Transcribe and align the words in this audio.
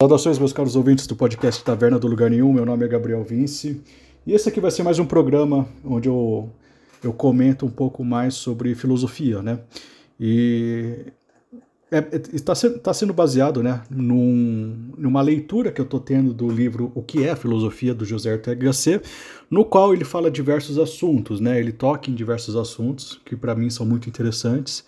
Saudações, 0.00 0.38
meus 0.38 0.52
caros 0.52 0.76
ouvintes 0.76 1.08
do 1.08 1.16
podcast 1.16 1.64
Taverna 1.64 1.98
do 1.98 2.06
Lugar 2.06 2.30
Nenhum. 2.30 2.52
Meu 2.52 2.64
nome 2.64 2.84
é 2.84 2.88
Gabriel 2.88 3.24
Vince 3.24 3.82
e 4.24 4.32
esse 4.32 4.48
aqui 4.48 4.60
vai 4.60 4.70
ser 4.70 4.84
mais 4.84 5.00
um 5.00 5.04
programa 5.04 5.68
onde 5.84 6.08
eu, 6.08 6.48
eu 7.02 7.12
comento 7.12 7.66
um 7.66 7.68
pouco 7.68 8.04
mais 8.04 8.34
sobre 8.34 8.76
filosofia, 8.76 9.42
né? 9.42 9.58
E 10.20 11.06
está 12.32 12.52
é, 12.52 12.70
tá 12.78 12.94
sendo 12.94 13.12
baseado 13.12 13.60
né, 13.60 13.82
num, 13.90 14.92
numa 14.96 15.20
leitura 15.20 15.72
que 15.72 15.80
eu 15.80 15.84
estou 15.84 15.98
tendo 15.98 16.32
do 16.32 16.48
livro 16.48 16.92
O 16.94 17.02
que 17.02 17.26
é 17.26 17.34
Filosofia, 17.34 17.92
do 17.92 18.04
José 18.04 18.34
Ortega 18.34 18.66
Gasset, 18.66 19.04
no 19.50 19.64
qual 19.64 19.92
ele 19.92 20.04
fala 20.04 20.30
diversos 20.30 20.78
assuntos, 20.78 21.40
né? 21.40 21.58
Ele 21.58 21.72
toca 21.72 22.08
em 22.08 22.14
diversos 22.14 22.54
assuntos 22.54 23.20
que 23.24 23.34
para 23.34 23.52
mim 23.52 23.68
são 23.68 23.84
muito 23.84 24.08
interessantes. 24.08 24.84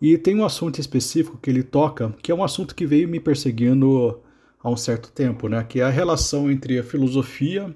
E 0.00 0.18
tem 0.18 0.36
um 0.36 0.44
assunto 0.44 0.80
específico 0.80 1.38
que 1.40 1.48
ele 1.48 1.62
toca, 1.62 2.14
que 2.22 2.30
é 2.30 2.34
um 2.34 2.44
assunto 2.44 2.74
que 2.74 2.86
veio 2.86 3.08
me 3.08 3.18
perseguindo 3.18 4.20
há 4.62 4.70
um 4.70 4.76
certo 4.76 5.10
tempo, 5.10 5.48
né? 5.48 5.64
que 5.64 5.80
é 5.80 5.84
a 5.84 5.90
relação 5.90 6.50
entre 6.50 6.78
a 6.78 6.82
filosofia, 6.82 7.74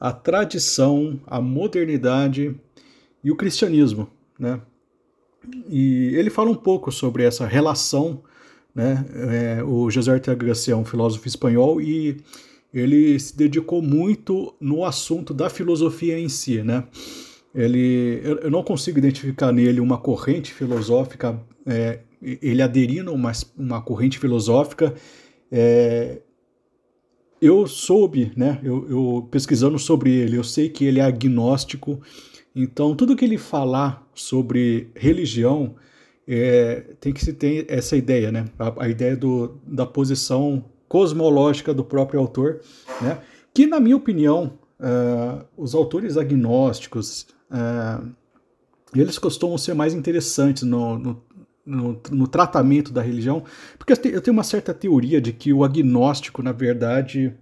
a 0.00 0.12
tradição, 0.12 1.20
a 1.26 1.40
modernidade 1.40 2.54
e 3.22 3.30
o 3.30 3.36
cristianismo. 3.36 4.08
Né? 4.38 4.60
E 5.68 6.14
ele 6.14 6.30
fala 6.30 6.50
um 6.50 6.54
pouco 6.54 6.90
sobre 6.90 7.24
essa 7.24 7.46
relação. 7.46 8.22
Né? 8.74 9.04
É, 9.14 9.62
o 9.62 9.90
José 9.90 10.12
Ortega 10.12 10.46
Gasset 10.46 10.70
é 10.70 10.76
um 10.76 10.84
filósofo 10.84 11.28
espanhol 11.28 11.80
e 11.80 12.16
ele 12.72 13.18
se 13.20 13.36
dedicou 13.36 13.82
muito 13.82 14.54
no 14.58 14.84
assunto 14.84 15.34
da 15.34 15.50
filosofia 15.50 16.18
em 16.18 16.28
si. 16.28 16.62
Né? 16.62 16.84
Ele, 17.54 18.20
eu, 18.22 18.50
não 18.50 18.62
consigo 18.62 18.98
identificar 18.98 19.52
nele 19.52 19.80
uma 19.80 19.98
corrente 19.98 20.52
filosófica, 20.52 21.40
é, 21.66 22.00
ele 22.22 22.62
aderindo 22.62 23.10
a 23.10 23.14
uma, 23.14 23.32
uma 23.56 23.82
corrente 23.82 24.18
filosófica. 24.18 24.94
É, 25.50 26.20
eu 27.40 27.66
soube, 27.66 28.32
né, 28.36 28.60
eu, 28.62 28.88
eu, 28.88 29.28
pesquisando 29.30 29.78
sobre 29.78 30.12
ele, 30.12 30.36
eu 30.36 30.44
sei 30.44 30.68
que 30.68 30.84
ele 30.84 31.00
é 31.00 31.02
agnóstico, 31.02 32.00
então 32.54 32.94
tudo 32.94 33.16
que 33.16 33.24
ele 33.24 33.36
falar 33.36 34.08
sobre 34.14 34.90
religião 34.94 35.74
é, 36.26 36.94
tem 37.00 37.12
que 37.12 37.22
se 37.22 37.32
ter 37.32 37.66
essa 37.68 37.96
ideia, 37.96 38.30
né, 38.30 38.44
a, 38.56 38.84
a 38.84 38.88
ideia 38.88 39.16
do, 39.16 39.60
da 39.66 39.84
posição 39.84 40.64
cosmológica 40.88 41.74
do 41.74 41.84
próprio 41.84 42.20
autor, 42.20 42.60
né, 43.00 43.18
que 43.52 43.66
na 43.66 43.80
minha 43.80 43.96
opinião, 43.96 44.58
uh, 44.78 45.44
os 45.56 45.74
autores 45.74 46.16
agnósticos, 46.16 47.26
uh, 47.52 48.08
eles 48.94 49.18
costumam 49.18 49.56
ser 49.56 49.74
mais 49.74 49.94
interessantes 49.94 50.62
no, 50.62 50.98
no, 50.98 51.22
no, 51.64 52.00
no, 52.10 52.26
tratamento 52.26 52.92
da 52.92 53.00
religião, 53.00 53.44
porque 53.78 53.92
eu 53.92 54.20
tenho 54.20 54.34
uma 54.34 54.42
certa 54.42 54.74
teoria 54.74 55.20
de 55.20 55.32
que 55.32 55.52
o 55.52 55.64
agnóstico, 55.64 56.42
na 56.42 56.52
verdade, 56.52 57.34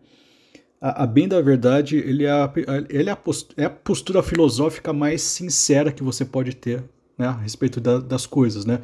a, 0.80 1.04
a 1.04 1.06
bem 1.06 1.28
da 1.28 1.40
verdade, 1.40 1.96
ele, 1.96 2.24
é 2.24 2.30
a, 2.30 2.52
ele 2.88 3.08
é, 3.08 3.12
a 3.12 3.16
postura, 3.16 3.62
é 3.62 3.64
a 3.64 3.70
postura 3.70 4.22
filosófica 4.22 4.92
mais 4.92 5.22
sincera 5.22 5.92
que 5.92 6.02
você 6.02 6.24
pode 6.24 6.54
ter 6.54 6.84
né, 7.18 7.26
a 7.26 7.32
respeito 7.32 7.80
da, 7.80 7.98
das 7.98 8.26
coisas, 8.26 8.64
né? 8.64 8.80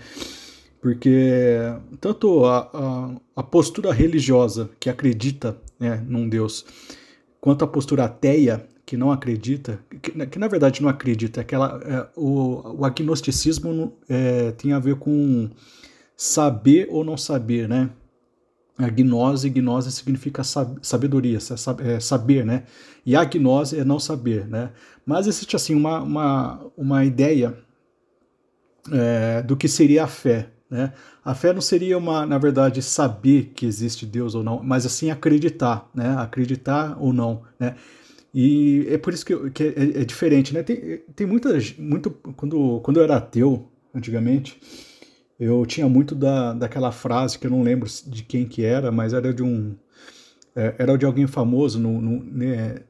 Porque 0.81 1.59
tanto 2.01 2.45
a, 2.45 2.71
a, 2.73 3.17
a 3.37 3.43
postura 3.43 3.93
religiosa, 3.93 4.71
que 4.79 4.91
acredita 4.91 5.57
né, 5.81 6.05
num 6.07 6.29
Deus, 6.29 6.65
quanto 7.41 7.65
a 7.65 7.69
postura 7.69 8.05
ateia, 8.05 8.67
que 8.87 8.97
não 8.97 9.11
acredita, 9.11 9.81
que, 10.01 10.13
que 10.27 10.39
na 10.39 10.47
verdade 10.47 10.81
não 10.81 10.89
acredita, 10.89 11.41
é 11.41 11.45
que 11.45 11.57
ela, 11.57 11.81
é, 11.85 12.09
o, 12.17 12.79
o 12.79 12.85
agnosticismo 12.85 13.93
é, 14.09 14.53
tem 14.53 14.73
a 14.73 14.79
ver 14.79 14.95
com 14.95 15.51
saber 16.17 16.87
ou 16.89 17.05
não 17.05 17.17
saber, 17.17 17.69
né? 17.69 17.91
A 18.79 18.89
gnose, 18.89 19.51
gnose 19.51 19.91
significa 19.91 20.43
sabedoria, 20.45 21.39
é 21.39 21.99
saber, 21.99 22.45
né? 22.45 22.65
E 23.05 23.17
a 23.17 23.25
gnose 23.25 23.79
é 23.81 23.85
não 23.85 23.99
saber, 23.99 24.47
né? 24.47 24.71
Mas 25.05 25.27
existe 25.27 25.57
assim 25.57 25.75
uma, 25.75 26.01
uma, 26.03 26.71
uma 26.77 27.05
ideia 27.05 27.59
é, 28.93 29.43
do 29.43 29.57
que 29.57 29.67
seria 29.67 30.05
a 30.05 30.07
fé, 30.07 30.51
né? 30.71 30.93
A 31.25 31.35
fé 31.35 31.53
não 31.53 31.61
seria 31.61 31.99
uma, 31.99 32.25
na 32.25 32.39
verdade, 32.39 32.81
saber 32.83 33.53
que 33.55 33.67
existe 33.67 34.07
Deus 34.07 34.35
ou 34.37 34.45
não, 34.45 34.63
mas 34.63 34.87
assim 34.87 35.11
acreditar, 35.11 35.91
né? 35.93 36.15
Acreditar 36.19 36.97
ou 37.01 37.13
não, 37.13 37.43
né? 37.59 37.75
E 38.39 38.87
é 38.91 38.99
por 38.99 39.15
isso 39.15 39.25
que, 39.25 39.35
que 39.49 39.63
é, 39.63 40.03
é, 40.03 40.05
diferente, 40.05 40.53
né? 40.53 40.63
Tem, 40.63 40.99
tem 41.17 41.27
muitas. 41.27 41.75
Muito, 41.79 42.11
quando, 42.11 42.81
quando 42.83 42.99
eu 42.99 43.05
era 43.05 43.17
ateu, 43.17 43.67
antigamente, 43.95 44.61
eu 45.41 45.65
tinha 45.65 45.89
muito 45.89 46.15
da, 46.15 46.53
daquela 46.53 46.93
frase 46.93 47.39
que 47.39 47.47
eu 47.47 47.51
não 47.51 47.63
lembro 47.63 47.89
de 48.07 48.23
quem 48.23 48.45
que 48.45 48.63
era, 48.63 48.93
mas 48.93 49.15
era 49.15 49.33
de 49.33 49.43
um. 49.43 49.75
É, 50.55 50.75
era 50.79 50.99
de 50.99 51.07
alguém 51.07 51.27
famoso, 51.27 51.79
no, 51.79 51.99
no 51.99 52.23
né, 52.25 52.83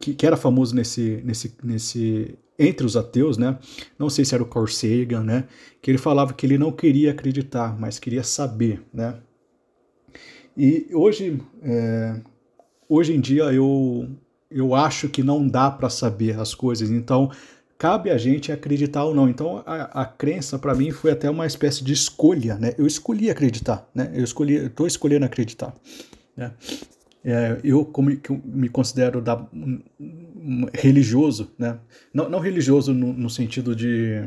que, 0.00 0.14
que, 0.14 0.26
era 0.26 0.38
famoso 0.38 0.74
nesse, 0.74 1.20
nesse, 1.22 1.54
nesse. 1.62 2.38
entre 2.58 2.86
os 2.86 2.96
ateus, 2.96 3.36
né? 3.36 3.58
Não 3.98 4.08
sei 4.08 4.24
se 4.24 4.34
era 4.34 4.42
o 4.42 4.48
Carl 4.48 4.66
Sagan, 4.66 5.22
né? 5.22 5.44
Que 5.82 5.90
ele 5.90 5.98
falava 5.98 6.32
que 6.32 6.46
ele 6.46 6.56
não 6.56 6.72
queria 6.72 7.10
acreditar, 7.10 7.78
mas 7.78 7.98
queria 7.98 8.22
saber, 8.22 8.82
né? 8.90 9.18
E 10.56 10.88
hoje. 10.94 11.38
É, 11.62 12.22
hoje 12.88 13.14
em 13.14 13.20
dia 13.20 13.44
eu 13.52 14.08
eu 14.54 14.72
acho 14.72 15.08
que 15.08 15.22
não 15.22 15.46
dá 15.46 15.68
para 15.68 15.90
saber 15.90 16.38
as 16.38 16.54
coisas. 16.54 16.88
Então, 16.88 17.30
cabe 17.76 18.10
a 18.10 18.16
gente 18.16 18.52
acreditar 18.52 19.04
ou 19.04 19.12
não. 19.12 19.28
Então, 19.28 19.62
a, 19.66 20.02
a 20.02 20.04
crença 20.06 20.58
para 20.58 20.74
mim 20.74 20.92
foi 20.92 21.10
até 21.10 21.28
uma 21.28 21.44
espécie 21.44 21.82
de 21.82 21.92
escolha, 21.92 22.54
né? 22.54 22.72
Eu 22.78 22.86
escolhi 22.86 23.28
acreditar, 23.28 23.84
né? 23.92 24.12
Eu 24.14 24.22
escolhi, 24.22 24.66
estou 24.66 24.86
escolhendo 24.86 25.26
acreditar, 25.26 25.74
né? 26.36 26.52
É, 27.24 27.58
eu 27.64 27.84
como 27.86 28.10
me 28.44 28.68
considero 28.68 29.20
da, 29.20 29.36
um, 29.52 29.80
um, 29.98 30.66
religioso, 30.72 31.50
né? 31.58 31.78
Não, 32.12 32.28
não 32.28 32.38
religioso 32.38 32.94
no, 32.94 33.12
no 33.12 33.30
sentido 33.30 33.74
de 33.74 34.22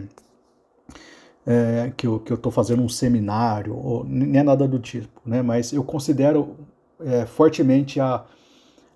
é, 1.45 1.93
que 1.95 2.05
eu 2.05 2.21
estou 2.27 2.51
fazendo 2.51 2.81
um 2.81 2.89
seminário, 2.89 3.73
ou 3.73 4.03
nem 4.03 4.37
é 4.37 4.43
nada 4.43 4.67
do 4.67 4.79
tipo, 4.79 5.21
né? 5.25 5.41
Mas 5.41 5.71
eu 5.71 5.83
considero 5.83 6.57
é, 6.99 7.25
fortemente 7.25 7.99
a, 7.99 8.25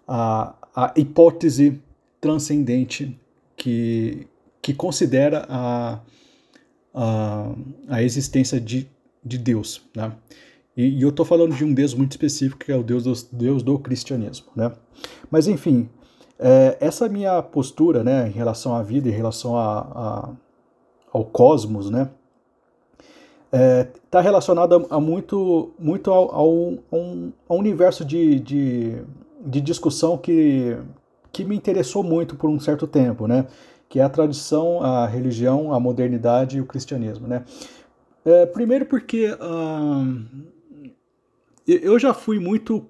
a, 0.08 0.56
a 0.76 0.94
hipótese 0.96 1.82
transcendente 2.20 3.20
que, 3.56 4.28
que 4.62 4.74
considera 4.74 5.46
a, 5.50 6.00
a, 6.94 7.52
a 7.90 8.04
existência 8.04 8.60
de, 8.60 8.90
de 9.24 9.38
Deus. 9.38 9.82
Né? 9.96 10.12
E, 10.76 11.00
e 11.00 11.02
eu 11.02 11.10
estou 11.10 11.26
falando 11.26 11.56
de 11.56 11.66
um 11.66 11.74
Deus 11.74 11.94
muito 11.94 12.12
específico, 12.12 12.64
que 12.66 12.72
é 12.72 12.76
o 12.76 12.84
Deus 12.84 13.04
do, 13.04 13.14
Deus 13.32 13.64
do 13.64 13.78
cristianismo. 13.80 14.48
Né? 14.56 14.72
Mas, 15.30 15.48
enfim, 15.48 15.90
é, 16.40 16.78
essa 16.80 17.10
minha 17.10 17.42
postura 17.42 18.04
né, 18.04 18.28
em 18.28 18.32
relação 18.32 18.76
à 18.76 18.82
vida, 18.82 19.10
em 19.10 19.14
relação 19.14 19.56
a, 19.58 19.80
a 19.80 20.30
ao 21.14 21.26
cosmos, 21.26 21.90
né, 21.90 22.10
está 23.52 23.58
é, 23.58 23.84
tá 24.10 24.22
relacionada 24.22 24.78
a 24.90 25.00
muito, 25.00 25.72
muito 25.78 26.10
ao, 26.10 26.34
ao, 27.50 27.58
universo 27.58 28.06
de, 28.06 28.40
de, 28.40 29.02
de 29.46 29.62
discussão 29.62 30.18
que, 30.18 30.78
que 31.32 31.44
me 31.44 31.56
interessou 31.56 32.04
muito 32.04 32.36
por 32.36 32.50
um 32.50 32.60
certo 32.60 32.88
tempo, 32.88 33.28
né? 33.28 33.48
Que 33.90 34.00
é 34.00 34.04
a 34.04 34.10
tradição, 34.10 34.82
a 34.82 35.06
religião, 35.08 35.74
a 35.74 35.80
modernidade 35.80 36.58
e 36.58 36.62
o 36.62 36.66
cristianismo, 36.66 37.28
né? 37.28 37.44
É, 38.24 38.46
primeiro 38.46 38.86
porque 38.86 39.36
eu 41.68 41.98
já 41.98 42.14
fui 42.14 42.40
muito 42.40 42.86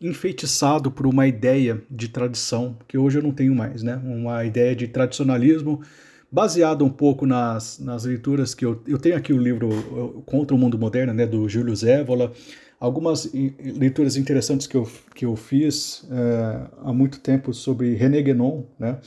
enfeitiçado 0.00 0.90
por 0.90 1.06
uma 1.06 1.26
ideia 1.26 1.82
de 1.90 2.08
tradição 2.08 2.76
que 2.86 2.98
hoje 2.98 3.18
eu 3.18 3.22
não 3.22 3.32
tenho 3.32 3.54
mais, 3.54 3.82
né? 3.82 4.00
Uma 4.04 4.44
ideia 4.44 4.74
de 4.74 4.88
tradicionalismo 4.88 5.82
baseado 6.30 6.84
um 6.84 6.90
pouco 6.90 7.24
nas, 7.24 7.78
nas 7.78 8.04
leituras 8.04 8.54
que 8.54 8.64
eu, 8.64 8.82
eu 8.86 8.98
tenho 8.98 9.16
aqui 9.16 9.32
o 9.32 9.38
livro 9.38 10.22
Contra 10.26 10.54
o 10.54 10.58
Mundo 10.58 10.78
Moderno, 10.78 11.14
né? 11.14 11.26
Do 11.26 11.48
Júlio 11.48 11.74
Zévola, 11.74 12.32
algumas 12.78 13.30
leituras 13.32 14.16
interessantes 14.16 14.66
que 14.66 14.76
eu, 14.76 14.88
que 15.14 15.24
eu 15.24 15.34
fiz 15.34 16.06
é, 16.10 16.66
há 16.82 16.92
muito 16.92 17.20
tempo 17.20 17.52
sobre 17.52 17.94
René 17.94 18.22
Guénon, 18.22 18.64
né, 18.78 18.98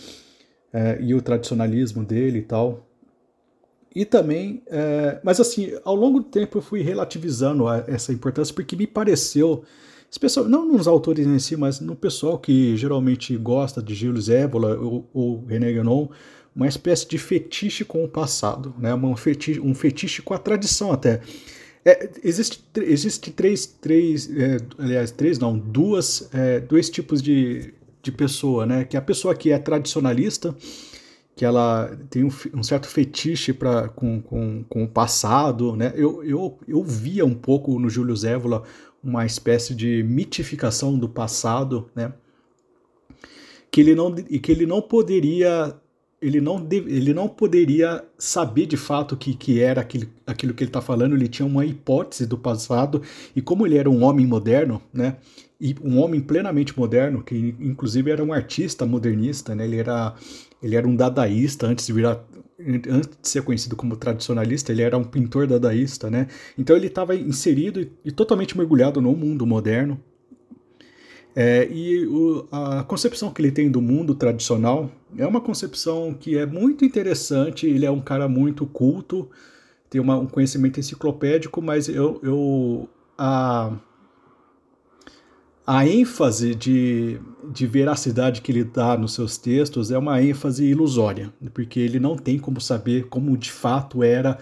é, 0.73 0.97
e 1.01 1.13
o 1.13 1.21
tradicionalismo 1.21 2.03
dele 2.03 2.39
e 2.39 2.43
tal. 2.43 2.85
E 3.95 4.05
também, 4.05 4.61
é, 4.67 5.19
mas 5.23 5.39
assim, 5.39 5.71
ao 5.83 5.95
longo 5.95 6.19
do 6.19 6.25
tempo 6.25 6.57
eu 6.57 6.61
fui 6.61 6.81
relativizando 6.81 7.67
essa 7.87 8.13
importância 8.13 8.53
porque 8.53 8.75
me 8.75 8.85
pareceu, 8.85 9.63
especialmente, 10.09 10.51
não 10.51 10.65
nos 10.65 10.87
autores 10.87 11.25
em 11.25 11.39
si, 11.39 11.55
mas 11.55 11.79
no 11.79 11.95
pessoal 11.95 12.37
que 12.37 12.77
geralmente 12.77 13.35
gosta 13.37 13.81
de 13.81 13.95
Gilles 13.95 14.25
Zévola 14.25 14.77
ou, 14.77 15.09
ou 15.13 15.45
René 15.45 15.73
Guénon, 15.73 16.09
uma 16.55 16.67
espécie 16.67 17.07
de 17.07 17.17
fetiche 17.17 17.85
com 17.85 18.03
o 18.03 18.07
passado, 18.07 18.73
né, 18.77 18.93
um, 18.93 19.15
fetiche, 19.15 19.59
um 19.59 19.73
fetiche 19.73 20.21
com 20.21 20.33
a 20.33 20.39
tradição 20.39 20.91
até. 20.91 21.21
É, 21.89 22.09
existe, 22.23 22.63
existe 22.75 23.31
três, 23.31 23.65
três 23.65 24.29
é, 24.29 24.57
aliás, 24.77 25.09
três 25.09 25.39
não, 25.39 25.57
duas, 25.57 26.29
é, 26.31 26.59
dois 26.59 26.87
tipos 26.87 27.19
de, 27.19 27.73
de 28.03 28.11
pessoa, 28.11 28.63
né? 28.63 28.85
Que 28.85 28.95
é 28.95 28.99
a 28.99 29.01
pessoa 29.01 29.33
que 29.33 29.51
é 29.51 29.57
tradicionalista, 29.57 30.55
que 31.35 31.43
ela 31.43 31.97
tem 32.11 32.23
um, 32.23 32.29
um 32.53 32.61
certo 32.61 32.87
fetiche 32.87 33.53
pra, 33.53 33.89
com, 33.89 34.21
com, 34.21 34.63
com 34.69 34.83
o 34.83 34.87
passado, 34.87 35.75
né? 35.75 35.91
Eu, 35.95 36.23
eu, 36.23 36.59
eu 36.67 36.83
via 36.83 37.25
um 37.25 37.33
pouco 37.33 37.79
no 37.79 37.89
Júlio 37.89 38.15
Zévola 38.15 38.63
uma 39.03 39.25
espécie 39.25 39.73
de 39.73 40.03
mitificação 40.03 40.95
do 40.95 41.09
passado, 41.09 41.89
né? 41.95 42.13
Que 43.71 43.81
ele 43.81 43.95
não, 43.95 44.15
e 44.29 44.37
que 44.37 44.51
ele 44.51 44.67
não 44.67 44.81
poderia 44.81 45.75
ele 46.21 46.41
não, 46.41 46.67
ele 46.71 47.13
não 47.13 47.27
poderia 47.27 48.03
saber 48.17 48.65
de 48.65 48.77
fato 48.77 49.15
que, 49.15 49.33
que 49.33 49.61
era 49.61 49.81
aquilo, 49.81 50.09
aquilo 50.27 50.53
que 50.53 50.63
ele 50.63 50.69
está 50.69 50.81
falando, 50.81 51.15
ele 51.15 51.27
tinha 51.27 51.45
uma 51.45 51.65
hipótese 51.65 52.25
do 52.25 52.37
passado, 52.37 53.01
e 53.35 53.41
como 53.41 53.65
ele 53.65 53.77
era 53.77 53.89
um 53.89 54.03
homem 54.03 54.25
moderno, 54.25 54.81
né, 54.93 55.17
e 55.59 55.75
um 55.81 55.99
homem 55.99 56.21
plenamente 56.21 56.77
moderno, 56.77 57.23
que 57.23 57.55
inclusive 57.59 58.11
era 58.11 58.23
um 58.23 58.33
artista 58.33 58.85
modernista, 58.85 59.55
né, 59.55 59.65
ele, 59.65 59.77
era, 59.77 60.13
ele 60.61 60.75
era 60.75 60.87
um 60.87 60.95
dadaísta 60.95 61.67
antes 61.67 61.85
de 61.85 61.93
virar 61.93 62.23
antes 62.61 63.17
de 63.21 63.29
ser 63.29 63.41
conhecido 63.41 63.75
como 63.75 63.95
tradicionalista, 63.95 64.73
ele 64.73 64.81
era 64.81 64.97
um 64.97 65.03
pintor 65.03 65.47
dadaísta, 65.47 66.09
né? 66.09 66.27
Então 66.57 66.75
ele 66.75 66.87
estava 66.87 67.15
inserido 67.15 67.79
e, 67.79 67.89
e 68.03 68.11
totalmente 68.11 68.57
mergulhado 68.57 69.01
no 69.01 69.15
mundo 69.15 69.47
moderno, 69.47 69.97
é, 71.41 71.65
e 71.71 72.05
o, 72.05 72.45
a 72.51 72.83
concepção 72.83 73.31
que 73.31 73.41
ele 73.41 73.49
tem 73.49 73.71
do 73.71 73.81
mundo 73.81 74.13
tradicional 74.13 74.91
é 75.17 75.25
uma 75.25 75.39
concepção 75.39 76.13
que 76.13 76.37
é 76.37 76.45
muito 76.45 76.83
interessante. 76.83 77.65
Ele 77.65 77.85
é 77.85 77.91
um 77.91 78.01
cara 78.01 78.27
muito 78.27 78.65
culto, 78.65 79.29
tem 79.89 80.01
uma, 80.01 80.17
um 80.17 80.27
conhecimento 80.27 80.81
enciclopédico, 80.81 81.61
mas 81.61 81.87
eu, 81.87 82.19
eu 82.21 82.89
a, 83.17 83.71
a 85.65 85.87
ênfase 85.87 86.53
de, 86.53 87.21
de 87.49 87.65
veracidade 87.65 88.41
que 88.41 88.51
ele 88.51 88.65
dá 88.65 88.97
nos 88.97 89.13
seus 89.13 89.37
textos 89.37 89.91
é 89.91 89.97
uma 89.97 90.21
ênfase 90.21 90.65
ilusória, 90.65 91.33
porque 91.53 91.79
ele 91.79 92.01
não 92.01 92.17
tem 92.17 92.37
como 92.37 92.59
saber 92.59 93.07
como 93.07 93.37
de 93.37 93.49
fato 93.49 94.03
era. 94.03 94.37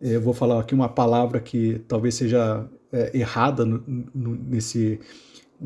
Eu 0.00 0.20
vou 0.20 0.34
falar 0.34 0.58
aqui 0.58 0.74
uma 0.74 0.88
palavra 0.88 1.38
que 1.38 1.80
talvez 1.86 2.16
seja 2.16 2.68
é, 2.92 3.16
errada 3.16 3.64
no, 3.64 3.84
no, 4.12 4.34
nesse 4.34 4.98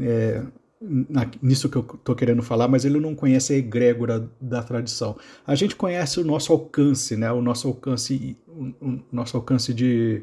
é, 0.00 0.42
na, 0.80 1.30
nisso 1.40 1.68
que 1.68 1.76
eu 1.76 1.82
estou 1.82 2.14
querendo 2.14 2.42
falar, 2.42 2.68
mas 2.68 2.84
ele 2.84 2.98
não 2.98 3.14
conhece 3.14 3.52
a 3.52 3.56
egrégora 3.56 4.28
da 4.40 4.62
tradição. 4.62 5.16
A 5.46 5.54
gente 5.54 5.76
conhece 5.76 6.20
o 6.20 6.24
nosso 6.24 6.52
alcance, 6.52 7.16
né? 7.16 7.30
O 7.30 7.40
nosso 7.40 7.68
alcance, 7.68 8.36
o, 8.48 8.86
o 8.86 9.02
nosso 9.12 9.36
alcance 9.36 9.72
de, 9.72 10.22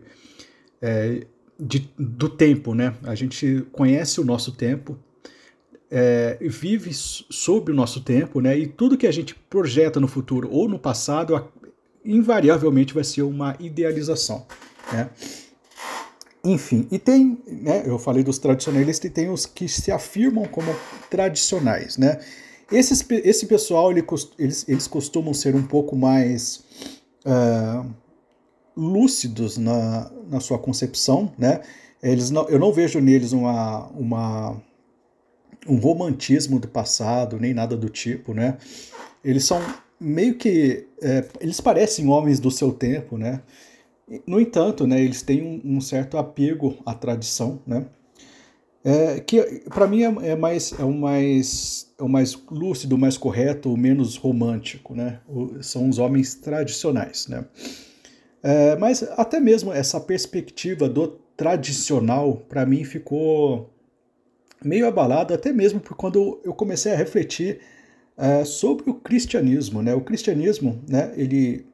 é, 0.82 1.26
de, 1.60 1.90
do 1.98 2.28
tempo, 2.28 2.74
né? 2.74 2.96
A 3.04 3.16
gente 3.16 3.66
conhece 3.72 4.20
o 4.20 4.26
nosso 4.26 4.52
tempo, 4.52 4.98
é, 5.90 6.38
vive 6.42 6.92
sob 6.94 7.72
o 7.72 7.76
nosso 7.76 8.02
tempo, 8.02 8.42
né? 8.42 8.58
E 8.58 8.68
tudo 8.68 8.98
que 8.98 9.08
a 9.08 9.12
gente 9.12 9.34
projeta 9.34 10.00
no 10.00 10.08
futuro 10.08 10.50
ou 10.52 10.68
no 10.68 10.78
passado, 10.78 11.50
invariavelmente 12.04 12.94
vai 12.94 13.04
ser 13.04 13.22
uma 13.22 13.56
idealização, 13.60 14.46
né? 14.92 15.10
Enfim, 16.44 16.88
e 16.90 16.98
tem, 16.98 17.38
né, 17.46 17.84
eu 17.86 18.00
falei 18.00 18.24
dos 18.24 18.38
tradicionalistas 18.38 19.10
e 19.10 19.14
tem 19.14 19.30
os 19.30 19.46
que 19.46 19.68
se 19.68 19.92
afirmam 19.92 20.46
como 20.46 20.74
tradicionais, 21.10 21.98
né? 21.98 22.20
Esses, 22.72 23.04
esse 23.10 23.46
pessoal, 23.46 23.92
ele, 23.92 24.06
eles, 24.38 24.66
eles 24.68 24.88
costumam 24.88 25.34
ser 25.34 25.56
um 25.56 25.64
pouco 25.64 25.96
mais 25.96 26.64
uh, 27.26 27.86
lúcidos 28.78 29.58
na, 29.58 30.10
na 30.30 30.40
sua 30.40 30.58
concepção, 30.60 31.34
né? 31.38 31.62
Eles 32.02 32.30
não, 32.30 32.48
eu 32.48 32.60
não 32.60 32.72
vejo 32.72 33.02
neles 33.02 33.34
uma, 33.34 33.88
uma, 33.88 34.62
um 35.68 35.78
romantismo 35.78 36.60
do 36.60 36.68
passado, 36.68 37.38
nem 37.38 37.54
nada 37.54 37.76
do 37.76 37.90
tipo, 37.90 38.34
né? 38.34 38.58
Eles 39.24 39.46
são 39.46 39.62
meio 40.00 40.36
que... 40.36 40.88
É, 41.02 41.26
eles 41.42 41.60
parecem 41.60 42.08
homens 42.08 42.40
do 42.40 42.50
seu 42.50 42.72
tempo, 42.72 43.18
né? 43.18 43.42
No 44.26 44.40
entanto, 44.40 44.88
né, 44.88 45.02
eles 45.02 45.22
têm 45.22 45.42
um, 45.42 45.78
um 45.78 45.82
certo 45.82 46.18
apego 46.18 46.78
à 46.86 46.94
tradição, 46.94 47.62
né? 47.66 47.86
É, 48.84 49.20
que 49.20 49.42
para 49.70 49.88
mim 49.88 50.04
é, 50.04 50.32
é, 50.32 50.36
mais 50.38 50.72
é 50.80 50.84
o 50.84 50.94
mais 50.94 51.94
é 52.00 52.04
o 52.04 52.08
mais 52.08 52.34
lúcido, 52.50 52.98
mais 52.98 53.18
correto, 53.18 53.74
o 53.74 53.78
menos 53.78 54.16
romântico, 54.16 54.96
né? 54.96 55.20
O, 55.28 55.62
são 55.62 55.90
os 55.90 56.00
homens 56.00 56.36
tradicionais, 56.36 57.28
né? 57.28 57.46
É, 58.42 58.78
mas 58.78 59.04
até 59.18 59.40
mesmo 59.40 59.74
essa 59.74 60.00
perspectiva 60.00 60.88
do 60.88 61.20
tradicional 61.36 62.38
para 62.48 62.66
mim 62.66 62.86
ficou 62.86 63.70
meio 64.64 64.88
abalada, 64.88 65.36
até 65.36 65.52
mesmo 65.52 65.80
por 65.80 65.96
quando 65.96 66.40
eu 66.44 66.54
comecei 66.54 66.94
a 66.94 66.96
refletir 66.96 67.60
é, 68.18 68.46
sobre 68.46 68.90
o 68.90 68.94
cristianismo, 68.94 69.82
né? 69.82 69.94
O 69.94 70.02
cristianismo, 70.02 70.82
né? 70.88 71.12
Ele 71.18 71.66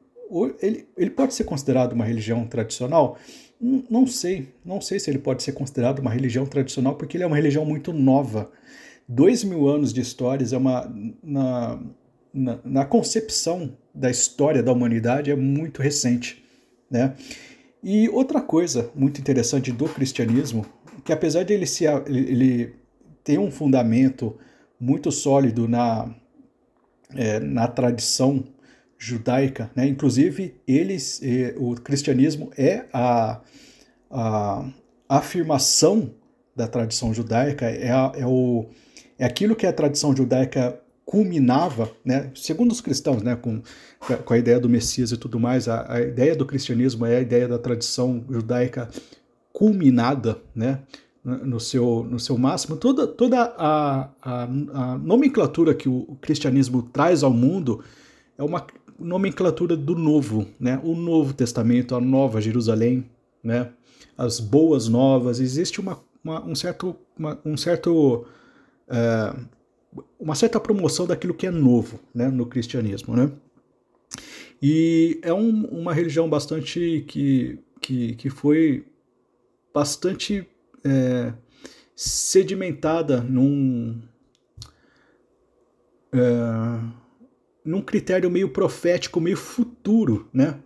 ele, 0.60 0.88
ele 0.96 1.10
pode 1.10 1.34
ser 1.34 1.44
considerado 1.44 1.92
uma 1.92 2.04
religião 2.04 2.46
tradicional? 2.46 3.18
Não 3.60 4.06
sei, 4.06 4.48
não 4.64 4.80
sei 4.80 5.00
se 5.00 5.10
ele 5.10 5.18
pode 5.18 5.42
ser 5.42 5.52
considerado 5.52 6.00
uma 6.00 6.10
religião 6.10 6.44
tradicional, 6.44 6.94
porque 6.94 7.16
ele 7.16 7.24
é 7.24 7.26
uma 7.26 7.36
religião 7.36 7.64
muito 7.64 7.92
nova. 7.92 8.50
Dois 9.08 9.42
mil 9.44 9.68
anos 9.68 9.92
de 9.92 10.00
histórias 10.00 10.52
é 10.52 10.56
uma. 10.56 10.92
Na, 11.22 11.80
na, 12.34 12.58
na 12.64 12.84
concepção 12.84 13.72
da 13.94 14.10
história 14.10 14.62
da 14.62 14.72
humanidade 14.72 15.30
é 15.30 15.36
muito 15.36 15.80
recente. 15.80 16.44
Né? 16.90 17.14
E 17.82 18.08
outra 18.10 18.42
coisa 18.42 18.90
muito 18.94 19.20
interessante 19.20 19.72
do 19.72 19.88
cristianismo, 19.88 20.66
que 21.04 21.12
apesar 21.12 21.44
de 21.44 21.54
ele, 21.54 21.66
se, 21.66 21.84
ele 21.84 22.74
ter 23.24 23.38
um 23.38 23.50
fundamento 23.50 24.36
muito 24.78 25.10
sólido 25.10 25.66
na, 25.66 26.14
é, 27.14 27.40
na 27.40 27.66
tradição 27.66 28.44
judaica, 28.98 29.70
né? 29.74 29.86
Inclusive, 29.86 30.54
eles, 30.66 31.20
eh, 31.22 31.54
o 31.58 31.74
cristianismo 31.74 32.50
é 32.56 32.86
a, 32.92 33.40
a, 34.10 34.68
afirmação 35.08 36.14
da 36.54 36.66
tradição 36.66 37.12
judaica, 37.12 37.66
é, 37.66 37.90
a, 37.90 38.12
é, 38.16 38.26
o, 38.26 38.66
é 39.18 39.24
aquilo 39.24 39.54
que 39.54 39.66
a 39.66 39.72
tradição 39.72 40.16
judaica 40.16 40.80
culminava, 41.04 41.90
né? 42.04 42.30
Segundo 42.34 42.72
os 42.72 42.80
cristãos, 42.80 43.22
né? 43.22 43.36
Com, 43.36 43.62
com 44.24 44.34
a 44.34 44.38
ideia 44.38 44.58
do 44.58 44.68
Messias 44.68 45.12
e 45.12 45.16
tudo 45.16 45.38
mais, 45.38 45.68
a, 45.68 45.92
a 45.92 46.00
ideia 46.00 46.34
do 46.34 46.46
cristianismo 46.46 47.04
é 47.04 47.16
a 47.16 47.20
ideia 47.20 47.46
da 47.46 47.58
tradição 47.58 48.24
judaica 48.28 48.88
culminada, 49.52 50.38
né? 50.54 50.80
no 51.26 51.58
seu, 51.58 52.06
no 52.08 52.20
seu 52.20 52.38
máximo, 52.38 52.76
toda, 52.76 53.04
toda 53.04 53.52
a, 53.58 54.08
a, 54.22 54.42
a, 54.44 54.98
nomenclatura 54.98 55.74
que 55.74 55.88
o 55.88 56.16
cristianismo 56.20 56.82
traz 56.82 57.24
ao 57.24 57.32
mundo 57.32 57.82
é 58.38 58.44
uma 58.44 58.64
nomenclatura 58.98 59.76
do 59.76 59.94
Novo, 59.94 60.46
né? 60.58 60.80
O 60.82 60.94
Novo 60.94 61.34
Testamento, 61.34 61.94
a 61.94 62.00
Nova 62.00 62.40
Jerusalém, 62.40 63.08
né? 63.42 63.70
As 64.16 64.40
boas 64.40 64.88
novas. 64.88 65.40
Existe 65.40 65.80
uma, 65.80 66.00
uma 66.24 66.44
um 66.44 66.54
certo, 66.54 66.96
uma, 67.18 67.38
um 67.44 67.56
certo, 67.56 68.26
é, 68.88 69.34
uma 70.18 70.34
certa 70.34 70.58
promoção 70.58 71.06
daquilo 71.06 71.34
que 71.34 71.46
é 71.46 71.50
novo, 71.50 72.00
né? 72.14 72.28
No 72.28 72.46
cristianismo, 72.46 73.16
né? 73.16 73.30
E 74.62 75.18
é 75.22 75.32
um, 75.32 75.66
uma 75.66 75.92
religião 75.92 76.28
bastante 76.28 77.04
que, 77.06 77.58
que, 77.80 78.14
que 78.14 78.30
foi 78.30 78.86
bastante 79.72 80.46
é, 80.82 81.32
sedimentada 81.94 83.20
num 83.20 84.00
é, 86.12 87.05
num 87.66 87.82
critério 87.82 88.30
meio 88.30 88.48
profético, 88.48 89.20
meio 89.20 89.36
futuro, 89.36 90.28
né? 90.32 90.58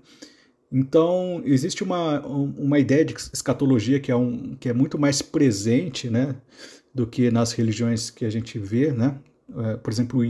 Então, 0.70 1.42
existe 1.44 1.82
uma, 1.82 2.24
uma 2.24 2.78
ideia 2.78 3.04
de 3.04 3.14
escatologia 3.32 3.98
que 3.98 4.12
é, 4.12 4.16
um, 4.16 4.54
que 4.54 4.68
é 4.68 4.72
muito 4.72 4.96
mais 4.98 5.20
presente, 5.20 6.08
né, 6.08 6.36
do 6.94 7.06
que 7.06 7.28
nas 7.30 7.52
religiões 7.52 8.08
que 8.08 8.24
a 8.24 8.30
gente 8.30 8.56
vê, 8.58 8.92
né? 8.92 9.18
É, 9.58 9.76
por 9.76 9.92
exemplo, 9.92 10.20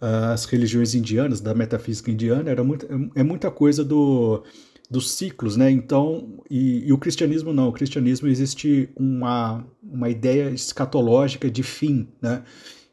as 0.00 0.44
religiões 0.44 0.94
indianas, 0.94 1.40
da 1.40 1.54
metafísica 1.54 2.10
indiana, 2.10 2.50
era 2.50 2.64
muito, 2.64 2.86
é 3.14 3.22
muita 3.22 3.48
coisa 3.48 3.84
do, 3.84 4.42
dos 4.90 5.12
ciclos, 5.12 5.56
né? 5.56 5.70
Então, 5.70 6.40
e, 6.50 6.88
e, 6.88 6.92
o 6.92 6.98
cristianismo 6.98 7.52
não. 7.52 7.68
O 7.68 7.72
cristianismo 7.72 8.28
existe 8.28 8.88
uma, 8.96 9.64
uma 9.82 10.08
ideia 10.08 10.50
escatológica 10.50 11.48
de 11.50 11.62
fim, 11.62 12.08
né? 12.20 12.42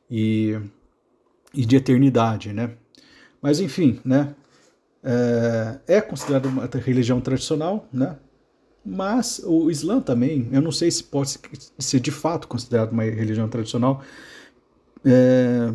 E, 0.10 0.60
e 1.54 1.66
de 1.66 1.76
eternidade, 1.76 2.54
né? 2.54 2.78
Mas 3.44 3.60
enfim, 3.60 4.00
né? 4.06 4.34
É, 5.04 5.98
é 5.98 6.02
considerado 6.02 6.46
uma 6.46 6.66
religião 6.66 7.20
tradicional, 7.20 7.86
né? 7.92 8.16
Mas 8.86 9.42
o 9.46 9.70
Islã 9.70 10.00
também, 10.00 10.48
eu 10.52 10.62
não 10.62 10.72
sei 10.72 10.90
se 10.90 11.04
pode 11.04 11.38
ser 11.78 12.00
de 12.00 12.12
fato 12.12 12.48
considerado 12.48 12.94
uma 12.94 13.04
religião 13.04 13.50
tradicional, 13.50 14.02
é, 15.06 15.74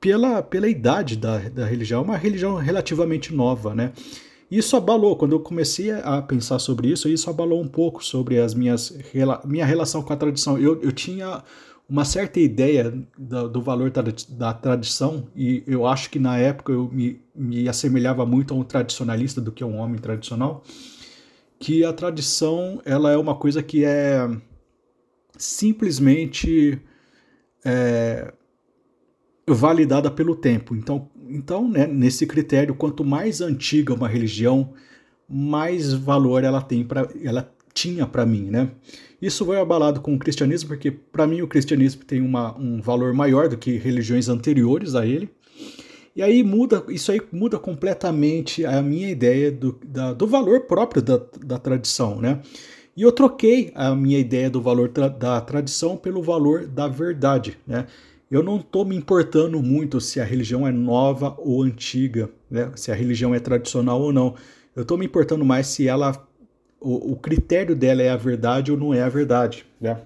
pela, 0.00 0.40
pela 0.40 0.68
idade 0.68 1.16
da, 1.16 1.36
da 1.48 1.66
religião, 1.66 2.02
uma 2.02 2.16
religião 2.16 2.54
relativamente 2.54 3.34
nova, 3.34 3.74
né? 3.74 3.92
Isso 4.48 4.76
abalou, 4.76 5.16
quando 5.16 5.32
eu 5.32 5.40
comecei 5.40 5.90
a 5.90 6.22
pensar 6.22 6.60
sobre 6.60 6.88
isso, 6.88 7.08
isso 7.08 7.28
abalou 7.28 7.60
um 7.60 7.66
pouco 7.66 8.04
sobre 8.04 8.38
as 8.38 8.54
minhas 8.54 8.96
minha 9.44 9.66
relação 9.66 10.00
com 10.00 10.12
a 10.12 10.16
tradição. 10.16 10.56
Eu, 10.56 10.80
eu 10.80 10.92
tinha 10.92 11.42
uma 11.88 12.04
certa 12.04 12.40
ideia 12.40 12.92
do, 13.16 13.48
do 13.48 13.62
valor 13.62 13.90
da, 13.90 14.02
da, 14.30 14.52
tradição, 14.52 15.28
e 15.36 15.62
eu 15.66 15.86
acho 15.86 16.10
que 16.10 16.18
na 16.18 16.36
época 16.36 16.72
eu 16.72 16.90
me, 16.92 17.20
me 17.34 17.68
assemelhava 17.68 18.26
muito 18.26 18.52
a 18.52 18.56
um 18.56 18.64
tradicionalista 18.64 19.40
do 19.40 19.52
que 19.52 19.62
a 19.62 19.66
um 19.66 19.76
homem 19.76 19.98
tradicional, 19.98 20.64
que 21.58 21.84
a 21.84 21.92
tradição 21.92 22.82
ela 22.84 23.12
é 23.12 23.16
uma 23.16 23.36
coisa 23.36 23.62
que 23.62 23.84
é 23.84 24.28
simplesmente 25.38 26.80
é, 27.64 28.32
validada 29.48 30.10
pelo 30.10 30.34
tempo. 30.34 30.74
Então, 30.74 31.08
então 31.28 31.68
né, 31.68 31.86
nesse 31.86 32.26
critério, 32.26 32.74
quanto 32.74 33.04
mais 33.04 33.40
antiga 33.40 33.94
uma 33.94 34.08
religião, 34.08 34.74
mais 35.28 35.92
valor 35.92 36.42
ela 36.42 36.60
tem 36.60 36.84
para 36.84 37.08
ela 37.22 37.55
tinha 37.76 38.06
para 38.06 38.24
mim, 38.24 38.44
né? 38.50 38.70
Isso 39.20 39.44
vai 39.44 39.60
abalado 39.60 40.00
com 40.00 40.14
o 40.14 40.18
cristianismo, 40.18 40.70
porque 40.70 40.90
para 40.90 41.26
mim 41.26 41.42
o 41.42 41.46
cristianismo 41.46 42.04
tem 42.04 42.22
uma, 42.22 42.56
um 42.58 42.80
valor 42.80 43.12
maior 43.12 43.48
do 43.48 43.56
que 43.58 43.76
religiões 43.76 44.28
anteriores 44.28 44.94
a 44.94 45.06
ele. 45.06 45.28
E 46.14 46.22
aí 46.22 46.42
muda, 46.42 46.82
isso 46.88 47.12
aí 47.12 47.20
muda 47.30 47.58
completamente 47.58 48.64
a 48.64 48.80
minha 48.80 49.10
ideia 49.10 49.52
do, 49.52 49.78
da, 49.84 50.14
do 50.14 50.26
valor 50.26 50.62
próprio 50.62 51.02
da, 51.02 51.20
da 51.44 51.58
tradição, 51.58 52.18
né? 52.20 52.40
E 52.96 53.02
eu 53.02 53.12
troquei 53.12 53.70
a 53.74 53.94
minha 53.94 54.18
ideia 54.18 54.48
do 54.48 54.60
valor 54.60 54.88
tra 54.88 55.08
da 55.08 55.38
tradição 55.42 55.98
pelo 55.98 56.22
valor 56.22 56.66
da 56.66 56.88
verdade, 56.88 57.58
né? 57.66 57.86
Eu 58.30 58.42
não 58.42 58.56
estou 58.56 58.84
me 58.84 58.96
importando 58.96 59.62
muito 59.62 60.00
se 60.00 60.18
a 60.18 60.24
religião 60.24 60.66
é 60.66 60.72
nova 60.72 61.36
ou 61.38 61.62
antiga, 61.62 62.28
né? 62.50 62.72
se 62.74 62.90
a 62.90 62.94
religião 62.94 63.32
é 63.32 63.38
tradicional 63.38 64.00
ou 64.00 64.12
não. 64.12 64.34
Eu 64.74 64.82
estou 64.82 64.98
me 64.98 65.06
importando 65.06 65.44
mais 65.44 65.68
se 65.68 65.86
ela, 65.86 66.25
o, 66.94 67.16
critério 67.16 67.74
dela 67.74 68.02
é 68.02 68.10
a 68.10 68.16
verdade 68.16 68.70
ou 68.70 68.78
não 68.78 68.94
é 68.94 69.02
a 69.02 69.08
verdade, 69.08 69.66
né? 69.80 69.98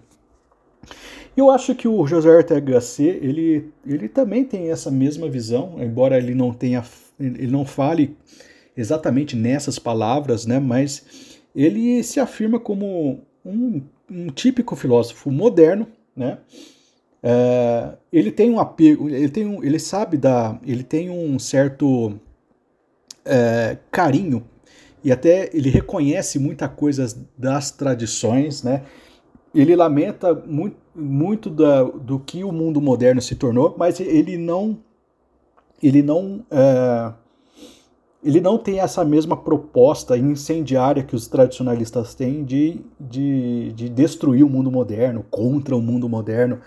Eu 1.36 1.50
acho 1.50 1.74
que 1.74 1.86
o 1.86 2.06
José 2.06 2.28
Ortega 2.28 2.72
Gasset, 2.72 3.18
ele, 3.22 3.70
ele 3.86 4.08
também 4.08 4.44
tem 4.44 4.70
essa 4.70 4.90
mesma 4.90 5.28
visão, 5.28 5.76
embora 5.78 6.16
ele 6.18 6.34
não 6.34 6.52
tenha, 6.52 6.82
ele 7.18 7.46
não 7.46 7.64
fale 7.64 8.16
exatamente 8.76 9.36
nessas 9.36 9.78
palavras, 9.78 10.46
né? 10.46 10.58
Mas 10.58 11.38
ele 11.54 12.02
se 12.02 12.18
afirma 12.18 12.58
como 12.58 13.20
um, 13.44 13.82
um 14.10 14.28
típico 14.28 14.74
filósofo 14.74 15.30
moderno, 15.30 15.86
né? 16.16 16.38
É, 17.22 17.92
ele 18.10 18.32
tem 18.32 18.50
um 18.50 18.58
apego, 18.58 19.08
ele 19.10 19.28
tem 19.28 19.44
um, 19.44 19.62
ele 19.62 19.78
sabe 19.78 20.16
da, 20.16 20.58
ele 20.66 20.82
tem 20.82 21.10
um 21.10 21.38
certo 21.38 22.18
é, 23.24 23.76
carinho 23.90 24.42
e 25.02 25.10
até 25.10 25.50
ele 25.52 25.70
reconhece 25.70 26.38
muita 26.38 26.68
coisa 26.68 27.06
das 27.36 27.70
tradições, 27.70 28.62
né? 28.62 28.82
Ele 29.54 29.74
lamenta 29.74 30.34
muito, 30.34 30.76
muito 30.94 31.50
da, 31.50 31.82
do 31.82 32.18
que 32.18 32.44
o 32.44 32.52
mundo 32.52 32.80
moderno 32.80 33.20
se 33.20 33.34
tornou, 33.34 33.74
mas 33.76 33.98
ele 33.98 34.36
não, 34.36 34.78
ele 35.82 36.02
não, 36.02 36.44
é, 36.50 37.12
ele 38.22 38.40
não 38.40 38.58
tem 38.58 38.80
essa 38.80 39.04
mesma 39.04 39.36
proposta 39.36 40.16
incendiária 40.16 41.02
que 41.02 41.16
os 41.16 41.26
tradicionalistas 41.26 42.14
têm 42.14 42.44
de, 42.44 42.80
de, 42.98 43.72
de 43.72 43.88
destruir 43.88 44.44
o 44.44 44.48
mundo 44.48 44.70
moderno, 44.70 45.24
contra 45.30 45.74
o 45.74 45.80
mundo 45.80 46.08
moderno. 46.08 46.60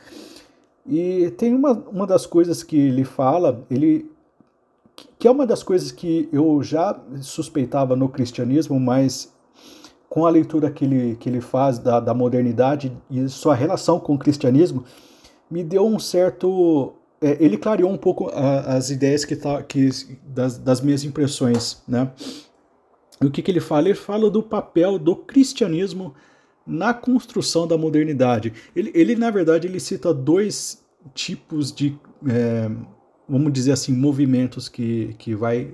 E 0.85 1.31
tem 1.37 1.53
uma, 1.53 1.71
uma 1.71 2.07
das 2.07 2.25
coisas 2.25 2.63
que 2.63 2.77
ele 2.77 3.05
fala, 3.05 3.65
ele 3.69 4.11
que 5.17 5.27
é 5.27 5.31
uma 5.31 5.45
das 5.45 5.63
coisas 5.63 5.91
que 5.91 6.27
eu 6.31 6.61
já 6.61 6.99
suspeitava 7.21 7.95
no 7.95 8.09
cristianismo, 8.09 8.79
mas 8.79 9.33
com 10.09 10.25
a 10.25 10.29
leitura 10.29 10.69
que 10.69 10.85
ele, 10.85 11.15
que 11.15 11.27
ele 11.27 11.41
faz 11.41 11.79
da, 11.79 11.99
da 11.99 12.13
modernidade 12.13 12.95
e 13.09 13.27
sua 13.29 13.55
relação 13.55 13.99
com 13.99 14.13
o 14.13 14.19
cristianismo, 14.19 14.83
me 15.49 15.63
deu 15.63 15.85
um 15.85 15.97
certo. 15.97 16.93
É, 17.21 17.37
ele 17.43 17.57
clareou 17.57 17.89
um 17.89 17.97
pouco 17.97 18.29
a, 18.29 18.75
as 18.75 18.89
ideias 18.89 19.25
que, 19.25 19.35
tá, 19.35 19.63
que 19.63 19.89
das, 20.23 20.57
das 20.57 20.81
minhas 20.81 21.03
impressões. 21.03 21.81
Né? 21.87 22.11
O 23.21 23.31
que, 23.31 23.41
que 23.41 23.49
ele 23.49 23.59
fala? 23.59 23.87
Ele 23.87 23.95
fala 23.95 24.29
do 24.29 24.43
papel 24.43 24.99
do 24.99 25.15
cristianismo 25.15 26.13
na 26.65 26.93
construção 26.93 27.65
da 27.67 27.77
modernidade. 27.77 28.53
Ele, 28.75 28.91
ele 28.93 29.15
na 29.15 29.31
verdade, 29.31 29.67
ele 29.67 29.79
cita 29.79 30.13
dois 30.13 30.83
tipos 31.13 31.71
de, 31.71 31.97
é, 32.27 32.69
vamos 33.33 33.51
dizer 33.51 33.71
assim, 33.71 33.91
movimentos 33.91 34.69
que, 34.69 35.15
que, 35.17 35.33
vai, 35.33 35.71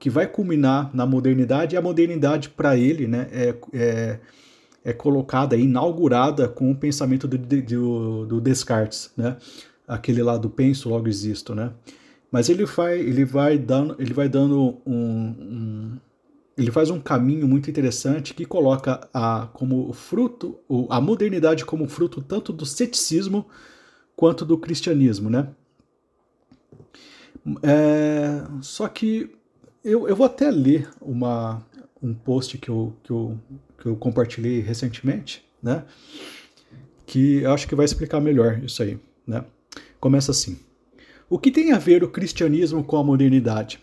que 0.00 0.10
vai 0.10 0.26
culminar 0.26 0.90
na 0.92 1.06
modernidade. 1.06 1.76
E 1.76 1.78
a 1.78 1.82
modernidade, 1.82 2.50
para 2.50 2.76
ele, 2.76 3.06
né, 3.06 3.28
é, 3.30 3.54
é, 3.72 4.20
é 4.84 4.92
colocada, 4.92 5.54
é 5.54 5.60
inaugurada 5.60 6.48
com 6.48 6.72
o 6.72 6.74
pensamento 6.74 7.28
do, 7.28 7.38
do, 7.38 8.26
do 8.26 8.40
Descartes, 8.40 9.12
né? 9.16 9.36
aquele 9.86 10.24
lá 10.24 10.36
do 10.36 10.50
penso, 10.50 10.88
logo 10.88 11.06
existo. 11.06 11.54
Né? 11.54 11.70
Mas 12.32 12.48
ele 12.48 12.64
vai, 12.64 12.98
ele 12.98 13.24
vai 13.24 13.56
dando, 13.56 13.94
ele 14.00 14.12
vai 14.12 14.28
dando 14.28 14.80
um, 14.84 15.34
um 15.38 15.98
ele 16.56 16.72
faz 16.72 16.90
um 16.90 16.98
caminho 16.98 17.46
muito 17.46 17.70
interessante 17.70 18.34
que 18.34 18.44
coloca 18.44 19.08
a, 19.14 19.48
como 19.52 19.92
fruto, 19.92 20.58
a 20.90 21.00
modernidade 21.00 21.64
como 21.64 21.86
fruto 21.86 22.20
tanto 22.20 22.52
do 22.52 22.66
ceticismo 22.66 23.46
quanto 24.16 24.44
do 24.44 24.58
cristianismo, 24.58 25.30
né? 25.30 25.46
É, 27.62 28.42
só 28.60 28.88
que 28.88 29.30
eu, 29.84 30.08
eu 30.08 30.16
vou 30.16 30.26
até 30.26 30.50
ler 30.50 30.88
uma, 31.00 31.64
um 32.02 32.14
post 32.14 32.58
que 32.58 32.68
eu, 32.68 32.94
que, 33.02 33.10
eu, 33.10 33.38
que 33.78 33.86
eu 33.86 33.96
compartilhei 33.96 34.60
recentemente, 34.60 35.44
né? 35.62 35.84
Que 37.06 37.42
eu 37.42 37.52
acho 37.52 37.66
que 37.66 37.74
vai 37.74 37.84
explicar 37.84 38.20
melhor 38.20 38.62
isso 38.62 38.82
aí, 38.82 38.98
né? 39.26 39.44
Começa 40.00 40.30
assim. 40.30 40.58
O 41.28 41.38
que 41.38 41.50
tem 41.50 41.72
a 41.72 41.78
ver 41.78 42.02
o 42.02 42.08
cristianismo 42.08 42.82
com 42.82 42.96
a 42.96 43.04
modernidade? 43.04 43.80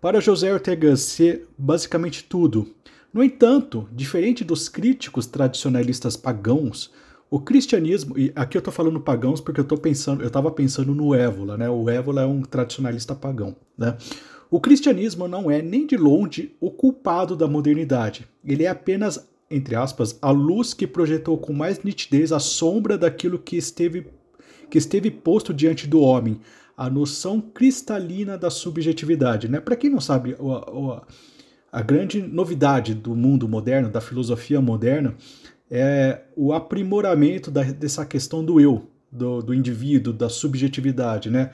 Para 0.00 0.20
José 0.20 0.52
Ortega 0.52 0.96
C, 0.96 1.44
basicamente 1.56 2.24
tudo. 2.24 2.74
No 3.12 3.22
entanto, 3.22 3.88
diferente 3.92 4.44
dos 4.44 4.68
críticos 4.68 5.26
tradicionalistas 5.26 6.16
pagãos, 6.16 6.92
o 7.30 7.38
cristianismo, 7.38 8.18
e 8.18 8.32
aqui 8.34 8.56
eu 8.56 8.60
estou 8.60 8.72
falando 8.72 9.00
pagãos 9.00 9.40
porque 9.40 9.60
eu 9.60 9.64
tô 9.64 9.76
pensando, 9.76 10.22
eu 10.22 10.28
estava 10.28 10.50
pensando 10.50 10.94
no 10.94 11.14
Évola, 11.14 11.58
né? 11.58 11.68
O 11.68 11.88
Évola 11.88 12.22
é 12.22 12.26
um 12.26 12.42
tradicionalista 12.42 13.14
pagão, 13.14 13.54
né? 13.76 13.96
O 14.50 14.58
cristianismo 14.58 15.28
não 15.28 15.50
é 15.50 15.60
nem 15.60 15.86
de 15.86 15.96
longe 15.96 16.56
o 16.58 16.70
culpado 16.70 17.36
da 17.36 17.46
modernidade. 17.46 18.26
Ele 18.42 18.64
é 18.64 18.68
apenas, 18.68 19.28
entre 19.50 19.74
aspas, 19.74 20.18
a 20.22 20.30
luz 20.30 20.72
que 20.72 20.86
projetou 20.86 21.36
com 21.36 21.52
mais 21.52 21.82
nitidez 21.82 22.32
a 22.32 22.38
sombra 22.38 22.96
daquilo 22.96 23.38
que 23.38 23.56
esteve 23.56 24.06
que 24.70 24.76
esteve 24.76 25.10
posto 25.10 25.54
diante 25.54 25.86
do 25.86 26.00
homem, 26.00 26.40
a 26.76 26.90
noção 26.90 27.40
cristalina 27.40 28.36
da 28.36 28.50
subjetividade. 28.50 29.48
Né? 29.48 29.60
Para 29.60 29.76
quem 29.76 29.88
não 29.88 30.00
sabe, 30.00 30.36
a, 30.38 31.02
a 31.72 31.82
grande 31.82 32.20
novidade 32.20 32.92
do 32.94 33.14
mundo 33.14 33.48
moderno, 33.48 33.88
da 33.88 34.00
filosofia 34.00 34.60
moderna, 34.60 35.16
é 35.70 36.22
o 36.36 36.52
aprimoramento 36.52 37.50
da, 37.50 37.62
dessa 37.62 38.04
questão 38.06 38.44
do 38.44 38.60
eu, 38.60 38.88
do, 39.10 39.42
do 39.42 39.54
indivíduo, 39.54 40.12
da 40.12 40.28
subjetividade, 40.28 41.30
né? 41.30 41.50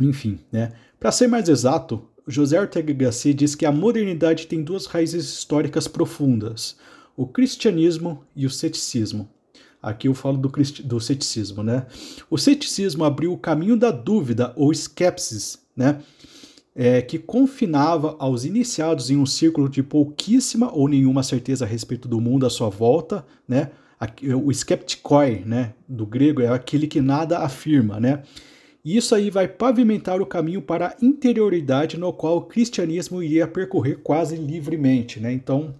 Enfim, 0.00 0.38
né? 0.50 0.72
Para 0.98 1.12
ser 1.12 1.26
mais 1.26 1.48
exato, 1.48 2.02
José 2.26 2.60
Ortega 2.60 2.92
Gasset 2.92 3.34
diz 3.34 3.54
que 3.54 3.66
a 3.66 3.72
modernidade 3.72 4.46
tem 4.46 4.62
duas 4.62 4.86
raízes 4.86 5.24
históricas 5.24 5.88
profundas: 5.88 6.76
o 7.16 7.26
cristianismo 7.26 8.24
e 8.36 8.46
o 8.46 8.50
ceticismo. 8.50 9.28
Aqui 9.80 10.08
eu 10.08 10.14
falo 10.14 10.36
do, 10.36 10.48
do 10.84 11.00
ceticismo, 11.00 11.62
né? 11.62 11.86
O 12.28 12.36
ceticismo 12.36 13.04
abriu 13.04 13.32
o 13.32 13.38
caminho 13.38 13.76
da 13.76 13.90
dúvida 13.90 14.52
ou 14.56 14.72
skepsis, 14.72 15.58
né? 15.76 16.02
É, 16.80 17.02
que 17.02 17.18
confinava 17.18 18.14
aos 18.20 18.44
iniciados 18.44 19.10
em 19.10 19.16
um 19.16 19.26
círculo 19.26 19.68
de 19.68 19.82
pouquíssima 19.82 20.72
ou 20.72 20.86
nenhuma 20.86 21.24
certeza 21.24 21.64
a 21.64 21.68
respeito 21.68 22.06
do 22.06 22.20
mundo 22.20 22.46
à 22.46 22.50
sua 22.50 22.68
volta, 22.68 23.26
né? 23.48 23.72
O 24.44 24.52
skeptikoi, 24.52 25.42
né, 25.44 25.74
do 25.88 26.06
grego, 26.06 26.40
é 26.40 26.46
aquele 26.46 26.86
que 26.86 27.00
nada 27.00 27.40
afirma, 27.40 27.98
né? 27.98 28.22
E 28.84 28.96
isso 28.96 29.12
aí 29.12 29.28
vai 29.28 29.48
pavimentar 29.48 30.22
o 30.22 30.26
caminho 30.26 30.62
para 30.62 30.86
a 30.86 30.96
interioridade 31.02 31.98
no 31.98 32.12
qual 32.12 32.36
o 32.36 32.42
cristianismo 32.42 33.20
iria 33.20 33.48
percorrer 33.48 33.98
quase 33.98 34.36
livremente, 34.36 35.18
né? 35.18 35.32
Então, 35.32 35.74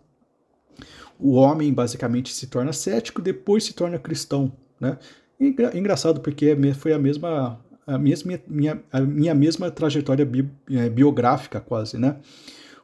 o 1.18 1.34
homem 1.34 1.72
basicamente 1.72 2.32
se 2.32 2.48
torna 2.48 2.72
cético, 2.72 3.22
depois 3.22 3.62
se 3.62 3.72
torna 3.72 4.00
cristão, 4.00 4.52
né? 4.80 4.98
engraçado 5.40 6.20
porque 6.20 6.46
é 6.46 6.74
foi 6.74 6.92
a 6.92 6.98
mesma 6.98 7.60
a 7.88 7.98
mesma 7.98 8.38
minha, 8.46 8.82
a 8.92 9.00
minha 9.00 9.34
mesma 9.34 9.70
trajetória 9.70 10.24
bi, 10.24 10.48
é, 10.70 10.90
biográfica 10.90 11.58
quase, 11.58 11.96
né? 11.96 12.16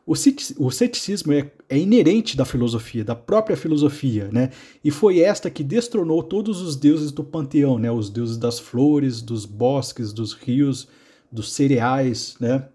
O 0.07 0.71
ceticismo 0.71 1.33
é, 1.33 1.51
é, 1.67 1.79
inerente 1.79 2.37
da 2.37 2.45
filosofia, 2.45 3.03
da 3.03 3.15
própria 3.15 3.57
filosofia, 3.57 4.29
né? 4.31 4.51
E 4.83 4.91
foi 4.91 5.21
esta 5.21 5.49
que 5.49 5.65
destronou 5.65 6.23
todos 6.23 6.61
os 6.61 6.77
deuses 6.77 7.11
do 7.11 7.25
panteão, 7.25 7.79
né? 7.79 7.91
Os 7.91 8.11
deuses 8.11 8.37
das 8.37 8.59
flores, 8.59 9.23
dos 9.23 9.47
bosques, 9.47 10.13
dos 10.13 10.35
rios, 10.35 10.89
dos 11.33 11.53
cereais, 11.53 12.37
né? 12.39 12.69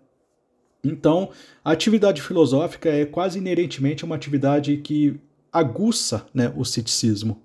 Então, 0.84 1.30
a 1.64 1.72
atividade 1.72 2.22
filosófica 2.22 2.90
é 2.90 3.06
quase 3.06 3.38
inerentemente 3.38 4.06
uma 4.06 4.16
atividade 4.16 4.78
que 4.78 5.20
aguça 5.52 6.26
né, 6.34 6.54
o 6.56 6.64
ceticismo. 6.64 7.42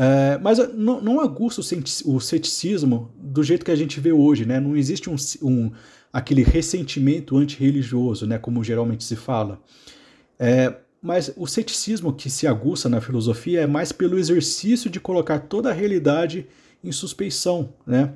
É, 0.00 0.38
mas 0.38 0.58
não, 0.74 1.00
não 1.00 1.20
aguça 1.20 1.60
o 1.60 2.20
ceticismo 2.20 3.10
do 3.16 3.42
jeito 3.42 3.64
que 3.64 3.70
a 3.72 3.76
gente 3.76 3.98
vê 3.98 4.12
hoje, 4.12 4.46
né? 4.46 4.60
Não 4.60 4.76
existe 4.76 5.10
um, 5.10 5.16
um 5.42 5.72
aquele 6.12 6.44
ressentimento 6.44 7.36
antirreligioso, 7.36 8.24
né? 8.24 8.38
Como 8.38 8.62
geralmente 8.62 9.02
se 9.02 9.16
fala. 9.16 9.60
É, 10.38 10.72
mas 11.02 11.32
o 11.36 11.48
ceticismo 11.48 12.12
que 12.12 12.30
se 12.30 12.46
aguça 12.46 12.88
na 12.88 13.00
filosofia 13.00 13.62
é 13.62 13.66
mais 13.66 13.90
pelo 13.90 14.16
exercício 14.16 14.88
de 14.88 15.00
colocar 15.00 15.40
toda 15.40 15.70
a 15.70 15.72
realidade 15.72 16.46
em 16.82 16.92
suspeição, 16.92 17.74
né? 17.84 18.14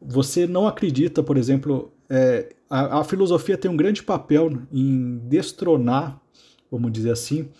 Você 0.00 0.46
não 0.46 0.66
acredita, 0.66 1.22
por 1.22 1.36
exemplo, 1.36 1.92
é, 2.08 2.54
a, 2.70 3.00
a, 3.00 3.04
filosofia 3.04 3.58
tem 3.58 3.70
um 3.70 3.76
grande 3.76 4.02
papel 4.02 4.50
em 4.72 5.18
destronar, 5.28 6.18
vamos 6.70 6.90
dizer 6.90 7.10
assim, 7.10 7.50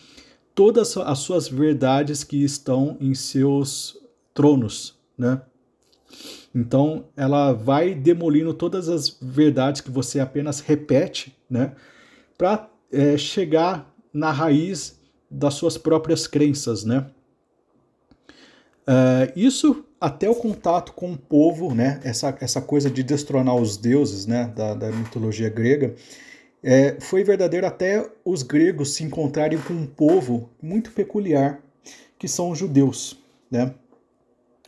todas 0.54 0.96
as 0.96 1.18
suas 1.18 1.48
verdades 1.48 2.24
que 2.24 2.42
estão 2.42 2.96
em 3.00 3.14
seus 3.14 3.98
tronos, 4.34 4.98
né? 5.16 5.42
Então, 6.54 7.06
ela 7.16 7.52
vai 7.52 7.94
demolindo 7.94 8.52
todas 8.52 8.88
as 8.88 9.16
verdades 9.20 9.80
que 9.80 9.90
você 9.90 10.20
apenas 10.20 10.60
repete, 10.60 11.36
né? 11.48 11.72
Para 12.36 12.68
é, 12.90 13.16
chegar 13.16 13.90
na 14.12 14.30
raiz 14.30 14.98
das 15.30 15.54
suas 15.54 15.78
próprias 15.78 16.26
crenças, 16.26 16.84
né? 16.84 17.06
Uh, 18.82 19.32
isso 19.36 19.84
até 20.00 20.28
o 20.28 20.34
contato 20.34 20.92
com 20.92 21.12
o 21.12 21.16
povo, 21.16 21.74
né? 21.74 22.00
Essa, 22.02 22.36
essa 22.40 22.60
coisa 22.60 22.90
de 22.90 23.02
destronar 23.02 23.56
os 23.56 23.76
deuses, 23.76 24.26
né? 24.26 24.52
Da, 24.54 24.74
da 24.74 24.90
mitologia 24.90 25.48
grega, 25.48 25.94
é, 26.62 26.96
foi 27.00 27.24
verdadeiro 27.24 27.66
até 27.66 28.08
os 28.24 28.42
gregos 28.42 28.94
se 28.94 29.02
encontrarem 29.02 29.58
com 29.58 29.74
um 29.74 29.86
povo 29.86 30.48
muito 30.62 30.92
peculiar, 30.92 31.60
que 32.18 32.28
são 32.28 32.50
os 32.50 32.58
judeus, 32.58 33.18
né? 33.50 33.74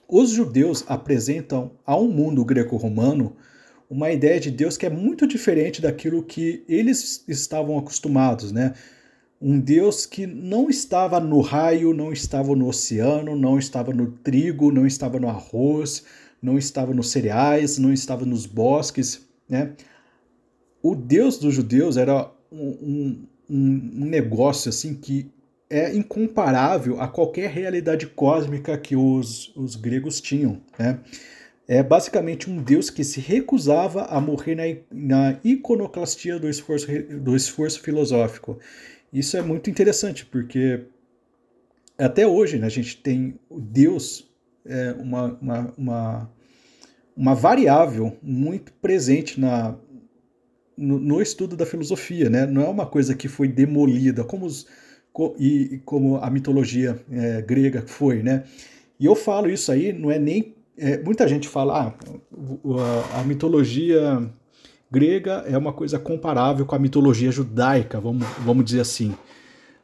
Os 0.09 0.31
judeus 0.31 0.85
apresentam 0.87 1.71
ao 1.87 2.07
mundo 2.07 2.45
greco-romano 2.45 3.37
uma 3.89 4.11
ideia 4.11 4.41
de 4.41 4.51
Deus 4.51 4.77
que 4.77 4.87
é 4.87 4.91
muito 4.91 5.27
diferente 5.27 5.81
daquilo 5.81 6.23
que 6.23 6.65
eles 6.69 7.25
estavam 7.29 7.79
acostumados, 7.79 8.51
né? 8.51 8.75
Um 9.41 9.59
Deus 9.61 10.07
que 10.07 10.27
não 10.27 10.69
estava 10.69 11.21
no 11.21 11.41
raio, 11.41 11.93
não 11.95 12.13
estava 12.13 12.55
no 12.57 12.69
oceano, 12.69 13.37
não 13.37 13.59
estava 13.59 13.93
no 13.93 14.11
trigo, 14.11 14.73
não 14.73 14.87
estava 14.87 15.19
no 15.21 15.29
arroz, 15.29 16.05
não 16.41 16.59
estava 16.59 16.93
nos 16.93 17.11
cereais, 17.11 17.79
não 17.79 17.93
estava 17.93 18.25
nos 18.25 18.47
bosques, 18.47 19.27
né? 19.49 19.73
O 20.85 20.95
Deus 20.95 21.39
dos 21.39 21.55
judeus 21.55 21.97
era 21.97 22.31
um, 22.53 23.27
um, 23.49 23.99
um 23.99 24.05
negócio 24.05 24.69
assim 24.69 24.95
que 24.95 25.31
é 25.71 25.97
incomparável 25.97 27.01
a 27.01 27.09
qualquer 27.09 27.49
realidade 27.49 28.07
cósmica 28.07 28.77
que 28.77 28.95
os, 28.95 29.51
os 29.57 29.77
gregos 29.77 30.21
tinham, 30.21 30.61
né? 30.79 31.01
É 31.67 31.83
basicamente 31.83 32.51
um 32.51 32.63
Deus 32.63 32.91
que 32.91 33.03
se 33.03 33.19
recusava 33.19 34.03
a 34.03 34.21
morrer 34.21 34.55
na, 34.55 34.65
na 34.93 35.41
iconoclastia 35.43 36.39
do 36.39 36.51
esforço, 36.51 36.87
do 37.19 37.35
esforço 37.35 37.81
filosófico. 37.81 38.59
Isso 39.11 39.39
é 39.39 39.41
muito 39.41 39.71
interessante, 39.71 40.27
porque 40.27 40.85
até 41.97 42.27
hoje 42.27 42.59
né, 42.59 42.67
a 42.67 42.71
gente 42.71 42.99
tem 42.99 43.41
o 43.49 43.59
Deus 43.59 44.31
é 44.67 44.93
uma, 44.99 45.39
uma, 45.41 45.75
uma, 45.79 46.31
uma 47.17 47.35
variável 47.35 48.19
muito 48.23 48.71
presente 48.75 49.41
na, 49.41 49.79
no, 50.77 50.99
no, 50.99 51.21
estudo 51.21 51.57
da 51.57 51.67
filosofia. 51.67 52.29
Né? 52.29 52.47
Não 52.47 52.63
é 52.63 52.69
uma 52.69 52.87
coisa 52.87 53.15
que 53.15 53.29
foi 53.29 53.49
demolida, 53.49 54.25
como, 54.25 54.47
os, 54.47 54.67
e, 55.39 55.81
como 55.85 56.17
a 56.17 56.31
mitologia 56.31 56.99
é, 57.11 57.43
grega 57.43 57.85
foi. 57.87 58.23
Né? 58.23 58.45
E 58.99 59.07
eu 59.07 59.15
falo 59.15 59.49
isso 59.49 59.71
aí, 59.73 59.93
não 59.93 60.11
é 60.11 60.19
nem. 60.19 60.55
É, 60.77 60.99
muita 60.99 61.29
gente 61.29 61.49
fala, 61.49 61.95
ah, 61.95 63.21
a, 63.21 63.23
mitologia 63.23 64.29
grega 64.91 65.45
é 65.47 65.57
uma 65.57 65.73
coisa 65.73 65.99
comparável 65.99 66.67
com 66.67 66.75
a 66.75 66.79
mitologia 66.79 67.31
judaica, 67.31 68.01
vamos, 68.01 68.27
vamos 68.41 68.65
dizer 68.65 68.81
assim. 68.81 69.15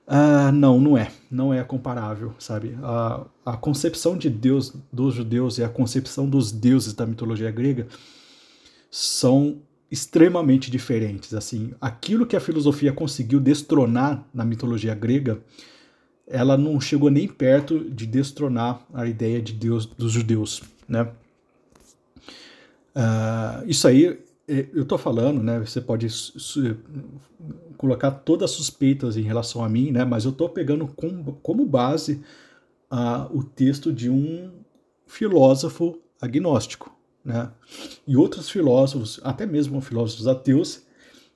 Uh, 0.08 0.50
não, 0.52 0.80
não 0.80 0.98
é. 0.98 1.08
Não 1.30 1.54
é 1.54 1.62
comparável, 1.62 2.34
sabe? 2.40 2.76
A, 2.82 3.24
a 3.46 3.56
concepção 3.56 4.18
de 4.18 4.28
Deus 4.28 4.74
dos 4.92 5.14
judeus 5.14 5.58
e 5.58 5.62
a 5.62 5.68
concepção 5.68 6.28
dos 6.28 6.50
deuses 6.50 6.92
da 6.92 7.06
mitologia 7.06 7.50
grega 7.52 7.86
são 8.90 9.62
extremamente 9.90 10.70
diferentes. 10.70 11.34
Assim, 11.34 11.72
aquilo 11.80 12.26
que 12.26 12.36
a 12.36 12.40
filosofia 12.40 12.92
conseguiu 12.92 13.40
destronar 13.40 14.24
na 14.32 14.44
mitologia 14.44 14.94
grega, 14.94 15.42
ela 16.26 16.56
não 16.56 16.80
chegou 16.80 17.10
nem 17.10 17.26
perto 17.26 17.80
de 17.90 18.06
destronar 18.06 18.86
a 18.94 19.06
ideia 19.06 19.42
de 19.42 19.52
Deus 19.52 19.84
dos 19.84 20.12
judeus, 20.12 20.62
né? 20.88 21.10
Uh, 22.94 23.66
isso 23.66 23.86
aí 23.86 24.18
é, 24.46 24.66
eu 24.72 24.82
estou 24.82 24.98
falando, 24.98 25.42
né? 25.42 25.60
Você 25.60 25.80
pode 25.80 26.08
colocar 27.76 28.10
todas 28.10 28.50
as 28.50 28.56
suspeitas 28.56 29.16
em 29.16 29.22
relação 29.22 29.64
a 29.64 29.68
mim, 29.68 29.92
né? 29.92 30.04
Mas 30.04 30.24
eu 30.24 30.32
estou 30.32 30.48
pegando 30.48 30.88
com, 30.88 31.22
como 31.42 31.64
base 31.64 32.20
uh, 32.90 33.36
o 33.36 33.44
texto 33.44 33.92
de 33.92 34.10
um 34.10 34.50
filósofo 35.06 35.98
agnóstico, 36.20 36.94
né? 37.24 37.50
E 38.06 38.16
outros 38.16 38.50
filósofos, 38.50 39.20
até 39.22 39.46
mesmo 39.46 39.80
filósofos 39.80 40.26
ateus, 40.26 40.82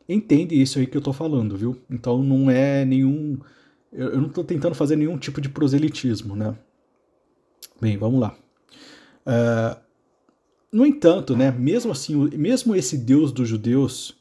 entendem 0.09 0.61
isso 0.61 0.79
aí 0.79 0.87
que 0.87 0.97
eu 0.97 1.01
estou 1.01 1.13
falando, 1.13 1.57
viu? 1.57 1.77
Então 1.91 2.23
não 2.23 2.51
é 2.51 2.85
nenhum, 2.85 3.39
eu, 3.93 4.21
não 4.21 4.29
estou 4.29 4.45
tentando 4.45 4.75
fazer 4.75 4.97
nenhum 4.97 5.19
tipo 5.19 5.41
de 5.41 5.49
proselitismo, 5.49 6.35
né? 6.35 6.57
Bem, 7.81 7.97
vamos 7.97 8.21
lá. 8.21 8.37
Uh, 9.27 9.85
no 10.73 10.85
entanto, 10.85 11.37
né, 11.37 11.51
mesmo 11.53 11.93
assim, 11.93 12.29
mesmo 12.37 12.75
esse 12.75 12.99
Deus 12.99 13.31
dos 13.31 13.49
judeus, 13.49 14.17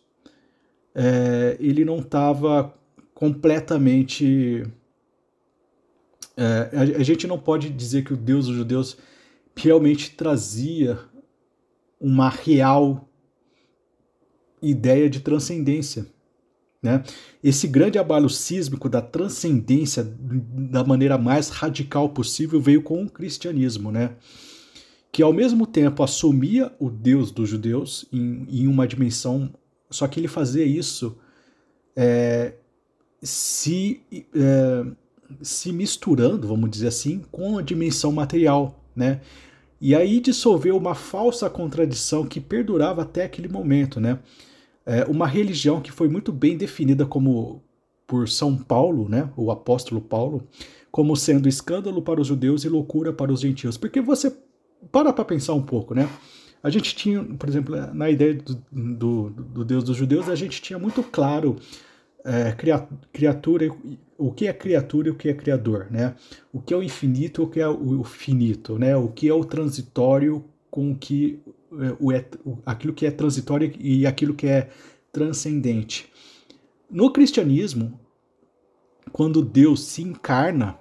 é, 0.94 1.58
ele 1.60 1.84
não 1.84 1.98
estava 1.98 2.74
completamente. 3.14 4.64
É, 6.38 6.70
a, 6.74 6.82
a, 7.00 7.04
gente 7.04 7.26
não 7.26 7.40
pode 7.40 7.70
dizer 7.70 8.04
que 8.04 8.14
o 8.14 8.18
Deus 8.18 8.46
dos 8.46 8.56
judeus 8.56 8.98
realmente 9.56 10.12
trazia 10.12 11.00
uma 12.04 12.30
real 12.30 13.10
ideia 14.62 15.10
de 15.10 15.22
transcendência. 15.22 16.06
Né? 16.82 17.02
Esse 17.44 17.68
grande 17.68 17.98
abalo 17.98 18.30
sísmico 18.30 18.88
da 18.88 19.02
transcendência 19.02 20.04
da 20.04 20.84
maneira 20.84 21.18
mais 21.18 21.50
radical 21.50 22.10
possível 22.10 22.62
veio 22.62 22.84
com 22.84 23.04
o 23.04 23.10
cristianismo. 23.10 23.92
Né? 23.92 24.16
que 25.14 25.22
ao 25.22 25.32
mesmo 25.32 25.68
tempo 25.68 26.02
assumia 26.02 26.74
o 26.80 26.90
Deus 26.90 27.30
dos 27.30 27.48
judeus 27.48 28.04
em, 28.12 28.48
em 28.50 28.68
uma 28.68 28.88
dimensão, 28.88 29.54
só 29.88 30.08
que 30.08 30.20
ele 30.20 30.28
fazia 30.28 30.66
isso 30.66 31.16
é, 31.96 32.56
se, 33.22 34.02
é, 34.36 34.84
se 35.40 35.72
misturando, 35.72 36.48
vamos 36.48 36.72
dizer 36.72 36.88
assim, 36.88 37.22
com 37.32 37.60
a 37.60 37.62
dimensão 37.62 38.12
material, 38.12 38.84
né? 38.96 39.22
E 39.86 39.94
aí 39.94 40.22
dissolveu 40.22 40.78
uma 40.78 40.96
falsa 40.96 41.50
contradição 41.50 42.26
que 42.26 42.40
perdurava 42.40 43.02
até 43.02 43.26
aquele 43.26 43.50
momento, 43.50 44.00
né? 44.00 44.18
É, 44.86 45.04
uma 45.04 45.28
religião 45.28 45.82
que 45.82 45.92
foi 45.92 46.08
muito 46.08 46.32
bem 46.32 46.56
definida 46.56 47.06
como 47.06 47.62
por 48.08 48.30
São 48.30 48.56
Paulo, 48.56 49.10
né, 49.10 49.30
o 49.36 49.52
apóstolo 49.52 50.00
Paulo, 50.00 50.48
como 50.90 51.18
sendo 51.18 51.50
escândalo 51.50 52.02
para 52.02 52.22
os 52.22 52.28
judeus 52.28 52.64
e 52.64 52.70
loucura 52.70 53.12
para 53.12 53.30
os 53.30 53.42
gentios. 53.42 53.76
Porque 53.76 54.00
você 54.00 54.34
para 54.90 55.12
para 55.12 55.26
pensar 55.26 55.54
um 55.54 55.62
pouco, 55.62 55.94
né? 55.94 56.08
A 56.64 56.70
gente 56.70 56.96
tinha, 56.96 57.22
por 57.22 57.50
exemplo, 57.50 57.76
na 57.94 58.10
ideia 58.10 58.36
do, 58.36 58.64
do, 58.72 59.30
do 59.32 59.66
Deus 59.66 59.84
dos 59.84 59.98
judeus, 59.98 60.30
a 60.30 60.36
gente 60.36 60.62
tinha 60.62 60.80
muito 60.80 61.04
claro 61.04 61.58
é, 62.26 62.56
criatura, 63.12 63.70
o 64.18 64.32
que 64.32 64.48
é 64.48 64.54
criatura 64.54 65.10
e 65.10 65.12
o 65.12 65.16
que 65.16 65.30
é 65.30 65.34
criador, 65.34 65.88
né? 65.92 66.16
O 66.52 66.62
que 66.62 66.74
é 66.74 66.78
o 66.78 66.84
infinito 66.84 67.42
e 67.42 67.44
o 67.44 67.48
que 67.48 67.60
é 67.60 67.68
o 67.68 68.04
finito, 68.04 68.78
né? 68.80 68.96
O 68.96 69.10
que 69.10 69.28
é 69.28 69.34
o 69.34 69.44
transitório 69.44 70.46
com 70.72 70.92
o 70.92 70.96
que 70.96 71.40
é, 71.74 71.96
o 72.00 72.12
é, 72.12 72.26
aquilo 72.66 72.94
que 72.94 73.06
é 73.06 73.12
transitório 73.12 73.72
e 73.80 74.06
aquilo 74.06 74.34
que 74.34 74.48
é 74.48 74.70
transcendente. 75.12 76.12
No 76.90 77.12
cristianismo, 77.12 78.00
quando 79.12 79.44
Deus 79.44 79.84
se 79.84 80.02
encarna, 80.02 80.78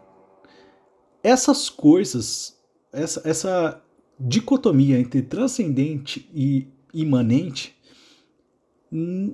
essas 1.23 1.69
coisas, 1.69 2.59
essa, 2.93 3.23
essa 3.29 3.83
dicotomia 4.19 4.99
entre 4.99 5.23
transcendente 5.23 6.29
e 6.35 6.69
imanente 6.93 7.75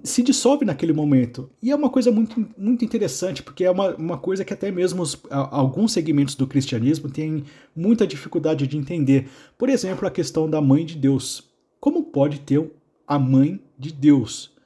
se 0.04 0.22
dissolve 0.22 0.64
naquele 0.64 0.92
momento. 0.92 1.50
E 1.60 1.72
é 1.72 1.74
uma 1.74 1.90
coisa 1.90 2.12
muito, 2.12 2.48
muito 2.56 2.84
interessante, 2.84 3.42
porque 3.42 3.64
é 3.64 3.70
uma, 3.70 3.94
uma 3.96 4.16
coisa 4.16 4.44
que 4.44 4.52
até 4.52 4.70
mesmo 4.70 5.02
os, 5.02 5.20
alguns 5.30 5.92
segmentos 5.92 6.36
do 6.36 6.46
cristianismo 6.46 7.10
têm 7.10 7.42
muita 7.74 8.06
dificuldade 8.06 8.68
de 8.68 8.76
entender. 8.76 9.28
Por 9.56 9.68
exemplo, 9.68 10.06
a 10.06 10.10
questão 10.12 10.48
da 10.48 10.60
mãe 10.60 10.86
de 10.86 10.96
Deus. 10.96 11.50
Como 11.80 12.04
pode 12.04 12.40
ter 12.40 12.70
a 13.06 13.18
mãe 13.18 13.60
de 13.76 13.92
Deus? 13.92 14.56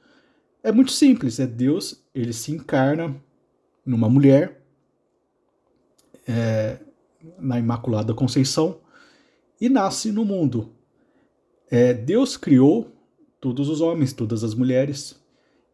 É 0.63 0.71
muito 0.71 0.93
simples, 0.93 1.41
é 1.41 1.47
Deus, 1.47 2.05
ele 2.15 2.33
se 2.33 2.53
encarna 2.53 3.17
numa 3.85 4.09
mulher, 4.11 4.63
é, 6.29 6.79
na 7.39 7.59
Imaculada 7.59 8.13
Conceição, 8.13 8.79
e 9.59 9.71
nasce 9.71 10.13
no 10.13 10.25
mundo. 10.25 10.71
É, 11.71 11.95
Deus 11.95 12.37
criou 12.37 12.93
todos 13.43 13.69
os 13.69 13.81
homens, 13.81 14.13
todas 14.13 14.45
as 14.45 14.55
mulheres, 14.55 15.21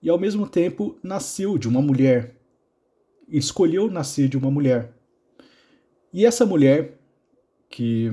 e 0.02 0.08
ao 0.08 0.18
mesmo 0.18 0.48
tempo 0.48 0.96
nasceu 1.02 1.58
de 1.58 1.68
uma 1.68 1.82
mulher. 1.82 2.34
escolheu 3.28 3.90
nascer 3.90 4.26
de 4.26 4.38
uma 4.38 4.50
mulher. 4.50 4.90
E 6.10 6.24
essa 6.24 6.46
mulher 6.46 6.98
que 7.68 8.10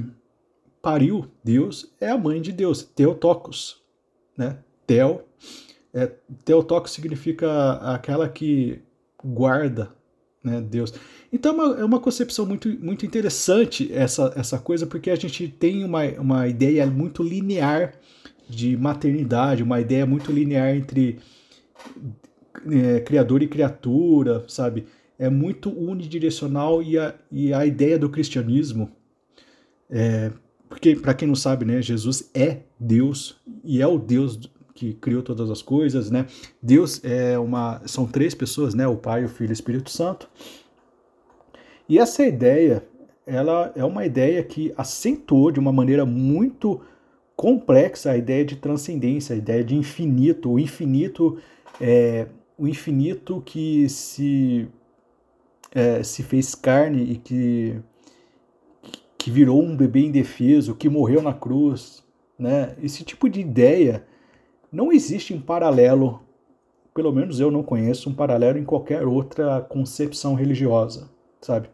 pariu 0.81 1.25
Deus 1.41 1.89
é 2.01 2.09
a 2.09 2.17
mãe 2.17 2.41
de 2.41 2.51
Deus, 2.51 2.83
Theotokos. 2.83 3.81
Né? 4.37 4.57
Theo, 4.85 5.21
é, 5.93 6.07
Theotokos 6.43 6.91
significa 6.91 7.75
aquela 7.75 8.27
que 8.27 8.81
guarda 9.23 9.95
né, 10.43 10.59
Deus. 10.59 10.93
Então 11.31 11.53
é 11.53 11.55
uma, 11.55 11.79
é 11.79 11.85
uma, 11.85 11.99
concepção 12.01 12.45
muito, 12.45 12.67
muito 12.83 13.05
interessante 13.05 13.89
essa, 13.93 14.33
essa 14.35 14.59
coisa, 14.59 14.85
porque 14.85 15.09
a 15.09 15.15
gente 15.15 15.47
tem 15.47 15.85
uma, 15.85 16.03
uma 16.19 16.45
ideia 16.45 16.85
muito 16.85 17.23
linear 17.23 17.93
de 18.47 18.75
maternidade, 18.77 19.63
uma 19.63 19.79
ideia 19.79 20.05
muito 20.05 20.31
linear 20.31 20.75
entre 20.75 21.19
é, 22.71 22.99
criador 23.01 23.41
e 23.41 23.47
criatura, 23.47 24.43
sabe? 24.47 24.85
É 25.17 25.29
muito 25.29 25.69
unidirecional 25.69 26.83
e 26.83 26.97
a, 26.97 27.15
e 27.31 27.53
a 27.53 27.65
ideia 27.65 27.97
do 27.97 28.09
cristianismo, 28.09 28.91
é, 29.89 30.31
porque 30.67 30.95
para 30.95 31.13
quem 31.13 31.27
não 31.27 31.35
sabe, 31.35 31.63
né, 31.63 31.81
Jesus 31.81 32.29
é 32.33 32.61
Deus 32.79 33.39
e 33.63 33.81
é 33.81 33.87
o 33.87 33.97
Deus 33.97 34.49
que 34.73 34.93
criou 34.93 35.23
todas 35.23 35.49
as 35.49 35.61
coisas, 35.61 36.11
né? 36.11 36.27
Deus 36.61 37.01
é 37.03 37.39
uma, 37.39 37.81
são 37.85 38.05
três 38.05 38.35
pessoas, 38.35 38.73
né? 38.73 38.85
O 38.85 38.97
Pai, 38.97 39.23
o 39.23 39.29
Filho 39.29 39.49
e 39.49 39.51
o 39.51 39.53
Espírito 39.53 39.89
Santo. 39.89 40.29
E 41.87 41.97
essa 41.97 42.25
ideia, 42.25 42.85
ela 43.25 43.71
é 43.73 43.85
uma 43.85 44.05
ideia 44.05 44.43
que 44.43 44.73
acentuou 44.75 45.49
de 45.49 45.61
uma 45.61 45.71
maneira 45.71 46.05
muito 46.05 46.81
complexa 47.35 48.11
a 48.11 48.17
ideia 48.17 48.45
de 48.45 48.55
transcendência, 48.55 49.35
a 49.35 49.37
ideia 49.37 49.63
de 49.63 49.75
infinito, 49.75 50.51
o 50.51 50.59
infinito 50.59 51.37
é, 51.79 52.27
o 52.57 52.67
infinito 52.67 53.41
que 53.41 53.87
se, 53.89 54.67
é, 55.73 56.01
se 56.03 56.23
fez 56.23 56.55
carne 56.55 57.03
e 57.03 57.15
que, 57.17 57.79
que 59.17 59.29
virou 59.29 59.61
um 59.61 59.75
bebê 59.75 60.01
indefeso, 60.01 60.75
que 60.75 60.89
morreu 60.89 61.21
na 61.21 61.33
cruz. 61.33 62.03
Né? 62.37 62.75
Esse 62.81 63.03
tipo 63.03 63.29
de 63.29 63.41
ideia 63.41 64.05
não 64.71 64.91
existe 64.91 65.33
em 65.33 65.39
paralelo, 65.39 66.21
pelo 66.93 67.11
menos 67.11 67.39
eu 67.39 67.51
não 67.51 67.63
conheço 67.63 68.09
um 68.09 68.15
paralelo 68.15 68.57
em 68.57 68.65
qualquer 68.65 69.05
outra 69.05 69.61
concepção 69.61 70.33
religiosa, 70.33 71.09
sabe? 71.41 71.69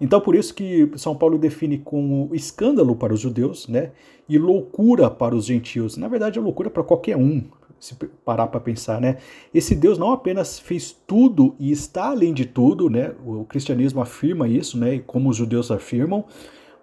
Então, 0.00 0.20
por 0.20 0.34
isso 0.34 0.54
que 0.54 0.90
São 0.96 1.16
Paulo 1.16 1.38
define 1.38 1.78
como 1.78 2.28
escândalo 2.34 2.94
para 2.94 3.14
os 3.14 3.20
judeus, 3.20 3.66
né? 3.66 3.92
E 4.28 4.36
loucura 4.38 5.08
para 5.08 5.34
os 5.34 5.46
gentios. 5.46 5.96
Na 5.96 6.08
verdade, 6.08 6.38
é 6.38 6.42
loucura 6.42 6.68
para 6.68 6.82
qualquer 6.82 7.16
um, 7.16 7.42
se 7.78 7.94
parar 8.24 8.48
para 8.48 8.60
pensar, 8.60 9.00
né? 9.00 9.16
Esse 9.54 9.74
Deus 9.74 9.98
não 9.98 10.12
apenas 10.12 10.58
fez 10.58 10.94
tudo 11.06 11.54
e 11.58 11.70
está 11.70 12.10
além 12.10 12.34
de 12.34 12.44
tudo, 12.44 12.90
né? 12.90 13.14
O 13.24 13.44
cristianismo 13.44 14.00
afirma 14.00 14.46
isso, 14.48 14.78
né? 14.78 14.98
Como 15.06 15.30
os 15.30 15.36
judeus 15.36 15.70
afirmam, 15.70 16.24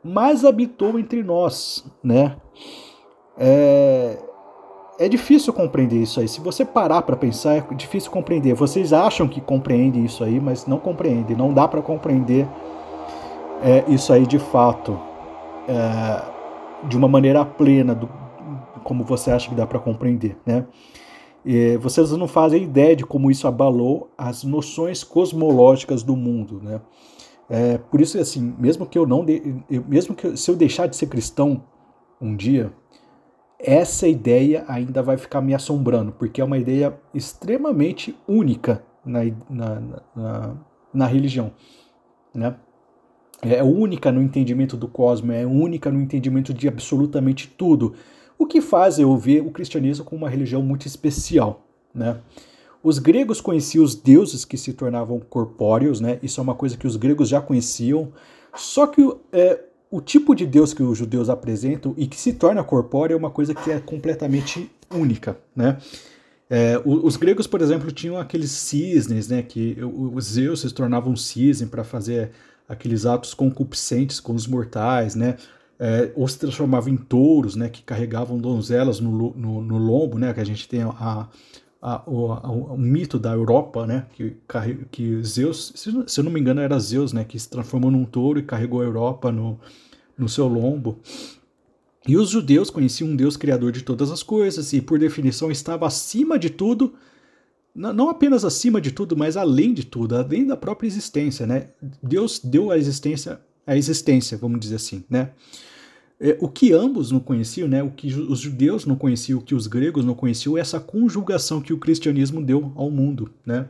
mas 0.04 0.44
habitou 0.44 0.98
entre 0.98 1.22
nós, 1.22 1.86
né? 2.04 2.36
É, 3.38 4.18
é 5.00 5.10
difícil 5.10 5.54
compreender 5.54 6.02
isso 6.02 6.20
aí. 6.20 6.28
Se 6.28 6.40
você 6.40 6.64
parar 6.64 7.02
para 7.02 7.16
pensar, 7.16 7.56
é 7.58 7.74
difícil 7.76 8.12
compreender. 8.12 8.54
Vocês 8.54 8.94
acham 8.94 9.28
que 9.28 9.42
compreendem 9.42 10.06
isso 10.06 10.24
aí, 10.24 10.40
mas 10.40 10.66
não 10.66 10.78
compreendem. 10.80 11.36
Não 11.36 11.54
dá 11.54 11.68
para 11.68 11.82
compreender 11.82 12.48
é, 13.64 13.86
isso 13.88 14.12
aí 14.12 14.28
de 14.28 14.38
fato, 14.38 15.00
é, 15.68 16.88
de 16.88 16.98
uma 16.98 17.08
maneira 17.08 17.46
plena, 17.46 17.96
do, 17.96 18.10
como 18.84 19.06
você 19.06 19.32
acha 19.32 19.48
que 19.48 19.56
dá 19.56 19.66
para 19.66 19.80
compreender, 19.80 20.38
né? 20.46 20.66
E 21.46 21.78
vocês 21.78 22.12
não 22.12 22.28
fazem 22.28 22.64
ideia 22.64 22.96
de 22.96 23.06
como 23.06 23.32
isso 23.32 23.48
abalou 23.48 24.10
as 24.18 24.44
noções 24.44 25.04
cosmológicas 25.04 26.04
do 26.04 26.16
mundo, 26.16 26.62
né? 26.62 26.82
É, 27.50 27.78
por 27.78 28.02
isso, 28.02 28.20
assim, 28.20 28.54
mesmo 28.58 28.86
que 28.86 28.98
eu 28.98 29.06
não, 29.06 29.24
de, 29.24 29.64
mesmo 29.88 30.16
que 30.16 30.36
se 30.38 30.50
eu 30.50 30.56
deixar 30.56 30.88
de 30.88 30.96
ser 30.96 31.08
cristão 31.08 31.64
um 32.20 32.36
dia, 32.36 32.74
essa 33.60 34.08
ideia 34.08 34.66
ainda 34.68 35.02
vai 35.02 35.18
ficar 35.18 35.42
me 35.42 35.54
assombrando, 35.54 36.12
porque 36.12 36.42
é 36.42 36.44
uma 36.44 36.58
ideia 36.58 36.98
extremamente 37.14 38.18
única 38.28 38.84
na, 39.06 39.20
na, 39.50 39.82
na, 40.16 40.56
na 40.94 41.06
religião, 41.06 41.52
né? 42.34 42.56
É 43.44 43.64
única 43.64 44.12
no 44.12 44.22
entendimento 44.22 44.78
do 44.78 44.88
cosmos, 44.88 45.36
é 45.36 45.46
única 45.46 45.92
no 45.92 46.00
entendimento 46.00 46.54
de 46.54 46.68
absolutamente 46.68 47.48
tudo. 47.58 47.94
O 48.38 48.46
que 48.46 48.62
faz 48.62 49.00
eu 49.00 49.16
ver 49.18 49.42
o 49.42 49.52
cristianismo 49.52 50.06
como 50.06 50.24
uma 50.24 50.30
religião 50.30 50.62
muito 50.62 50.88
especial, 50.88 51.66
né? 51.94 52.18
Os 52.84 53.00
gregos 53.00 53.40
conheciam 53.40 53.84
os 53.86 53.96
deuses 53.96 54.44
que 54.44 54.58
se 54.58 54.74
tornavam 54.74 55.20
corpóreos, 55.20 56.02
né? 56.02 56.20
Isso 56.22 56.42
é 56.42 56.44
uma 56.44 56.54
coisa 56.54 56.76
que 56.76 56.86
os 56.86 56.98
gregos 56.98 57.30
já 57.30 57.40
conheciam. 57.40 58.12
Só 58.54 58.86
que 58.88 59.02
é, 59.32 59.62
o 59.90 60.02
tipo 60.02 60.36
de 60.36 60.46
Deus 60.46 60.74
que 60.74 60.84
os 60.84 60.98
judeus 60.98 61.30
apresentam 61.30 61.94
e 61.96 62.06
que 62.06 62.20
se 62.20 62.34
torna 62.34 62.64
corpóreo 62.64 63.14
é 63.14 63.18
uma 63.18 63.30
coisa 63.30 63.54
que 63.54 63.72
é 63.72 63.80
completamente 63.80 64.70
única, 64.92 65.38
né? 65.56 65.78
É, 66.50 66.80
os 66.84 67.16
gregos, 67.16 67.48
por 67.48 67.62
exemplo, 67.62 67.92
tinham 67.92 68.18
aqueles 68.18 68.52
cisnes, 68.52 69.30
né? 69.30 69.42
Que 69.42 69.78
os 69.82 70.26
Zeus 70.26 70.60
se 70.60 70.72
tornavam 70.72 71.14
um 71.14 71.16
cisne 71.16 71.68
para 71.68 71.84
fazer 71.84 72.32
aqueles 72.68 73.06
atos 73.06 73.34
concupiscentes 73.34 74.20
com 74.20 74.34
os 74.34 74.48
mortais, 74.48 75.16
né? 75.16 75.38
é, 75.80 76.12
ou 76.16 76.28
se 76.28 76.40
transformava 76.40 76.90
em 76.90 76.96
touros, 76.96 77.56
né, 77.56 77.70
que 77.70 77.82
carregavam 77.82 78.38
donzelas 78.38 79.02
no, 79.02 79.34
no, 79.36 79.62
no 79.62 79.78
lombo, 79.78 80.18
né, 80.18 80.34
que 80.34 80.40
a 80.40 80.46
gente 80.46 80.66
tem 80.66 80.82
a, 80.82 80.90
a, 80.90 81.30
a, 81.82 82.10
o, 82.10 82.78
mito 82.78 83.20
da 83.20 83.34
Europa, 83.34 83.86
né, 83.86 84.06
que, 84.14 84.38
que 84.90 85.22
Zeus, 85.24 85.74
se 85.76 86.20
eu 86.20 86.24
não 86.24 86.32
me 86.32 86.40
engano 86.40 86.62
era 86.62 86.80
Zeus, 86.80 87.12
né, 87.12 87.26
que 87.26 87.38
se 87.38 87.50
transformou 87.50 87.92
num 87.92 88.06
touro 88.06 88.40
e 88.40 88.44
carregou 88.44 88.82
a 88.82 88.86
Europa 88.86 89.32
no, 89.32 89.60
no 90.18 90.30
seu 90.30 90.48
lombo. 90.48 91.00
E 92.08 92.18
os 92.18 92.30
judeus 92.30 92.70
conheciam 92.70 93.10
um 93.10 93.16
Deus 93.16 93.36
criador 93.36 93.72
de 93.72 93.82
todas 93.82 94.12
as 94.12 94.22
coisas 94.22 94.74
e, 94.74 94.82
por 94.82 95.00
definição, 95.00 95.50
estava 95.50 95.88
acima 95.88 96.38
de 96.38 96.50
tudo, 96.50 96.94
não 97.76 98.10
apenas 98.10 98.46
acima 98.46 98.80
de 98.80 98.92
tudo, 98.92 99.18
mas 99.18 99.36
além 99.36 99.74
de 99.74 99.84
tudo, 99.84 100.16
além 100.16 100.46
da 100.46 100.56
própria 100.56 100.88
existência, 100.88 101.48
né? 101.48 101.70
Deus 102.02 102.40
deu 102.40 102.70
a 102.70 102.78
existência 102.78 103.40
a 103.66 103.76
existência, 103.76 104.38
vamos 104.38 104.60
dizer 104.60 104.76
assim, 104.76 105.04
né? 105.10 105.32
É, 106.20 106.38
o 106.40 106.48
que 106.48 106.72
ambos 106.72 107.12
não 107.12 107.20
conheciam, 107.20 107.68
né? 107.68 107.82
O 107.82 107.92
que 107.92 108.14
os 108.14 108.40
judeus 108.40 108.86
não 108.86 108.96
conheciam, 108.96 109.40
o 109.40 109.42
que 109.42 109.56
os 109.56 109.68
gregos 109.68 110.06
não 110.06 110.14
conheciam, 110.14 110.58
é 110.58 110.62
essa 110.62 110.80
conjugação 110.80 111.62
que 111.62 111.74
o 111.74 111.78
cristianismo 111.78 112.44
deu 112.44 112.72
ao 112.76 112.90
mundo, 112.90 113.32
né? 113.46 113.70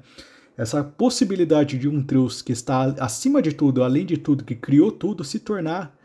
Essa 0.56 0.84
possibilidade 0.84 1.80
de 1.80 1.88
um 1.88 2.00
Deus 2.00 2.42
que 2.42 2.52
está 2.52 2.94
acima 3.00 3.42
de 3.42 3.54
tudo, 3.54 3.84
além 3.84 4.06
de 4.06 4.18
tudo, 4.18 4.44
que 4.44 4.56
criou 4.56 4.92
tudo, 4.92 5.24
se 5.24 5.40
tornar 5.40 5.96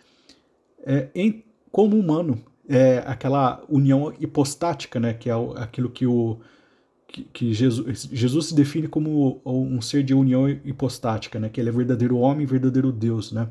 é, 0.86 1.08
em, 1.14 1.44
como 1.70 1.98
humano, 1.98 2.42
é, 2.66 3.02
aquela 3.06 3.62
união 3.68 4.12
hipostática, 4.18 4.98
né? 4.98 5.12
Que 5.12 5.28
é 5.28 5.34
aquilo 5.56 5.90
que 5.90 6.06
o 6.06 6.38
que, 7.08 7.52
Jesus, 7.52 8.08
Jesus 8.12 8.46
se 8.46 8.54
define 8.54 8.86
como 8.86 9.40
um 9.44 9.80
ser 9.80 10.02
de 10.02 10.14
união 10.14 10.48
hipostática, 10.48 11.40
né? 11.40 11.48
Que 11.48 11.60
ele 11.60 11.70
é 11.70 11.72
verdadeiro 11.72 12.18
homem, 12.18 12.46
verdadeiro 12.46 12.92
Deus, 12.92 13.32
né? 13.32 13.48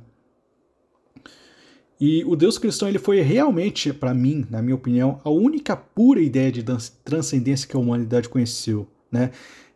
E 2.00 2.24
o 2.26 2.36
Deus 2.36 2.60
cristão 2.60 2.88
ele 2.88 3.00
foi 3.00 3.22
realmente, 3.22 3.92
para 3.92 4.14
mim, 4.14 4.46
na 4.50 4.62
minha 4.62 4.76
opinião, 4.76 5.20
a 5.24 5.32
única 5.32 5.76
pura 5.76 6.22
ideia 6.22 6.52
de 6.52 6.64
transcendência 7.04 7.68
que 7.68 7.76
a 7.76 7.80
humanidade 7.80 8.30
conheceu. 8.30 8.88
Né? 9.12 9.32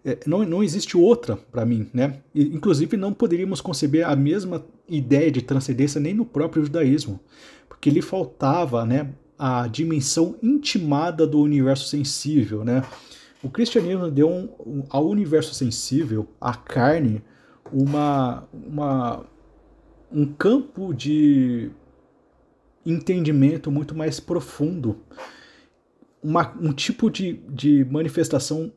É, 0.05 0.19
não, 0.27 0.43
não 0.43 0.63
existe 0.63 0.95
outra 0.95 1.35
para 1.35 1.65
mim. 1.65 1.89
Né? 1.91 2.17
Inclusive, 2.35 2.95
não 2.95 3.11
poderíamos 3.11 3.59
conceber 3.59 4.07
a 4.07 4.15
mesma 4.15 4.63
ideia 4.87 5.31
de 5.31 5.41
transcendência 5.41 5.99
nem 5.99 6.13
no 6.13 6.25
próprio 6.25 6.63
judaísmo, 6.63 7.19
porque 7.67 7.89
lhe 7.89 8.03
faltava 8.03 8.85
né, 8.85 9.09
a 9.37 9.67
dimensão 9.67 10.35
intimada 10.43 11.25
do 11.25 11.41
universo 11.41 11.87
sensível. 11.87 12.63
Né? 12.63 12.83
O 13.43 13.49
cristianismo 13.49 14.11
deu 14.11 14.29
um, 14.29 14.49
um, 14.65 14.83
ao 14.89 15.07
universo 15.07 15.53
sensível, 15.53 16.27
à 16.39 16.55
carne, 16.55 17.23
uma, 17.71 18.47
uma, 18.53 19.25
um 20.11 20.31
campo 20.31 20.93
de 20.93 21.71
entendimento 22.85 23.71
muito 23.71 23.95
mais 23.95 24.19
profundo, 24.19 24.99
uma, 26.21 26.55
um 26.59 26.71
tipo 26.71 27.09
de, 27.09 27.33
de 27.49 27.83
manifestação 27.85 28.71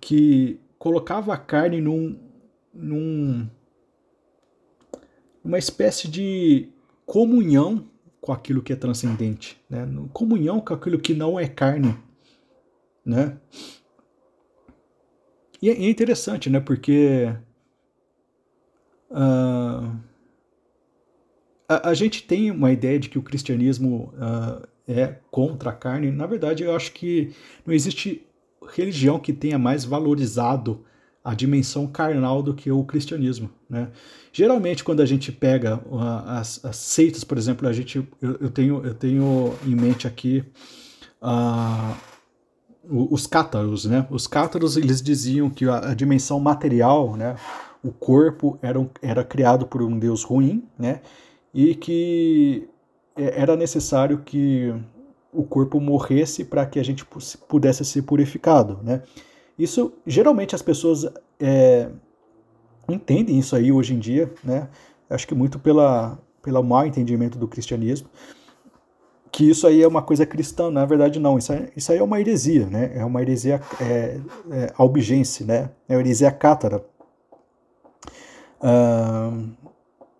que 0.00 0.58
colocava 0.78 1.34
a 1.34 1.36
carne 1.36 1.80
num, 1.80 2.18
num 2.72 3.48
uma 5.44 5.58
espécie 5.58 6.08
de 6.08 6.68
comunhão 7.04 7.84
com 8.20 8.32
aquilo 8.32 8.62
que 8.62 8.72
é 8.72 8.76
transcendente, 8.76 9.58
né? 9.68 9.86
comunhão 10.12 10.60
com 10.60 10.74
aquilo 10.74 10.98
que 10.98 11.14
não 11.14 11.38
é 11.38 11.48
carne, 11.48 11.96
né? 13.08 13.38
E 15.62 15.70
é, 15.70 15.88
interessante, 15.88 16.50
né? 16.50 16.60
Porque 16.60 17.34
uh, 19.10 19.96
a, 21.66 21.88
a, 21.88 21.94
gente 21.94 22.22
tem 22.22 22.50
uma 22.50 22.70
ideia 22.70 22.98
de 22.98 23.08
que 23.08 23.18
o 23.18 23.22
cristianismo 23.22 24.12
uh, 24.14 24.68
é 24.86 25.16
contra 25.30 25.70
a 25.70 25.72
carne. 25.72 26.12
Na 26.12 26.26
verdade, 26.26 26.62
eu 26.62 26.76
acho 26.76 26.92
que 26.92 27.32
não 27.66 27.74
existe 27.74 28.26
religião 28.70 29.18
que 29.18 29.32
tenha 29.32 29.58
mais 29.58 29.84
valorizado 29.84 30.84
a 31.24 31.34
dimensão 31.34 31.86
carnal 31.86 32.42
do 32.42 32.54
que 32.54 32.70
o 32.70 32.84
cristianismo. 32.84 33.50
Né? 33.68 33.90
Geralmente, 34.32 34.84
quando 34.84 35.00
a 35.00 35.06
gente 35.06 35.32
pega 35.32 35.78
uh, 35.86 35.98
as, 36.26 36.62
as, 36.64 36.76
seitas, 36.76 37.24
por 37.24 37.38
exemplo, 37.38 37.66
a 37.66 37.72
gente, 37.72 37.96
eu, 38.20 38.38
eu, 38.38 38.50
tenho, 38.50 38.84
eu 38.84 38.94
tenho 38.94 39.54
em 39.66 39.74
mente 39.74 40.06
aqui 40.06 40.44
uh, 41.22 42.17
os 42.88 43.26
cátaros. 43.26 43.84
Né? 43.84 44.06
Os 44.10 44.26
cátaros 44.26 44.76
eles 44.76 45.02
diziam 45.02 45.50
que 45.50 45.68
a, 45.68 45.90
a 45.90 45.94
dimensão 45.94 46.40
material, 46.40 47.16
né, 47.16 47.36
o 47.82 47.92
corpo 47.92 48.58
era, 48.62 48.78
um, 48.78 48.88
era 49.02 49.22
criado 49.22 49.66
por 49.66 49.82
um 49.82 49.98
deus 49.98 50.22
ruim, 50.22 50.64
né, 50.78 51.00
e 51.52 51.74
que 51.74 52.68
é, 53.16 53.40
era 53.40 53.56
necessário 53.56 54.18
que 54.18 54.74
o 55.32 55.42
corpo 55.42 55.80
morresse 55.80 56.44
para 56.44 56.64
que 56.64 56.78
a 56.78 56.82
gente 56.82 57.04
pudesse 57.48 57.84
ser 57.84 58.02
purificado, 58.02 58.80
né? 58.82 59.02
Isso 59.58 59.92
geralmente 60.06 60.54
as 60.54 60.62
pessoas 60.62 61.06
é, 61.38 61.90
entendem 62.88 63.38
isso 63.38 63.54
aí 63.54 63.70
hoje 63.70 63.94
em 63.94 63.98
dia, 63.98 64.32
né? 64.42 64.68
Acho 65.10 65.26
que 65.26 65.34
muito 65.34 65.58
pela 65.58 66.18
pelo 66.40 66.62
mau 66.62 66.86
entendimento 66.86 67.38
do 67.38 67.46
cristianismo, 67.46 68.08
que 69.38 69.48
isso 69.48 69.68
aí 69.68 69.80
é 69.80 69.86
uma 69.86 70.02
coisa 70.02 70.26
cristã, 70.26 70.68
na 70.68 70.84
verdade 70.84 71.20
não, 71.20 71.38
isso 71.38 71.52
aí, 71.52 71.68
isso 71.76 71.92
aí 71.92 71.98
é 71.98 72.02
uma 72.02 72.20
heresia, 72.20 72.66
né? 72.66 72.90
É 72.92 73.04
uma 73.04 73.22
heresia 73.22 73.60
é, 73.80 74.18
é, 74.50 74.72
albigense, 74.76 75.44
né? 75.44 75.70
É 75.88 75.94
uma 75.94 76.00
heresia 76.00 76.32
cátara. 76.32 76.84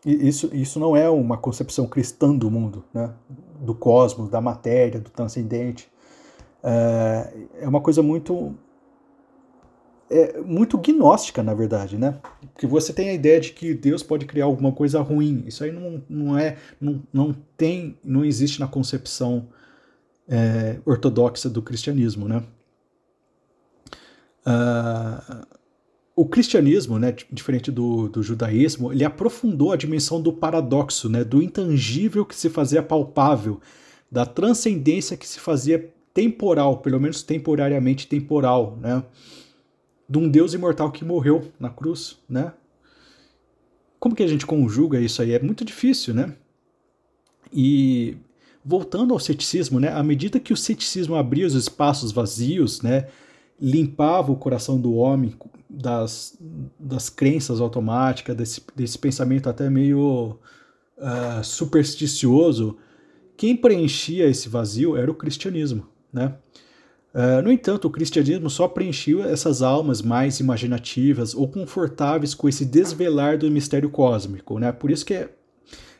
Isso, 0.07 0.49
isso 0.55 0.79
não 0.79 0.97
é 0.97 1.11
uma 1.11 1.37
concepção 1.37 1.85
cristã 1.89 2.33
do 2.33 2.49
mundo, 2.49 2.85
né? 2.95 3.11
do 3.61 3.75
cosmos, 3.75 4.31
da 4.31 4.41
matéria, 4.41 5.01
do 5.01 5.11
transcendente. 5.11 5.91
É 6.63 7.67
uma 7.67 7.81
coisa 7.81 8.05
muito 8.05 8.55
é 10.11 10.41
muito 10.41 10.79
gnóstica, 10.79 11.43
na 11.43 11.55
verdade, 11.55 11.99
né? 11.99 12.19
Que 12.59 12.67
você 12.67 12.93
tem 12.93 13.11
a 13.11 13.15
ideia 13.15 13.41
de 13.41 13.53
que 13.53 13.75
Deus 13.75 14.03
pode 14.03 14.27
criar 14.27 14.47
alguma 14.47 14.73
coisa 14.73 15.01
ruim. 15.01 15.45
Isso 15.47 15.63
aí 15.65 15.73
não, 15.73 16.03
não 16.09 16.39
é, 16.39 16.57
não, 16.81 17.03
não 17.13 17.37
tem, 17.57 17.99
não 18.03 18.25
existe 18.25 18.61
na 18.61 18.67
concepção 18.67 19.49
é, 20.29 20.79
ortodoxa 20.85 21.49
do 21.49 21.63
cristianismo, 21.63 22.29
né? 22.29 22.43
Uh, 24.47 25.47
o 26.17 26.25
cristianismo, 26.25 26.99
né, 26.99 27.15
diferente 27.31 27.71
do, 27.71 28.09
do 28.09 28.23
judaísmo, 28.23 28.93
ele 28.93 29.05
aprofundou 29.05 29.73
a 29.73 29.77
dimensão 29.77 30.21
do 30.21 30.33
paradoxo, 30.33 31.09
né, 31.09 31.23
do 31.23 31.41
intangível 31.41 32.25
que 32.25 32.35
se 32.35 32.49
fazia 32.49 32.83
palpável, 32.83 33.61
da 34.11 34.27
transcendência 34.27 35.17
que 35.17 35.29
se 35.29 35.39
fazia 35.39 35.95
temporal, 36.13 36.79
pelo 36.79 36.99
menos 36.99 37.23
temporariamente 37.23 38.09
temporal, 38.09 38.77
né, 38.81 39.05
de 40.09 40.19
um 40.19 40.29
Deus 40.29 40.55
imortal 40.55 40.91
que 40.91 41.05
morreu 41.05 41.53
na 41.61 41.69
cruz, 41.69 42.19
né? 42.29 42.53
Como 43.99 44.15
que 44.15 44.23
a 44.23 44.29
gente 44.29 44.47
conjuga 44.47 45.01
isso 45.01 45.21
aí? 45.21 45.33
É 45.33 45.41
muito 45.41 45.65
difícil, 45.65 46.15
né? 46.15 46.35
E 47.53 48.17
voltando 48.65 49.15
ao 49.15 49.21
ceticismo, 49.21 49.81
né, 49.81 49.91
à 49.91 50.03
medida 50.03 50.39
que 50.39 50.53
o 50.53 50.57
ceticismo 50.57 51.17
abria 51.17 51.47
os 51.47 51.55
espaços 51.55 52.13
vazios, 52.13 52.83
né, 52.83 53.09
limpava 53.59 54.31
o 54.31 54.37
coração 54.37 54.79
do 54.79 54.95
homem 54.95 55.35
das, 55.69 56.37
das 56.79 57.09
crenças 57.09 57.63
automáticas, 57.63 58.37
desse, 58.37 58.63
desse 58.77 58.99
pensamento 58.99 59.49
até 59.49 59.71
meio 59.71 60.39
uh, 60.99 61.43
supersticioso, 61.43 62.77
quem 63.39 63.57
preenchia 63.57 64.29
esse 64.29 64.49
vazio 64.49 64.97
era 64.97 65.11
o 65.11 65.15
cristianismo, 65.15 65.87
né? 66.13 66.35
Uh, 67.15 67.43
no 67.43 67.51
entanto, 67.51 67.87
o 67.87 67.91
cristianismo 67.91 68.51
só 68.51 68.69
preenchia 68.69 69.25
essas 69.25 69.63
almas 69.63 70.03
mais 70.03 70.41
imaginativas 70.41 71.35
ou 71.35 71.49
confortáveis 71.49 72.35
com 72.35 72.49
esse 72.49 72.65
desvelar 72.65 73.39
do 73.39 73.51
mistério 73.51 73.89
cósmico, 73.89 74.59
né? 74.59 74.71
Por 74.73 74.91
isso 74.91 75.07
que 75.07 75.15
é, 75.15 75.31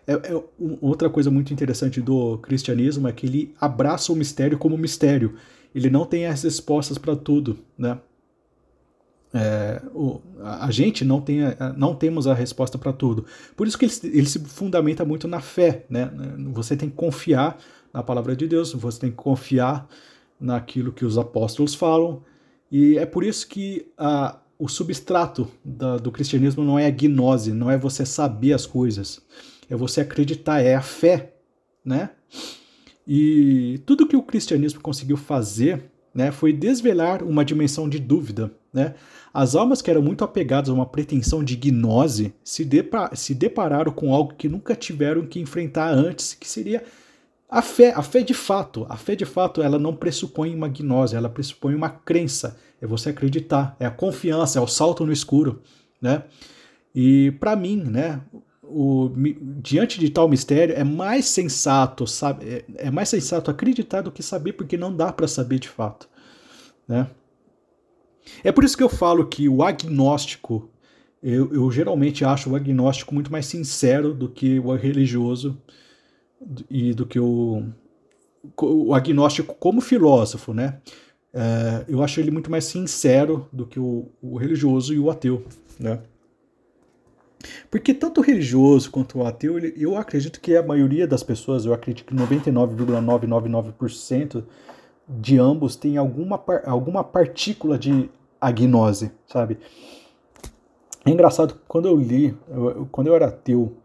é, 0.07 0.13
é 0.13 0.43
outra 0.81 1.09
coisa 1.09 1.31
muito 1.31 1.53
interessante 1.53 2.01
do 2.01 2.39
cristianismo 2.39 3.09
é 3.09 3.13
que 3.13 3.27
ele 3.27 3.55
abraça 3.59 4.13
o 4.13 4.17
mistério 4.17 4.59
como 4.59 4.77
mistério. 4.77 5.35
Ele 5.75 5.89
não 5.89 6.05
tem 6.05 6.27
as 6.27 6.43
respostas 6.43 6.99
para 6.99 7.17
tudo, 7.17 7.59
né? 7.77 7.99
É, 9.33 9.83
o, 9.95 10.21
a, 10.43 10.71
gente 10.71 11.05
não, 11.05 11.21
tem 11.21 11.45
a, 11.45 11.75
não 11.77 11.95
temos 11.95 12.27
a 12.27 12.35
resposta 12.35 12.79
para 12.79 12.93
tudo. 12.93 13.27
Por 13.57 13.67
isso 13.67 13.79
que 13.79 13.85
ele, 13.85 13.95
ele, 14.05 14.27
se 14.27 14.39
fundamenta 14.41 15.05
muito 15.05 15.29
na 15.29 15.41
fé. 15.41 15.85
Né? 15.89 16.11
Você 16.53 16.77
tem 16.77 16.89
que 16.89 16.97
confiar 16.97 17.59
na 17.93 18.03
palavra 18.03 18.35
de 18.35 18.47
Deus, 18.47 18.73
você 18.73 19.01
tem 19.01 19.11
que 19.11 19.17
confiar 19.17 19.87
naquilo 20.41 20.93
que 20.93 21.05
os 21.05 21.19
apóstolos 21.19 21.75
falam. 21.75 22.23
E 22.71 22.99
é 22.99 23.07
por 23.07 23.25
isso 23.25 23.49
que 23.49 23.87
a, 23.97 24.39
o 24.59 24.69
substrato 24.69 25.49
da, 25.65 25.97
do 25.97 26.11
cristianismo 26.11 26.65
não 26.65 26.79
é 26.79 26.87
a 26.87 26.91
gnose, 26.91 27.53
não 27.53 27.71
é 27.71 27.79
você 27.79 28.05
saber 28.05 28.53
as 28.53 28.67
coisas, 28.67 29.21
é 29.71 29.77
você 29.77 30.01
acreditar, 30.01 30.61
é 30.61 30.75
a 30.75 30.83
fé. 30.83 31.35
Né? 31.85 32.11
E 33.07 33.81
tudo 33.87 34.07
que 34.07 34.17
o 34.17 34.23
cristianismo 34.23 34.81
conseguiu 34.81 35.17
fazer 35.17 35.91
né, 36.15 36.31
foi 36.31 36.53
desvelar 36.53 37.23
uma 37.23 37.45
dimensão 37.45 37.89
de 37.89 37.99
dúvida. 37.99 38.51
Né? 38.73 38.95
As 39.33 39.55
almas 39.55 39.81
que 39.81 39.91
eram 39.91 40.03
muito 40.03 40.25
apegadas 40.25 40.69
a 40.69 40.75
uma 40.75 40.85
pretensão 40.87 41.43
de 41.45 41.57
gnose 41.57 42.35
se, 42.43 42.65
depa 42.65 43.15
se 43.15 43.35
depararam 43.35 43.93
com 43.93 44.13
algo 44.13 44.35
que 44.35 44.49
nunca 44.49 44.75
tiveram 44.75 45.27
que 45.27 45.41
enfrentar 45.41 45.91
antes, 45.91 46.35
que 46.35 46.49
seria 46.49 46.83
a 47.49 47.63
fé, 47.63 47.93
a 47.95 48.03
fé 48.03 48.23
de 48.23 48.35
fato. 48.35 48.87
A 48.89 48.97
fé 48.97 49.17
de 49.17 49.25
fato, 49.25 49.63
ela 49.63 49.79
não 49.79 49.97
pressupõe 49.97 50.55
uma 50.55 50.69
gnose, 50.69 51.17
ela 51.17 51.31
pressupõe 51.31 51.75
uma 51.75 51.89
crença. 51.89 52.59
É 52.81 52.87
você 52.87 53.09
acreditar, 53.09 53.75
é 53.81 53.87
a 53.87 53.91
confiança, 53.91 54.59
é 54.59 54.63
o 54.63 54.67
salto 54.67 55.07
no 55.07 55.13
escuro, 55.13 55.63
né? 56.01 56.25
E 56.95 57.33
para 57.41 57.57
mim, 57.57 57.77
né, 57.77 58.21
o, 58.63 59.11
diante 59.63 59.99
de 59.99 60.11
tal 60.11 60.29
mistério 60.29 60.75
é 60.77 60.85
mais 60.85 61.27
sensato, 61.27 62.07
sabe, 62.07 62.45
é, 62.47 62.65
é 62.77 62.91
mais 62.91 63.09
sensato 63.09 63.51
acreditar 63.51 64.03
do 64.03 64.13
que 64.13 64.23
saber, 64.23 64.53
porque 64.53 64.77
não 64.77 64.95
dá 64.95 65.13
para 65.13 65.27
saber 65.27 65.59
de 65.59 65.69
fato, 65.69 66.09
né? 66.87 67.09
É 68.45 68.53
por 68.53 68.63
isso 68.63 68.77
que 68.77 68.83
eu 68.83 68.91
falo 68.91 69.27
que 69.27 69.49
o 69.49 69.63
agnóstico, 69.63 70.71
eu, 71.23 71.53
eu 71.53 71.71
geralmente 71.71 72.25
acho 72.25 72.51
o 72.51 72.57
agnóstico 72.57 73.15
muito 73.15 73.33
mais 73.33 73.47
sincero 73.47 74.13
do 74.13 74.29
que 74.29 74.61
o 74.61 74.75
religioso 74.75 75.59
e 76.71 76.95
do 76.95 77.07
que 77.07 77.19
o, 77.19 77.65
o 78.61 78.95
agnóstico 78.95 79.55
como 79.55 79.81
filósofo, 79.81 80.55
né? 80.55 80.81
É, 81.33 81.85
eu 81.89 82.03
acho 82.03 82.21
ele 82.21 82.31
muito 82.31 82.51
mais 82.51 82.65
sincero 82.65 83.49
do 83.53 83.67
que 83.67 83.79
o, 83.79 84.09
o 84.23 84.37
religioso 84.37 84.95
e 84.95 84.99
o 84.99 85.11
ateu, 85.11 85.45
né? 85.79 86.01
Porque 87.71 87.95
tanto 87.95 88.21
o 88.21 88.25
religioso 88.25 88.91
quanto 88.91 89.19
o 89.19 89.27
ateu, 89.27 89.59
ele, 89.59 89.73
eu 89.77 89.97
acredito 89.97 90.41
que 90.41 90.57
a 90.57 90.63
maioria 90.63 91.07
das 91.07 91.23
pessoas, 91.23 91.65
eu 91.65 91.73
acredito 91.73 92.07
que 92.07 92.15
99,999% 92.15 94.45
de 95.09 95.39
ambos 95.39 95.77
tem 95.77 95.97
alguma, 95.97 96.43
alguma 96.65 97.05
partícula 97.05 97.79
de 97.79 98.11
agnose, 98.41 99.13
sabe? 99.27 99.59
É 101.05 101.11
engraçado, 101.11 101.61
quando 101.67 101.89
eu 101.89 101.97
li, 101.97 102.37
eu, 102.49 102.87
quando 102.91 103.07
eu 103.07 103.15
era 103.15 103.29
ateu, 103.29 103.77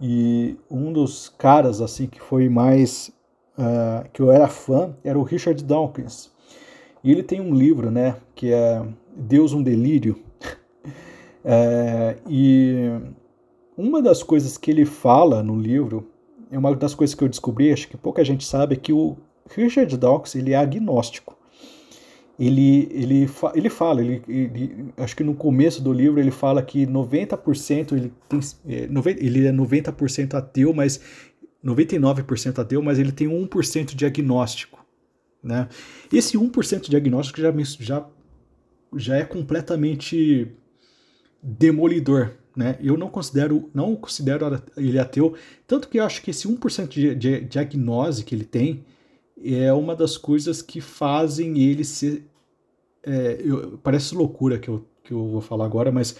e 0.00 0.56
um 0.70 0.92
dos 0.92 1.28
caras 1.28 1.80
assim 1.80 2.06
que 2.06 2.20
foi 2.20 2.48
mais 2.48 3.12
uh, 3.58 4.08
que 4.12 4.20
eu 4.20 4.30
era 4.30 4.48
fã 4.48 4.94
era 5.04 5.18
o 5.18 5.22
Richard 5.22 5.62
Dawkins. 5.62 6.30
E 7.04 7.10
ele 7.10 7.22
tem 7.22 7.40
um 7.40 7.54
livro, 7.54 7.90
né, 7.90 8.16
que 8.34 8.52
é 8.52 8.82
Deus 9.16 9.52
um 9.52 9.62
delírio. 9.62 10.18
é, 11.44 12.16
e 12.28 12.90
uma 13.76 14.00
das 14.00 14.22
coisas 14.22 14.56
que 14.56 14.70
ele 14.70 14.84
fala 14.84 15.42
no 15.42 15.56
livro 15.58 16.08
é 16.50 16.58
uma 16.58 16.74
das 16.76 16.94
coisas 16.94 17.14
que 17.14 17.24
eu 17.24 17.28
descobri, 17.28 17.72
acho 17.72 17.88
que 17.88 17.96
pouca 17.96 18.24
gente 18.24 18.44
sabe, 18.44 18.74
é 18.74 18.78
que 18.78 18.92
o 18.92 19.16
Richard 19.48 19.96
Dawkins 19.96 20.34
ele 20.36 20.52
é 20.52 20.56
agnóstico 20.56 21.36
ele, 22.38 22.88
ele, 22.90 23.30
ele 23.54 23.68
fala, 23.68 24.00
ele, 24.00 24.22
ele, 24.26 24.92
acho 24.96 25.14
que 25.14 25.22
no 25.22 25.34
começo 25.34 25.82
do 25.82 25.92
livro 25.92 26.18
ele 26.18 26.30
fala 26.30 26.62
que 26.62 26.86
90% 26.86 27.92
ele, 27.92 28.12
tem, 28.28 28.40
é, 28.66 28.88
ele 29.18 29.46
é 29.46 29.52
90% 29.52 30.34
ateu, 30.34 30.72
mas 30.72 31.00
99% 31.64 32.58
ateu, 32.58 32.82
mas 32.82 32.98
ele 32.98 33.12
tem 33.12 33.28
1% 33.28 33.94
de 33.94 34.06
agnóstico. 34.06 34.84
Né? 35.42 35.68
Esse 36.12 36.38
1% 36.38 36.88
de 36.88 36.96
agnóstico 36.96 37.40
já, 37.40 37.52
já, 37.80 38.06
já 38.96 39.16
é 39.16 39.24
completamente 39.24 40.48
demolidor. 41.42 42.32
Né? 42.56 42.78
Eu 42.82 42.96
não 42.96 43.08
considero, 43.08 43.70
não 43.74 43.94
considero 43.96 44.62
ele 44.76 44.98
ateu, 44.98 45.34
tanto 45.66 45.88
que 45.88 45.98
eu 45.98 46.04
acho 46.04 46.22
que 46.22 46.30
esse 46.30 46.48
1% 46.48 46.88
de, 46.88 47.14
de, 47.14 48.24
que 48.24 48.34
ele 48.34 48.44
tem 48.44 48.84
é 49.44 49.72
uma 49.72 49.94
das 49.94 50.16
coisas 50.16 50.62
que 50.62 50.80
fazem 50.80 51.58
ele 51.58 51.84
ser. 51.84 52.26
É, 53.04 53.40
eu, 53.44 53.78
parece 53.82 54.14
loucura 54.14 54.58
que 54.58 54.68
eu, 54.68 54.86
que 55.02 55.12
eu 55.12 55.26
vou 55.26 55.40
falar 55.40 55.64
agora, 55.64 55.90
mas 55.90 56.16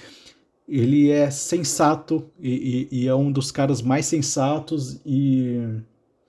ele 0.69 1.11
é 1.11 1.31
sensato 1.31 2.31
e, 2.41 2.89
e, 2.91 3.03
e 3.03 3.09
é 3.09 3.15
um 3.15 3.31
dos 3.31 3.51
caras 3.51 3.83
mais 3.83 4.07
sensatos 4.07 5.01
e, 5.05 5.59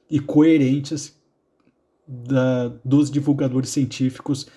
e 0.10 0.20
coerentes 0.20 1.16
da, 2.08 2.68
dos 2.84 3.10
divulgadores 3.10 3.70
científicos 3.70 4.48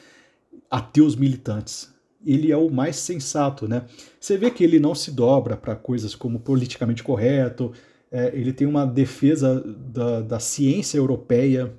ateus 0.71 1.15
militantes. 1.15 1.95
ele 2.25 2.51
é 2.51 2.57
o 2.57 2.69
mais 2.69 2.97
sensato, 2.97 3.69
né? 3.69 3.87
Você 4.21 4.37
vê 4.37 4.51
que 4.51 4.65
ele 4.65 4.81
não 4.81 4.95
se 4.95 5.13
dobra 5.13 5.57
para 5.57 5.77
coisas 5.77 6.15
como 6.15 6.41
politicamente 6.41 7.03
correto, 7.03 7.73
é, 8.11 8.33
ele 8.35 8.53
tem 8.53 8.67
uma 8.67 8.85
defesa 8.85 9.63
da, 9.65 10.21
da 10.23 10.41
ciência 10.41 10.99
europeia, 10.99 11.73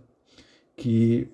que 0.78 1.28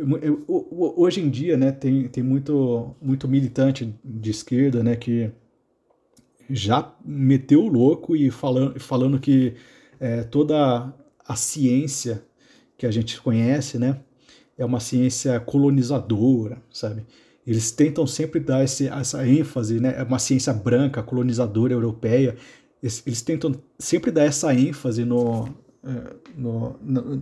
hoje 0.48 1.20
em 1.20 1.30
dia 1.30 1.58
né, 1.58 1.70
tem, 1.70 2.08
tem 2.08 2.24
muito, 2.24 2.96
muito 3.02 3.28
militante 3.28 3.94
de 4.04 4.32
esquerda 4.32 4.82
né, 4.82 4.96
que 4.96 5.30
já 6.50 6.96
meteu 7.04 7.66
o 7.66 7.68
louco 7.68 8.16
e 8.16 8.32
falando, 8.32 8.80
falando 8.80 9.20
que 9.20 9.54
é, 10.00 10.24
toda 10.24 10.94
a 11.28 11.36
ciência 11.36 12.24
que 12.78 12.86
a 12.86 12.92
gente 12.92 13.20
conhece 13.22 13.78
né, 13.78 14.00
é 14.58 14.64
uma 14.64 14.80
ciência 14.80 15.38
colonizadora, 15.42 16.62
sabe? 16.72 17.06
Eles 17.46 17.70
tentam 17.72 18.08
sempre 18.08 18.40
dar 18.40 18.64
esse, 18.64 18.88
essa 18.88 19.28
ênfase, 19.28 19.78
né? 19.78 19.96
É 19.98 20.04
uma 20.04 20.20
ciência 20.20 20.54
branca, 20.54 21.04
colonizadora 21.04 21.74
europeia. 21.74 22.38
Eles, 22.82 23.04
eles 23.06 23.22
tentam 23.22 23.54
sempre 23.78 24.12
dar 24.12 24.24
essa 24.24 24.54
ênfase 24.54 25.04
no, 25.04 25.50
no, 26.36 26.76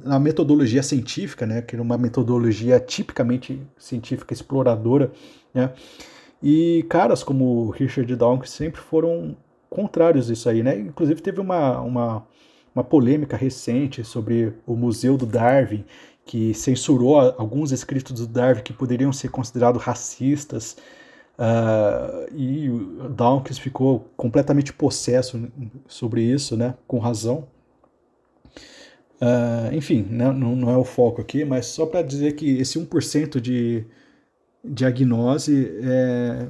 na 0.04 0.20
metodologia 0.20 0.84
científica, 0.84 1.46
né, 1.46 1.62
que 1.62 1.76
é 1.76 1.82
uma 1.82 1.98
metodologia 1.98 2.80
tipicamente 2.80 3.60
científica 3.78 4.34
exploradora, 4.34 5.12
né, 5.54 5.74
e 6.42 6.86
caras 6.90 7.24
como 7.24 7.70
Richard 7.72 8.16
Dawkins 8.16 8.52
sempre 8.52 8.80
foram 8.80 9.36
contrários 9.70 10.30
a 10.30 10.34
isso 10.34 10.48
aí, 10.48 10.62
né, 10.62 10.78
inclusive 10.78 11.22
teve 11.22 11.40
uma, 11.40 11.80
uma, 11.82 12.28
uma 12.76 12.84
polêmica 12.84 13.36
recente 13.36 14.04
sobre 14.04 14.54
o 14.68 14.76
Museu 14.76 15.18
do 15.18 15.26
Darwin, 15.26 15.84
que 16.24 16.54
censurou 16.54 17.20
alguns 17.20 17.72
escritos 17.72 18.14
do 18.14 18.28
Darwin 18.28 18.62
que 18.62 18.74
poderiam 18.74 19.12
ser 19.12 19.30
considerados 19.30 19.82
racistas, 19.82 20.78
uh, 21.38 22.32
e 22.36 22.70
Dawkins 23.10 23.58
ficou 23.58 24.08
completamente 24.16 24.72
possesso 24.72 25.52
sobre 25.88 26.22
isso, 26.22 26.56
né, 26.56 26.76
com 26.88 27.00
razão, 27.00 27.48
Uh, 29.22 29.76
enfim, 29.76 30.02
né, 30.10 30.32
não, 30.32 30.56
não, 30.56 30.72
é 30.72 30.76
o 30.76 30.84
foco 30.84 31.22
aqui, 31.22 31.46
mas 31.46 31.68
só 31.68 31.86
para 31.86 32.02
dizer 32.02 32.34
que 32.34 32.58
esse 32.58 32.80
1% 32.80 33.40
de 33.40 33.86
diagnose, 34.66 35.72
é, 35.84 36.48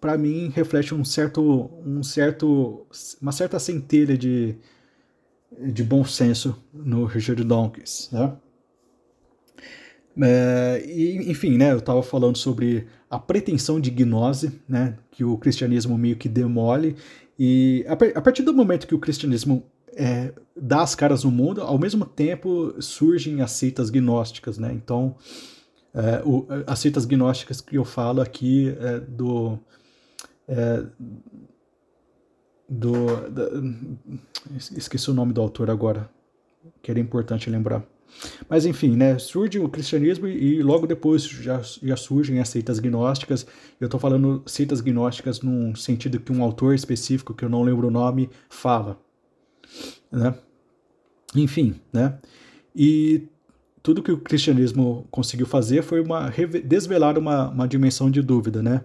para 0.00 0.18
mim, 0.18 0.50
reflete 0.52 0.92
um 0.92 1.04
certo, 1.04 1.70
um 1.86 2.02
certo, 2.02 2.84
uma 3.22 3.30
certa 3.30 3.60
centelha 3.60 4.18
de, 4.18 4.56
de 5.72 5.84
bom 5.84 6.04
senso 6.04 6.60
no 6.72 7.04
Richard 7.04 7.44
Dawkins. 7.44 8.10
Né? 8.10 8.36
É, 10.20 10.84
e, 10.84 11.30
enfim, 11.30 11.56
né, 11.56 11.70
eu 11.70 11.78
estava 11.78 12.02
falando 12.02 12.36
sobre 12.36 12.88
a 13.08 13.18
pretensão 13.20 13.80
de 13.80 13.90
gnose, 13.90 14.60
né, 14.68 14.98
que 15.12 15.22
o 15.22 15.38
cristianismo 15.38 15.96
meio 15.96 16.16
que 16.16 16.28
demole, 16.28 16.96
e 17.38 17.84
a, 17.86 17.92
a 17.92 18.20
partir 18.20 18.42
do 18.42 18.52
momento 18.52 18.88
que 18.88 18.94
o 18.94 18.98
cristianismo 18.98 19.64
é, 19.94 20.32
dá 20.56 20.82
as 20.82 20.94
caras 20.94 21.24
no 21.24 21.30
mundo, 21.30 21.60
ao 21.60 21.78
mesmo 21.78 22.04
tempo 22.04 22.74
surgem 22.80 23.40
as 23.40 23.52
seitas 23.52 23.90
gnósticas, 23.90 24.58
né? 24.58 24.72
Então, 24.72 25.16
é, 25.94 26.22
o, 26.24 26.46
as 26.66 26.78
seitas 26.78 27.04
gnósticas 27.04 27.60
que 27.60 27.76
eu 27.76 27.84
falo 27.84 28.20
aqui 28.20 28.76
é 28.80 29.00
do. 29.00 29.58
É, 30.46 30.84
do 32.68 33.28
da, 33.30 33.48
esqueci 34.76 35.10
o 35.10 35.14
nome 35.14 35.32
do 35.32 35.40
autor 35.40 35.70
agora, 35.70 36.08
que 36.82 36.90
era 36.90 37.00
importante 37.00 37.48
lembrar. 37.48 37.84
Mas 38.48 38.64
enfim, 38.64 38.96
né, 38.96 39.18
surge 39.18 39.58
o 39.58 39.68
cristianismo 39.68 40.26
e 40.26 40.62
logo 40.62 40.86
depois 40.86 41.24
já, 41.24 41.60
já 41.82 41.96
surgem 41.96 42.40
as 42.40 42.48
seitas 42.48 42.78
gnósticas. 42.78 43.46
Eu 43.80 43.86
estou 43.86 44.00
falando 44.00 44.42
seitas 44.46 44.80
gnósticas 44.80 45.40
num 45.40 45.74
sentido 45.74 46.18
que 46.18 46.32
um 46.32 46.42
autor 46.42 46.74
específico, 46.74 47.34
que 47.34 47.44
eu 47.44 47.48
não 47.50 47.62
lembro 47.62 47.88
o 47.88 47.90
nome, 47.90 48.30
fala 48.48 48.98
né? 50.10 50.34
Enfim, 51.34 51.76
né? 51.92 52.18
E 52.74 53.22
tudo 53.82 54.02
que 54.02 54.12
o 54.12 54.18
cristianismo 54.18 55.06
conseguiu 55.10 55.46
fazer 55.46 55.82
foi 55.82 56.00
uma 56.00 56.32
desvelar 56.64 57.18
uma, 57.18 57.48
uma 57.48 57.68
dimensão 57.68 58.10
de 58.10 58.22
dúvida, 58.22 58.62
né? 58.62 58.84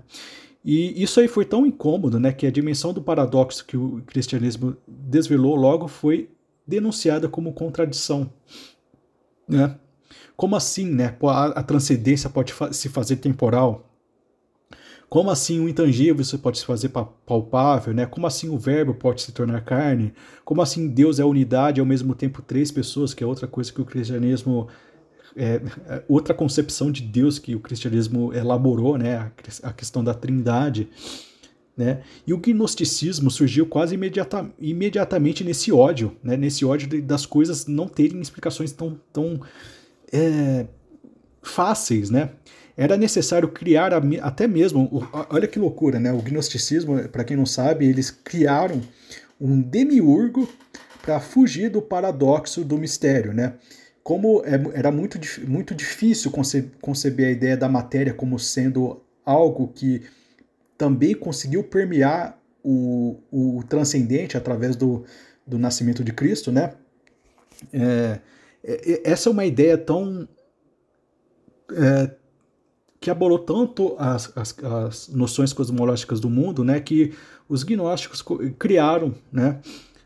E 0.63 1.01
isso 1.01 1.19
aí 1.19 1.27
foi 1.27 1.43
tão 1.43 1.65
incômodo, 1.65 2.19
né, 2.19 2.31
que 2.31 2.47
a 2.47 2.51
dimensão 2.51 2.93
do 2.93 3.01
paradoxo 3.01 3.65
que 3.65 3.75
o 3.75 4.01
cristianismo 4.07 4.77
desvelou 4.87 5.55
logo 5.55 5.89
foi 5.89 6.29
denunciada 6.65 7.27
como 7.27 7.51
contradição, 7.51 8.31
né? 9.47 9.77
Como 10.37 10.55
assim, 10.55 10.89
né? 10.89 11.15
A, 11.21 11.45
a 11.47 11.63
transcendência 11.63 12.29
pode 12.29 12.53
fa 12.53 12.71
se 12.71 12.89
fazer 12.89 13.17
temporal? 13.17 13.92
Como 15.13 15.29
assim 15.29 15.59
o 15.59 15.69
intangível 15.69 16.25
você 16.25 16.39
pode 16.39 16.57
se 16.57 16.65
fazer 16.65 16.89
palpável, 16.89 17.93
né? 17.93 18.03
Como 18.03 18.25
assim 18.25 18.49
o 18.49 18.57
verbo 18.57 18.95
pode 18.95 19.21
se 19.21 19.31
tornar 19.31 19.61
carne? 19.61 20.11
Como 20.43 20.59
assim 20.59 20.87
Deus 20.87 21.19
é 21.19 21.23
unidade 21.23 21.79
e 21.79 21.81
ao 21.81 21.85
mesmo 21.85 22.15
tempo 22.15 22.41
três 22.41 22.71
pessoas, 22.71 23.13
que 23.13 23.23
é 23.23 23.27
outra 23.27 23.45
coisa 23.45 23.71
que 23.71 23.79
o 23.79 23.85
cristianismo 23.85 24.67
é, 25.35 25.61
é 25.85 26.03
outra 26.09 26.33
concepção 26.33 26.91
de 26.91 27.03
Deus 27.03 27.37
que 27.37 27.53
o 27.53 27.59
cristianismo 27.59 28.33
elaborou, 28.33 28.97
né? 28.97 29.31
A, 29.61 29.71
questão 29.71 30.03
da 30.03 30.15
trindade. 30.15 30.89
Né? 31.77 32.01
E 32.25 32.33
o 32.33 32.39
gnosticismo 32.39 33.29
surgiu 33.29 33.67
quase 33.67 33.93
imediata, 33.93 34.51
imediatamente 34.59 35.43
nesse 35.43 35.71
ódio, 35.71 36.17
né? 36.23 36.35
nesse 36.35 36.65
ódio 36.65 36.87
de, 36.87 37.01
das 37.01 37.23
coisas 37.23 37.67
não 37.67 37.87
terem 37.87 38.19
explicações 38.19 38.71
tão, 38.71 38.99
tão 39.13 39.39
é, 40.11 40.65
fáceis. 41.43 42.09
Né? 42.09 42.31
Era 42.75 42.97
necessário 42.97 43.47
criar 43.47 43.91
até 44.21 44.47
mesmo, 44.47 45.07
olha 45.29 45.47
que 45.47 45.59
loucura, 45.59 45.99
né? 45.99 46.11
O 46.11 46.21
gnosticismo, 46.21 47.07
para 47.09 47.23
quem 47.23 47.37
não 47.37 47.45
sabe, 47.45 47.87
eles 47.87 48.09
criaram 48.09 48.81
um 49.39 49.61
demiurgo 49.61 50.49
para 51.01 51.19
fugir 51.19 51.69
do 51.69 51.81
paradoxo 51.81 52.63
do 52.63 52.77
mistério, 52.77 53.33
né? 53.33 53.53
Como 54.03 54.43
é, 54.45 54.77
era 54.77 54.91
muito, 54.91 55.19
muito 55.47 55.75
difícil 55.75 56.31
conceber 56.81 57.27
a 57.27 57.31
ideia 57.31 57.55
da 57.55 57.69
matéria 57.69 58.13
como 58.13 58.39
sendo 58.39 59.01
algo 59.25 59.67
que 59.67 60.01
também 60.77 61.13
conseguiu 61.13 61.63
permear 61.63 62.37
o, 62.63 63.17
o 63.31 63.63
transcendente 63.69 64.35
através 64.35 64.75
do, 64.75 65.05
do 65.45 65.59
nascimento 65.59 66.03
de 66.03 66.11
Cristo, 66.11 66.51
né? 66.51 66.73
É, 67.71 68.19
é 68.63 69.11
essa 69.11 69.29
é 69.29 69.31
uma 69.31 69.45
ideia 69.45 69.77
tão 69.77 70.27
é, 71.71 72.11
que 73.03 73.09
abolou 73.09 73.37
tanto 73.37 73.97
as, 73.99 74.31
as, 74.33 74.55
as, 74.63 75.09
noções 75.09 75.51
cosmológicas 75.51 76.21
do 76.21 76.29
mundo, 76.29 76.63
né, 76.63 76.79
que 76.79 77.11
os 77.49 77.61
gnósticos 77.61 78.23
criaram, 78.57 79.13
né, 79.29 79.59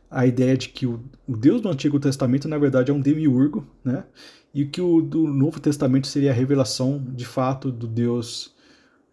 a 0.09 0.25
ideia 0.25 0.57
de 0.57 0.69
que 0.69 0.87
o, 0.87 0.99
o, 1.27 1.37
Deus 1.37 1.61
do 1.61 1.69
Antigo 1.69 1.99
Testamento 1.99 2.47
na 2.47 2.57
verdade 2.57 2.89
é 2.89 2.93
um 2.93 2.99
demiurgo, 2.99 3.63
né, 3.85 4.03
e 4.51 4.65
que 4.65 4.81
o 4.81 4.99
do 4.99 5.27
Novo 5.27 5.59
Testamento 5.59 6.07
seria 6.07 6.31
a 6.31 6.33
revelação 6.33 7.05
de 7.09 7.23
fato 7.23 7.71
do 7.71 7.85
Deus 7.85 8.55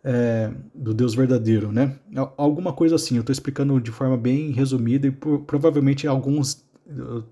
é, 0.03 0.51
do 0.75 0.95
Deus 0.95 1.15
verdadeiro, 1.15 1.73
né? 1.73 1.97
Alguma 2.37 2.75
coisa 2.75 2.95
assim. 2.95 3.17
Eu 3.17 3.21
estou 3.21 3.33
explicando 3.33 3.81
de 3.81 3.91
forma 3.91 4.19
bem 4.19 4.51
resumida 4.51 5.07
e 5.07 5.11
provavelmente 5.11 6.07
alguns 6.07 6.63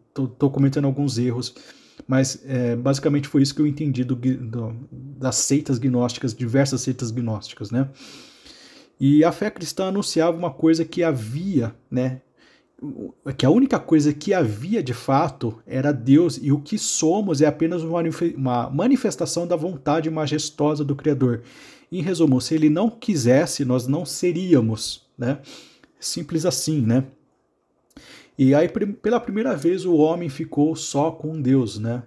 estou 0.08 0.50
cometendo 0.50 0.86
alguns 0.86 1.18
erros 1.18 1.54
mas 2.06 2.42
é, 2.46 2.76
basicamente 2.76 3.28
foi 3.28 3.42
isso 3.42 3.54
que 3.54 3.62
eu 3.62 3.66
entendi 3.66 4.04
do, 4.04 4.14
do, 4.14 4.76
das 4.90 5.36
seitas 5.36 5.78
gnósticas, 5.78 6.34
diversas 6.34 6.80
seitas 6.80 7.10
gnósticas, 7.10 7.70
né? 7.70 7.88
E 8.98 9.24
a 9.24 9.32
fé 9.32 9.50
cristã 9.50 9.86
anunciava 9.86 10.36
uma 10.36 10.50
coisa 10.50 10.84
que 10.84 11.02
havia, 11.02 11.74
né? 11.90 12.20
Que 13.36 13.46
a 13.46 13.50
única 13.50 13.78
coisa 13.78 14.12
que 14.12 14.34
havia 14.34 14.82
de 14.82 14.92
fato 14.92 15.60
era 15.66 15.92
Deus 15.92 16.38
e 16.42 16.50
o 16.50 16.60
que 16.60 16.76
somos 16.76 17.40
é 17.40 17.46
apenas 17.46 17.82
uma 17.82 18.70
manifestação 18.70 19.46
da 19.46 19.54
vontade 19.54 20.10
majestosa 20.10 20.84
do 20.84 20.96
Criador. 20.96 21.42
Em 21.90 22.02
resumo, 22.02 22.40
se 22.40 22.54
ele 22.54 22.68
não 22.68 22.90
quisesse, 22.90 23.64
nós 23.64 23.86
não 23.86 24.04
seríamos, 24.04 25.06
né? 25.16 25.38
Simples 26.00 26.44
assim, 26.44 26.80
né? 26.80 27.04
E 28.38 28.54
aí, 28.54 28.68
pela 28.68 29.20
primeira 29.20 29.54
vez, 29.54 29.84
o 29.84 29.94
homem 29.94 30.28
ficou 30.28 30.74
só 30.74 31.10
com 31.10 31.40
Deus, 31.40 31.78
né? 31.78 32.02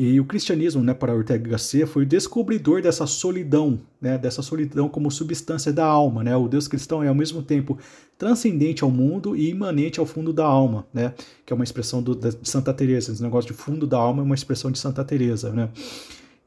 E 0.00 0.20
o 0.20 0.24
cristianismo, 0.24 0.80
né, 0.80 0.94
para 0.94 1.12
Ortega 1.12 1.50
Gasset, 1.50 1.84
foi 1.84 2.04
o 2.04 2.06
descobridor 2.06 2.80
dessa 2.80 3.04
solidão, 3.04 3.80
né, 4.00 4.16
dessa 4.16 4.42
solidão 4.42 4.88
como 4.88 5.10
substância 5.10 5.72
da 5.72 5.84
alma, 5.84 6.22
né? 6.22 6.36
O 6.36 6.46
Deus 6.46 6.68
cristão 6.68 7.02
é 7.02 7.08
ao 7.08 7.14
mesmo 7.16 7.42
tempo 7.42 7.76
transcendente 8.16 8.84
ao 8.84 8.92
mundo 8.92 9.34
e 9.34 9.48
imanente 9.50 9.98
ao 9.98 10.06
fundo 10.06 10.32
da 10.32 10.44
alma, 10.44 10.86
né? 10.94 11.14
Que 11.44 11.52
é 11.52 11.56
uma 11.56 11.64
expressão 11.64 12.00
do, 12.00 12.14
de 12.14 12.48
Santa 12.48 12.72
Teresa. 12.72 13.10
Esse 13.10 13.22
negócio 13.22 13.50
de 13.50 13.56
fundo 13.56 13.88
da 13.88 13.96
alma 13.96 14.22
é 14.22 14.24
uma 14.24 14.36
expressão 14.36 14.70
de 14.70 14.78
Santa 14.78 15.04
Teresa, 15.04 15.52
né? 15.52 15.68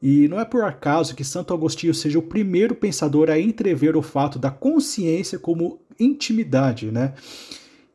E 0.00 0.26
não 0.28 0.40
é 0.40 0.46
por 0.46 0.64
acaso 0.64 1.14
que 1.14 1.22
Santo 1.22 1.52
Agostinho 1.52 1.92
seja 1.92 2.18
o 2.18 2.22
primeiro 2.22 2.74
pensador 2.74 3.28
a 3.28 3.38
entrever 3.38 3.96
o 3.96 4.02
fato 4.02 4.38
da 4.38 4.50
consciência 4.50 5.38
como 5.38 5.78
intimidade, 6.00 6.90
né? 6.90 7.12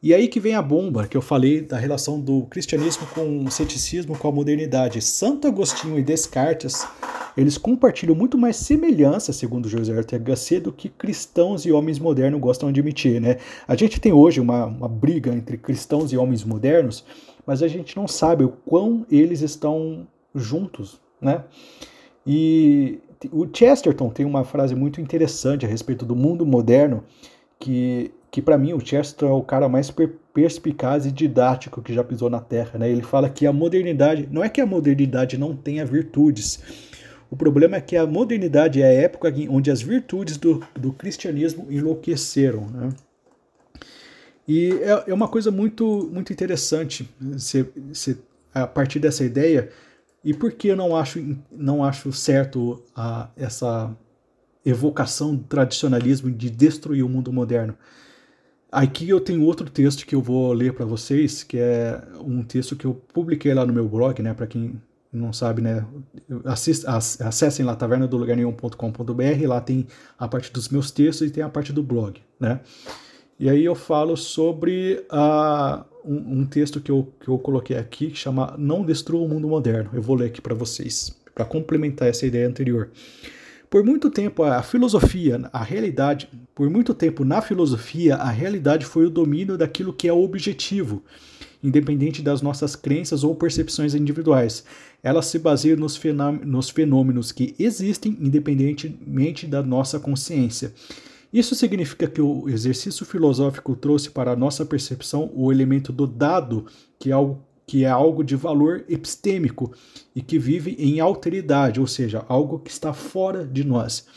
E 0.02 0.14
aí 0.14 0.28
que 0.28 0.40
vem 0.40 0.54
a 0.54 0.62
bomba 0.62 1.08
que 1.08 1.18
eu 1.18 1.22
falei 1.22 1.62
da 1.62 1.78
relação 1.78 2.20
do 2.20 2.44
cristianismo 2.44 3.08
com 3.14 3.44
o 3.44 3.52
ceticismo 3.52 4.18
com 4.18 4.28
a 4.28 4.32
modernidade. 4.32 5.02
Santo 5.02 5.48
Agostinho 5.48 5.98
e 5.98 6.04
Descartes 6.04 6.86
eles 7.38 7.56
compartilham 7.56 8.16
muito 8.16 8.36
mais 8.36 8.56
semelhança, 8.56 9.32
segundo 9.32 9.70
José 9.70 9.96
Ortega 9.96 10.34
do 10.60 10.72
que 10.72 10.90
cristãos 10.90 11.66
e 11.68 11.72
homens 11.72 12.00
modernos 12.00 12.42
gostam 12.42 12.72
de 12.72 12.80
admitir. 12.80 13.22
Né? 13.22 13.38
A 13.68 13.76
gente 13.76 14.02
tem 14.02 14.12
hoje 14.12 14.42
uma, 14.42 14.66
uma 14.66 14.88
briga 14.88 15.32
entre 15.32 15.56
cristãos 15.56 16.12
e 16.12 16.18
homens 16.18 16.44
modernos, 16.44 17.06
mas 17.46 17.62
a 17.62 17.68
gente 17.68 17.96
não 17.96 18.08
sabe 18.08 18.44
o 18.44 18.50
quão 18.50 19.06
eles 19.12 19.42
estão 19.42 20.08
juntos. 20.34 21.00
Né? 21.22 21.44
E 22.26 23.00
o 23.32 23.48
Chesterton 23.52 24.10
tem 24.10 24.26
uma 24.26 24.44
frase 24.44 24.74
muito 24.74 25.00
interessante 25.00 25.64
a 25.64 25.70
respeito 25.70 26.06
do 26.06 26.16
mundo 26.16 26.44
moderno, 26.44 27.04
que, 27.60 28.12
que 28.38 28.42
para 28.44 28.56
mim 28.56 28.72
o 28.72 28.80
Chesterton 28.80 29.30
é 29.30 29.34
o 29.34 29.42
cara 29.42 29.68
mais 29.68 29.92
perspicaz 30.32 31.08
e 31.08 31.12
didático 31.12 31.82
que 31.82 31.92
já 31.92 32.04
pisou 32.04 32.30
na 32.30 32.40
Terra. 32.40 32.78
Né? 32.78 32.88
Ele 32.88 33.02
fala 33.02 33.28
que 33.28 33.48
a 33.48 33.52
modernidade, 33.52 34.30
não 34.32 34.44
é 34.44 34.48
que 34.48 34.62
a 34.62 34.66
modernidade 34.68 35.40
não 35.40 35.56
tenha 35.56 35.84
virtudes, 35.84 36.60
o 37.32 37.36
problema 37.36 37.78
é 37.78 37.82
que 37.82 37.98
a 37.98 38.06
modernidade 38.06 38.80
é 38.80 38.86
a 38.86 38.94
época 38.94 39.34
onde 39.50 39.72
as 39.72 39.82
virtudes 39.82 40.38
do, 40.38 40.64
do 40.80 40.94
cristianismo 40.94 41.66
enlouqueceram. 41.72 42.68
Né? 42.68 42.90
E 44.48 44.70
é, 44.84 45.06
é 45.08 45.14
uma 45.16 45.28
coisa 45.28 45.50
muito, 45.50 46.08
muito 46.14 46.32
interessante 46.32 47.10
se, 47.40 47.68
se, 47.92 48.20
a 48.54 48.68
partir 48.68 49.00
dessa 49.00 49.26
ideia. 49.26 49.72
E 50.24 50.32
por 50.32 50.52
que 50.52 50.68
eu 50.68 50.76
não 50.76 50.96
acho, 50.96 51.40
não 51.52 51.84
acho 51.84 52.14
certo 52.14 52.84
a, 52.96 53.30
essa 53.36 53.98
evocação 54.64 55.36
do 55.36 55.44
tradicionalismo 55.44 56.30
de 56.30 56.52
destruir 56.52 57.04
o 57.04 57.10
mundo 57.10 57.34
moderno? 57.34 57.76
Aqui 58.72 59.10
eu 59.10 59.22
tenho 59.22 59.44
outro 59.44 59.70
texto 59.70 60.06
que 60.06 60.14
eu 60.14 60.22
vou 60.22 60.52
ler 60.52 60.74
para 60.74 60.86
vocês, 60.86 61.44
que 61.44 61.58
é 61.58 62.02
um 62.20 62.44
texto 62.44 62.76
que 62.76 62.86
eu 62.86 62.94
publiquei 63.14 63.54
lá 63.54 63.66
no 63.66 63.72
meu 63.72 63.88
blog, 63.88 64.22
né, 64.22 64.34
para 64.34 64.46
quem 64.46 64.82
não 65.12 65.32
sabe, 65.32 65.62
né, 65.62 65.86
assist, 66.44 66.86
acessem 66.86 67.66
lá 67.66 67.76
tavernadolugarnenhum.com.br, 67.76 69.48
lá 69.48 69.62
tem 69.62 69.88
a 70.20 70.28
parte 70.28 70.52
dos 70.52 70.68
meus 70.68 70.92
textos 70.92 71.28
e 71.28 71.32
tem 71.32 71.44
a 71.44 71.50
parte 71.50 71.72
do 71.72 71.82
blog, 71.82 72.22
né? 72.40 72.60
E 73.40 73.50
aí 73.50 73.64
eu 73.64 73.76
falo 73.76 74.18
sobre 74.18 75.06
uh, 75.12 75.86
um, 76.04 76.40
um, 76.40 76.46
texto 76.46 76.82
que 76.82 76.92
eu, 76.92 77.14
que 77.20 77.28
eu 77.28 77.38
coloquei 77.38 77.78
aqui 77.78 78.08
que 78.08 78.18
chama 78.18 78.56
Não 78.58 78.84
Destrua 78.84 79.22
o 79.22 79.30
Mundo 79.30 79.48
Moderno. 79.48 79.92
Eu 79.94 80.02
vou 80.02 80.16
ler 80.16 80.26
aqui 80.26 80.42
para 80.42 80.56
vocês, 80.56 81.16
para 81.36 81.46
complementar 81.46 82.08
essa 82.08 82.26
ideia 82.26 82.48
anterior. 82.48 82.90
Por 83.70 83.84
muito 83.84 84.10
tempo 84.10 84.44
a 84.44 84.64
filosofia, 84.64 85.50
a 85.52 85.62
realidade, 85.62 86.30
por 86.56 86.70
muito 86.70 86.94
tempo 86.94 87.26
na 87.26 87.42
filosofia, 87.42 88.16
a 88.16 88.30
realidade 88.30 88.86
foi 88.86 89.06
o 89.06 89.10
domínio 89.10 89.58
daquilo 89.58 89.92
que 89.92 90.08
é 90.08 90.14
objetivo, 90.14 91.04
independente 91.62 92.22
das 92.22 92.42
nossas 92.42 92.78
crenças 92.78 93.26
ou 93.26 93.36
percepções 93.36 93.94
individuais. 93.94 94.64
Ela 95.04 95.22
se 95.22 95.38
baseia 95.38 95.76
nos 95.76 96.70
fenômenos 96.70 97.34
que 97.34 97.54
existem 97.60 98.18
independentemente 98.22 99.46
da 99.46 99.62
nossa 99.62 100.00
consciência. 100.00 100.74
Isso 101.32 101.54
significa 101.54 102.08
que 102.08 102.22
o 102.22 102.48
exercício 102.48 103.06
filosófico 103.06 103.76
trouxe 103.76 104.10
para 104.10 104.32
a 104.32 104.36
nossa 104.36 104.66
percepção 104.66 105.30
o 105.36 105.52
elemento 105.52 105.92
do 105.92 106.08
dado, 106.08 106.66
que 106.98 107.10
é 107.10 107.14
algo 107.14 107.44
que 107.68 107.84
é 107.84 107.90
algo 107.90 108.24
de 108.24 108.34
valor 108.34 108.86
epistêmico 108.88 109.74
e 110.16 110.22
que 110.22 110.40
vive 110.40 110.72
em 110.80 111.02
alteridade, 111.02 111.82
ou 111.82 111.86
seja, 111.86 112.26
algo 112.30 112.60
que 112.60 112.72
está 112.72 112.94
fora 112.94 113.46
de 113.46 113.66
nós. 113.66 114.08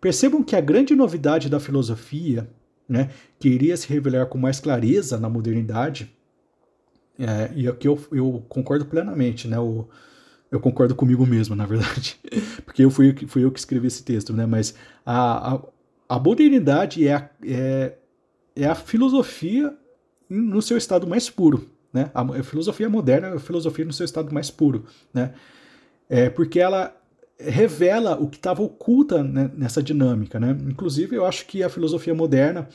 Percebam 0.00 0.44
que 0.44 0.54
a 0.54 0.60
grande 0.60 0.94
novidade 0.94 1.48
da 1.48 1.58
filosofia, 1.58 2.48
né, 2.88 3.10
que 3.40 3.48
iria 3.48 3.76
se 3.76 3.88
revelar 3.88 4.26
com 4.26 4.38
mais 4.38 4.60
clareza 4.60 5.18
na 5.18 5.28
modernidade, 5.28 6.14
é, 7.18 7.50
e 7.56 7.66
aqui 7.66 7.88
eu, 7.88 7.98
eu 8.12 8.44
concordo 8.48 8.86
plenamente, 8.86 9.48
né, 9.48 9.58
o, 9.58 9.88
eu 10.48 10.60
concordo 10.60 10.94
comigo 10.94 11.26
mesmo, 11.26 11.56
na 11.56 11.66
verdade, 11.66 12.16
porque 12.64 12.84
eu 12.84 12.90
fui, 12.90 13.12
fui 13.26 13.42
eu 13.42 13.50
que 13.50 13.58
escrevi 13.58 13.88
esse 13.88 14.04
texto, 14.04 14.32
né, 14.32 14.46
mas 14.46 14.72
a, 15.04 15.54
a, 15.54 15.62
a 16.08 16.18
modernidade 16.20 17.08
é 17.08 17.14
a, 17.14 17.30
é, 17.44 17.94
é 18.54 18.66
a 18.66 18.74
filosofia 18.76 19.76
no 20.30 20.62
seu 20.62 20.76
estado 20.76 21.08
mais 21.08 21.28
puro. 21.28 21.73
Né? 21.94 22.10
A 22.12 22.42
filosofia 22.42 22.90
moderna 22.90 23.28
é 23.28 23.34
a 23.34 23.38
filosofia 23.38 23.84
no 23.84 23.92
seu 23.92 24.04
estado 24.04 24.34
mais 24.34 24.50
puro, 24.50 24.84
né? 25.12 25.32
É 26.10 26.28
porque 26.28 26.58
ela 26.58 26.94
revela 27.38 28.20
o 28.20 28.28
que 28.28 28.36
estava 28.36 28.62
oculta 28.62 29.22
né, 29.22 29.48
nessa 29.56 29.80
dinâmica, 29.80 30.40
né? 30.40 30.56
Inclusive, 30.66 31.14
eu 31.14 31.24
acho 31.24 31.46
que 31.46 31.62
a 31.62 31.68
filosofia 31.68 32.12
moderna, 32.12 32.68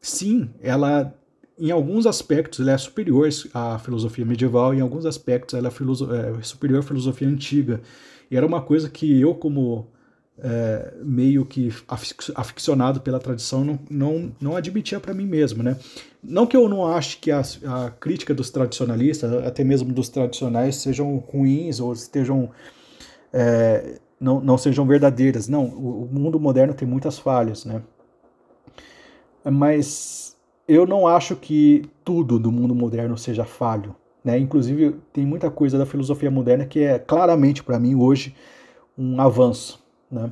sim, 0.00 0.50
ela 0.60 1.14
em 1.58 1.70
alguns 1.70 2.06
aspectos 2.06 2.60
ela 2.60 2.72
é 2.72 2.78
superior 2.78 3.28
à 3.54 3.78
filosofia 3.78 4.26
medieval, 4.26 4.74
em 4.74 4.80
alguns 4.80 5.06
aspectos 5.06 5.54
ela 5.54 5.68
é, 5.68 6.38
é 6.38 6.42
superior 6.42 6.80
à 6.80 6.82
filosofia 6.82 7.28
antiga. 7.28 7.80
E 8.28 8.36
era 8.36 8.44
uma 8.44 8.60
coisa 8.60 8.90
que 8.90 9.18
eu, 9.20 9.32
como 9.34 9.88
é, 10.38 10.94
meio 11.02 11.46
que 11.46 11.72
aficionado 12.34 13.00
pela 13.00 13.18
tradição, 13.18 13.64
não, 13.64 13.78
não, 13.90 14.32
não 14.40 14.56
admitia 14.56 15.00
para 15.00 15.14
mim 15.14 15.26
mesmo, 15.26 15.62
né? 15.62 15.76
Não 16.22 16.46
que 16.46 16.56
eu 16.56 16.68
não 16.68 16.86
ache 16.86 17.16
que 17.18 17.30
a, 17.30 17.40
a, 17.40 17.90
crítica 17.90 18.34
dos 18.34 18.50
tradicionalistas, 18.50 19.32
até 19.44 19.64
mesmo 19.64 19.92
dos 19.92 20.08
tradicionais, 20.08 20.76
sejam 20.76 21.16
ruins 21.16 21.80
ou 21.80 21.92
estejam 21.92 22.50
é, 23.32 23.98
não, 24.20 24.40
não 24.40 24.58
sejam 24.58 24.86
verdadeiras. 24.86 25.48
Não, 25.48 25.64
o, 25.64 26.08
mundo 26.10 26.38
moderno 26.38 26.74
tem 26.74 26.86
muitas 26.86 27.18
falhas, 27.18 27.64
né? 27.64 27.82
Mas 29.44 30.36
eu 30.66 30.86
não 30.86 31.06
acho 31.06 31.36
que 31.36 31.82
tudo 32.04 32.38
do 32.38 32.50
mundo 32.50 32.74
moderno 32.74 33.16
seja 33.16 33.44
falho, 33.44 33.94
né? 34.24 34.38
Inclusive 34.38 34.96
tem 35.12 35.24
muita 35.24 35.50
coisa 35.50 35.78
da 35.78 35.86
filosofia 35.86 36.30
moderna 36.30 36.66
que 36.66 36.80
é 36.80 36.98
claramente 36.98 37.62
para 37.62 37.78
mim 37.78 37.94
hoje 37.94 38.34
um 38.98 39.20
avanço 39.20 39.85
né? 40.10 40.30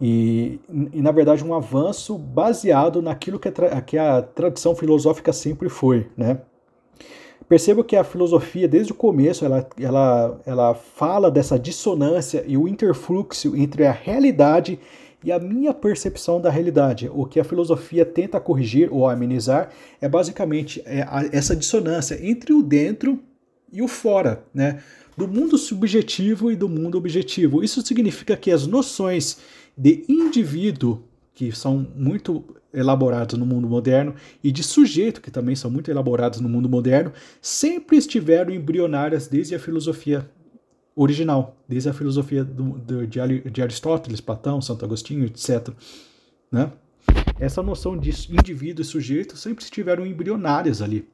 E, 0.00 0.58
e, 0.70 1.02
na 1.02 1.12
verdade, 1.12 1.44
um 1.44 1.52
avanço 1.52 2.16
baseado 2.16 3.02
naquilo 3.02 3.38
que 3.38 3.48
a, 3.48 3.80
que 3.82 3.98
a 3.98 4.22
tradição 4.22 4.74
filosófica 4.74 5.32
sempre 5.32 5.68
foi. 5.68 6.08
Né? 6.16 6.38
Perceba 7.46 7.84
que 7.84 7.94
a 7.96 8.04
filosofia, 8.04 8.66
desde 8.66 8.92
o 8.92 8.94
começo, 8.94 9.44
ela, 9.44 9.68
ela, 9.78 10.40
ela 10.46 10.74
fala 10.74 11.30
dessa 11.30 11.58
dissonância 11.58 12.44
e 12.46 12.56
o 12.56 12.66
interfluxo 12.66 13.54
entre 13.54 13.84
a 13.84 13.92
realidade 13.92 14.78
e 15.22 15.30
a 15.30 15.38
minha 15.38 15.74
percepção 15.74 16.40
da 16.40 16.48
realidade. 16.48 17.10
O 17.12 17.26
que 17.26 17.38
a 17.38 17.44
filosofia 17.44 18.06
tenta 18.06 18.40
corrigir 18.40 18.88
ou 18.90 19.06
amenizar 19.06 19.68
é 20.00 20.08
basicamente 20.08 20.82
é 20.86 21.04
essa 21.30 21.54
dissonância 21.54 22.18
entre 22.22 22.54
o 22.54 22.62
dentro 22.62 23.18
e 23.72 23.82
o 23.82 23.88
fora, 23.88 24.42
né? 24.54 24.80
Do 25.20 25.28
mundo 25.28 25.58
subjetivo 25.58 26.50
e 26.50 26.56
do 26.56 26.66
mundo 26.66 26.96
objetivo. 26.96 27.62
Isso 27.62 27.84
significa 27.84 28.34
que 28.38 28.50
as 28.50 28.66
noções 28.66 29.38
de 29.76 30.02
indivíduo, 30.08 31.02
que 31.34 31.52
são 31.52 31.86
muito 31.94 32.42
elaboradas 32.72 33.38
no 33.38 33.44
mundo 33.44 33.68
moderno, 33.68 34.14
e 34.42 34.50
de 34.50 34.62
sujeito, 34.62 35.20
que 35.20 35.30
também 35.30 35.54
são 35.54 35.70
muito 35.70 35.90
elaboradas 35.90 36.40
no 36.40 36.48
mundo 36.48 36.70
moderno, 36.70 37.12
sempre 37.42 37.98
estiveram 37.98 38.50
embrionárias 38.50 39.28
desde 39.28 39.54
a 39.54 39.58
filosofia 39.58 40.26
original, 40.96 41.54
desde 41.68 41.90
a 41.90 41.92
filosofia 41.92 42.42
do, 42.42 42.78
do, 42.78 43.06
de 43.06 43.62
Aristóteles, 43.62 44.22
Platão, 44.22 44.62
Santo 44.62 44.86
Agostinho, 44.86 45.26
etc. 45.26 45.68
Né? 46.50 46.72
Essa 47.38 47.62
noção 47.62 47.96
de 47.96 48.10
indivíduo 48.30 48.82
e 48.82 48.84
sujeito 48.84 49.36
sempre 49.36 49.64
estiveram 49.64 50.06
embrionárias 50.06 50.82
ali. 50.82 51.08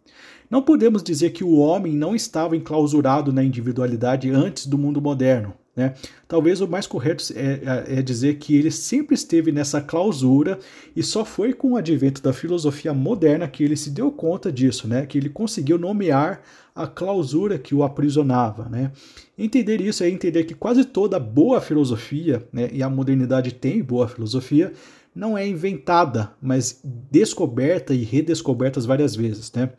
Não 0.51 0.62
podemos 0.62 1.03
dizer 1.03 1.30
que 1.30 1.44
o 1.44 1.57
homem 1.57 1.92
não 1.92 2.14
estava 2.14 2.57
enclausurado 2.57 3.32
na 3.32 3.42
individualidade 3.42 4.30
antes 4.30 4.66
do 4.66 4.76
mundo 4.76 5.01
moderno. 5.01 5.55
Né? 5.76 5.94
Talvez 6.26 6.62
o 6.62 6.66
mais 6.66 6.86
correto 6.86 7.22
é, 7.34 7.40
é, 7.42 7.99
é, 7.99 8.03
dizer 8.03 8.36
que 8.38 8.57
ele 8.57 8.70
sempre 8.70 9.14
esteve 9.14 9.53
nessa 9.53 9.78
clausura 9.78 10.59
e 10.97 11.03
só 11.03 11.22
foi 11.22 11.53
com 11.53 11.72
o 11.72 11.76
advento 11.76 12.22
da 12.22 12.32
filosofia 12.32 12.94
moderna 12.94 13.47
que 13.47 13.62
ele 13.62 13.76
se 13.76 13.90
deu 13.90 14.11
conta 14.11 14.51
disso, 14.51 14.88
né? 14.88 15.05
que 15.05 15.18
ele 15.18 15.28
conseguiu 15.28 15.78
nomear 15.78 16.40
a 16.74 16.86
clausura 16.86 17.59
que 17.59 17.74
o 17.74 17.82
aprisionava. 17.82 18.68
Né? 18.70 18.90
Entender 19.36 19.80
isso 19.82 20.03
é 20.03 20.09
entender 20.09 20.44
que 20.44 20.55
quase 20.55 20.82
toda 20.82 21.20
boa 21.20 21.61
filosofia, 21.61 22.47
né, 22.51 22.70
e 22.72 22.82
a 22.82 22.88
modernidade 22.88 23.53
tem 23.53 23.82
boa 23.82 24.09
filosofia, 24.09 24.72
não 25.17 25.37
é 25.37 25.49
inventada, 25.49 26.31
mas 26.43 26.79
descoberta 27.11 27.95
e 27.95 28.05
redescobertas 28.05 28.85
várias 28.85 29.17
vezes. 29.17 29.51
Né? 29.51 29.71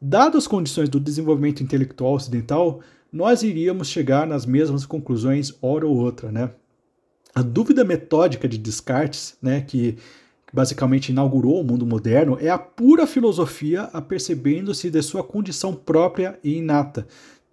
Dadas 0.00 0.44
as 0.44 0.46
condições 0.46 0.88
do 0.88 0.98
desenvolvimento 0.98 1.62
intelectual 1.62 2.14
ocidental, 2.14 2.80
nós 3.12 3.42
iríamos 3.42 3.88
chegar 3.88 4.26
nas 4.26 4.46
mesmas 4.46 4.86
conclusões 4.86 5.52
hora 5.60 5.86
ou 5.86 5.94
outra. 5.94 6.32
Né? 6.32 6.50
A 7.34 7.42
dúvida 7.42 7.84
metódica 7.84 8.48
de 8.48 8.56
Descartes, 8.56 9.36
né, 9.42 9.60
que 9.60 9.98
basicamente 10.50 11.10
inaugurou 11.10 11.60
o 11.60 11.64
mundo 11.64 11.84
moderno, 11.84 12.38
é 12.40 12.48
a 12.48 12.58
pura 12.58 13.06
filosofia 13.06 13.82
apercebendo-se 13.92 14.90
de 14.90 15.02
sua 15.02 15.22
condição 15.22 15.74
própria 15.74 16.38
e 16.42 16.56
inata, 16.56 17.06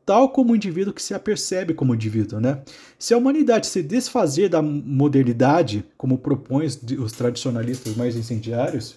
tal 0.07 0.29
como 0.29 0.53
o 0.53 0.55
indivíduo 0.55 0.93
que 0.93 1.03
se 1.03 1.13
apercebe 1.13 1.73
como 1.73 1.93
indivíduo. 1.93 2.39
Né? 2.39 2.61
Se 2.97 3.13
a 3.13 3.17
humanidade 3.17 3.67
se 3.67 3.83
desfazer 3.83 4.47
da 4.47 4.61
modernidade, 4.61 5.83
como 5.97 6.17
propõem 6.17 6.65
os 6.65 7.11
tradicionalistas 7.11 7.93
mais 7.97 8.15
incendiários, 8.15 8.95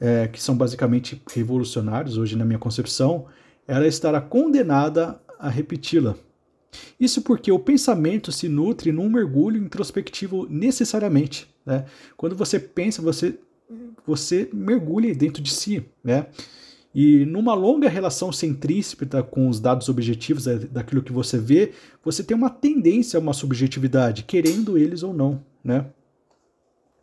é, 0.00 0.26
que 0.26 0.42
são 0.42 0.56
basicamente 0.56 1.22
revolucionários 1.32 2.18
hoje 2.18 2.34
na 2.34 2.44
minha 2.44 2.58
concepção, 2.58 3.26
ela 3.64 3.86
estará 3.86 4.20
condenada 4.20 5.20
a 5.38 5.48
repeti-la. 5.48 6.16
Isso 6.98 7.22
porque 7.22 7.52
o 7.52 7.58
pensamento 7.60 8.32
se 8.32 8.48
nutre 8.48 8.90
num 8.90 9.08
mergulho 9.08 9.62
introspectivo 9.62 10.48
necessariamente. 10.50 11.48
Né? 11.64 11.84
Quando 12.16 12.34
você 12.34 12.58
pensa, 12.58 13.00
você, 13.00 13.38
você 14.04 14.48
mergulha 14.52 15.14
dentro 15.14 15.40
de 15.40 15.52
si. 15.52 15.84
Né? 16.02 16.26
E 16.94 17.24
numa 17.26 17.54
longa 17.54 17.88
relação 17.88 18.32
centrípeta 18.32 19.22
com 19.22 19.48
os 19.48 19.60
dados 19.60 19.88
objetivos 19.88 20.44
daquilo 20.70 21.02
que 21.02 21.12
você 21.12 21.38
vê, 21.38 21.72
você 22.02 22.24
tem 22.24 22.36
uma 22.36 22.50
tendência 22.50 23.18
a 23.18 23.20
uma 23.20 23.32
subjetividade, 23.32 24.24
querendo 24.24 24.78
eles 24.78 25.02
ou 25.02 25.12
não. 25.12 25.42
Né? 25.62 25.84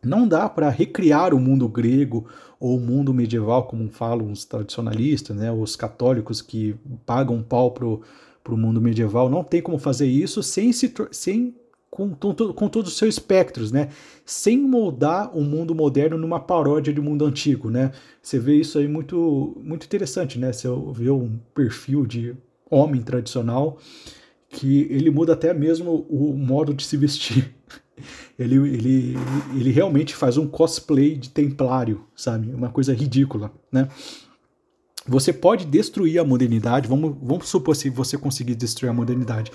Não 0.03 0.27
dá 0.27 0.47
para 0.47 0.69
recriar 0.69 1.33
o 1.33 1.39
mundo 1.39 1.67
grego 1.67 2.27
ou 2.59 2.77
o 2.77 2.79
mundo 2.79 3.13
medieval, 3.13 3.67
como 3.67 3.89
falam 3.89 4.31
os 4.31 4.45
tradicionalistas, 4.45 5.35
né, 5.35 5.51
os 5.51 5.75
católicos 5.75 6.41
que 6.41 6.75
pagam 7.05 7.41
pau 7.41 7.71
pro, 7.71 8.01
pro 8.43 8.57
mundo 8.57 8.79
medieval. 8.79 9.29
Não 9.29 9.43
tem 9.43 9.61
como 9.61 9.79
fazer 9.79 10.07
isso 10.07 10.43
sem 10.43 10.71
se 10.71 10.93
sem 11.11 11.55
com, 11.95 12.13
com 12.13 12.67
todos 12.67 12.91
os 12.91 12.97
seus 12.97 13.15
espectros, 13.15 13.71
né? 13.71 13.87
Sem 14.25 14.59
moldar 14.59 15.35
o 15.35 15.41
mundo 15.41 15.73
moderno 15.73 16.17
numa 16.17 16.41
paródia 16.41 16.93
do 16.93 17.01
mundo 17.01 17.25
antigo, 17.25 17.69
né? 17.69 17.93
Você 18.21 18.37
vê 18.37 18.55
isso 18.55 18.77
aí 18.77 18.85
muito, 18.85 19.57
muito 19.63 19.85
interessante, 19.85 20.37
né? 20.37 20.51
Você 20.51 20.67
vê 20.93 21.09
um 21.09 21.39
perfil 21.53 22.05
de 22.05 22.35
homem 22.69 23.01
tradicional 23.01 23.77
que 24.49 24.87
ele 24.89 25.09
muda 25.09 25.33
até 25.33 25.53
mesmo 25.53 26.05
o 26.09 26.33
modo 26.33 26.73
de 26.73 26.83
se 26.83 26.97
vestir. 26.97 27.55
Ele, 28.37 28.55
ele, 28.55 29.15
ele 29.55 29.71
realmente 29.71 30.13
faz 30.13 30.35
um 30.35 30.45
cosplay 30.45 31.15
de 31.15 31.29
templário, 31.29 32.03
sabe? 32.13 32.53
Uma 32.53 32.67
coisa 32.67 32.93
ridícula, 32.93 33.49
né? 33.71 33.87
Você 35.07 35.31
pode 35.31 35.65
destruir 35.65 36.19
a 36.19 36.25
modernidade, 36.25 36.89
vamos, 36.89 37.15
vamos 37.21 37.47
supor 37.47 37.73
se 37.73 37.89
você 37.89 38.17
conseguir 38.17 38.55
destruir 38.55 38.89
a 38.89 38.93
modernidade. 38.93 39.49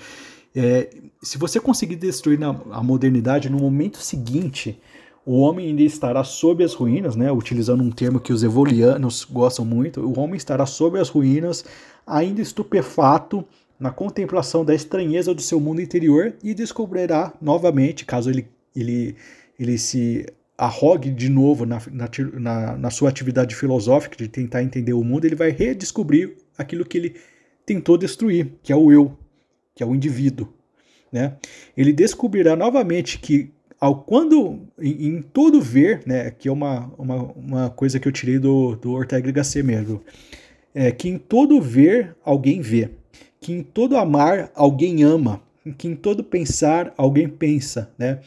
É, 0.55 0.89
se 1.21 1.37
você 1.37 1.59
conseguir 1.59 1.95
destruir 1.95 2.39
a 2.43 2.83
modernidade, 2.83 3.49
no 3.49 3.57
momento 3.57 3.97
seguinte, 3.97 4.79
o 5.25 5.39
homem 5.39 5.67
ainda 5.67 5.83
estará 5.83 6.23
sob 6.23 6.63
as 6.63 6.73
ruínas, 6.73 7.15
né? 7.15 7.31
utilizando 7.31 7.83
um 7.83 7.91
termo 7.91 8.19
que 8.19 8.33
os 8.33 8.43
evolianos 8.43 9.23
gostam 9.23 9.63
muito, 9.63 10.01
o 10.01 10.19
homem 10.19 10.35
estará 10.35 10.65
sob 10.65 10.99
as 10.99 11.09
ruínas, 11.09 11.63
ainda 12.05 12.41
estupefato, 12.41 13.45
na 13.79 13.89
contemplação 13.89 14.63
da 14.63 14.75
estranheza 14.75 15.33
do 15.33 15.41
seu 15.41 15.59
mundo 15.59 15.81
interior 15.81 16.35
e 16.43 16.53
descobrirá 16.53 17.33
novamente, 17.41 18.05
caso 18.05 18.29
ele, 18.29 18.47
ele, 18.75 19.15
ele 19.59 19.75
se 19.75 20.23
arrogue 20.55 21.09
de 21.09 21.27
novo 21.27 21.65
na, 21.65 21.81
na, 21.91 22.77
na 22.77 22.89
sua 22.91 23.09
atividade 23.09 23.55
filosófica 23.55 24.15
de 24.15 24.27
tentar 24.27 24.61
entender 24.61 24.93
o 24.93 25.03
mundo, 25.03 25.25
ele 25.25 25.35
vai 25.35 25.49
redescobrir 25.49 26.37
aquilo 26.55 26.85
que 26.85 26.95
ele 26.95 27.15
tentou 27.65 27.97
destruir, 27.97 28.53
que 28.61 28.71
é 28.71 28.75
o 28.75 28.91
eu, 28.91 29.17
que 29.75 29.83
é 29.83 29.85
o 29.85 29.95
indivíduo. 29.95 30.47
Né? 31.11 31.35
Ele 31.75 31.91
descobrirá 31.91 32.55
novamente 32.55 33.19
que 33.19 33.51
ao 33.79 34.03
quando 34.03 34.61
em, 34.79 35.07
em 35.07 35.21
todo 35.21 35.59
ver, 35.59 36.03
né, 36.05 36.31
que 36.31 36.47
é 36.47 36.51
uma, 36.51 36.91
uma, 36.97 37.15
uma 37.33 37.69
coisa 37.69 37.99
que 37.99 38.07
eu 38.07 38.11
tirei 38.11 38.39
do, 38.39 38.75
do 38.75 38.91
Ortega 38.91 39.27
y 39.27 39.31
Gasset 39.31 39.63
mesmo, 39.63 40.01
é 40.73 40.91
que 40.91 41.09
em 41.09 41.17
todo 41.17 41.59
ver 41.59 42.15
alguém 42.23 42.61
vê 42.61 42.91
que 43.41 43.51
em 43.51 43.63
todo 43.63 43.97
amar 43.97 44.51
alguém 44.53 45.03
ama, 45.03 45.41
que 45.77 45.87
em 45.87 45.95
todo 45.95 46.23
pensar 46.23 46.93
alguém 46.95 47.27
pensa, 47.27 47.91
né? 47.97 48.19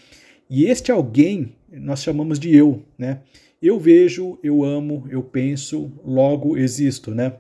E 0.51 0.67
este 0.67 0.91
alguém 0.91 1.55
nós 1.73 2.03
chamamos 2.03 2.39
de 2.39 2.55
eu, 2.55 2.83
né? 2.99 3.21
Eu 3.63 3.79
vejo, 3.79 4.39
eu 4.43 4.63
amo, 4.63 5.07
eu 5.09 5.23
penso, 5.23 5.91
logo 6.05 6.59
existo, 6.59 7.15
né? 7.15 7.35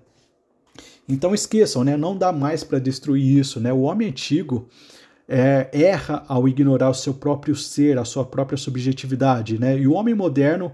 Então 1.08 1.34
esqueçam, 1.34 1.84
né? 1.84 1.96
Não 1.96 2.16
dá 2.16 2.32
mais 2.32 2.64
para 2.64 2.78
destruir 2.78 3.38
isso, 3.38 3.60
né? 3.60 3.72
O 3.72 3.82
homem 3.82 4.08
antigo 4.08 4.68
é, 5.28 5.68
erra 5.72 6.24
ao 6.28 6.48
ignorar 6.48 6.90
o 6.90 6.94
seu 6.94 7.14
próprio 7.14 7.54
ser, 7.54 7.98
a 7.98 8.04
sua 8.04 8.24
própria 8.24 8.56
subjetividade, 8.56 9.58
né? 9.58 9.78
E 9.78 9.86
o 9.86 9.92
homem 9.92 10.14
moderno, 10.14 10.72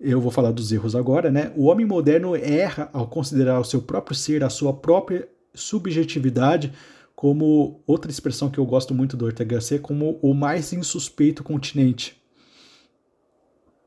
eu 0.00 0.20
vou 0.20 0.30
falar 0.30 0.52
dos 0.52 0.70
erros 0.72 0.94
agora, 0.94 1.30
né? 1.30 1.52
O 1.56 1.64
homem 1.64 1.86
moderno 1.86 2.36
erra 2.36 2.88
ao 2.92 3.06
considerar 3.06 3.60
o 3.60 3.64
seu 3.64 3.82
próprio 3.82 4.16
ser, 4.16 4.44
a 4.44 4.50
sua 4.50 4.72
própria 4.72 5.28
subjetividade 5.54 6.72
como 7.14 7.80
outra 7.86 8.10
expressão 8.10 8.50
que 8.50 8.58
eu 8.58 8.66
gosto 8.66 8.92
muito 8.92 9.16
do 9.16 9.26
Ortega 9.26 9.54
Gasset, 9.54 9.80
como 9.80 10.18
o 10.20 10.34
mais 10.34 10.72
insuspeito 10.72 11.44
continente. 11.44 12.20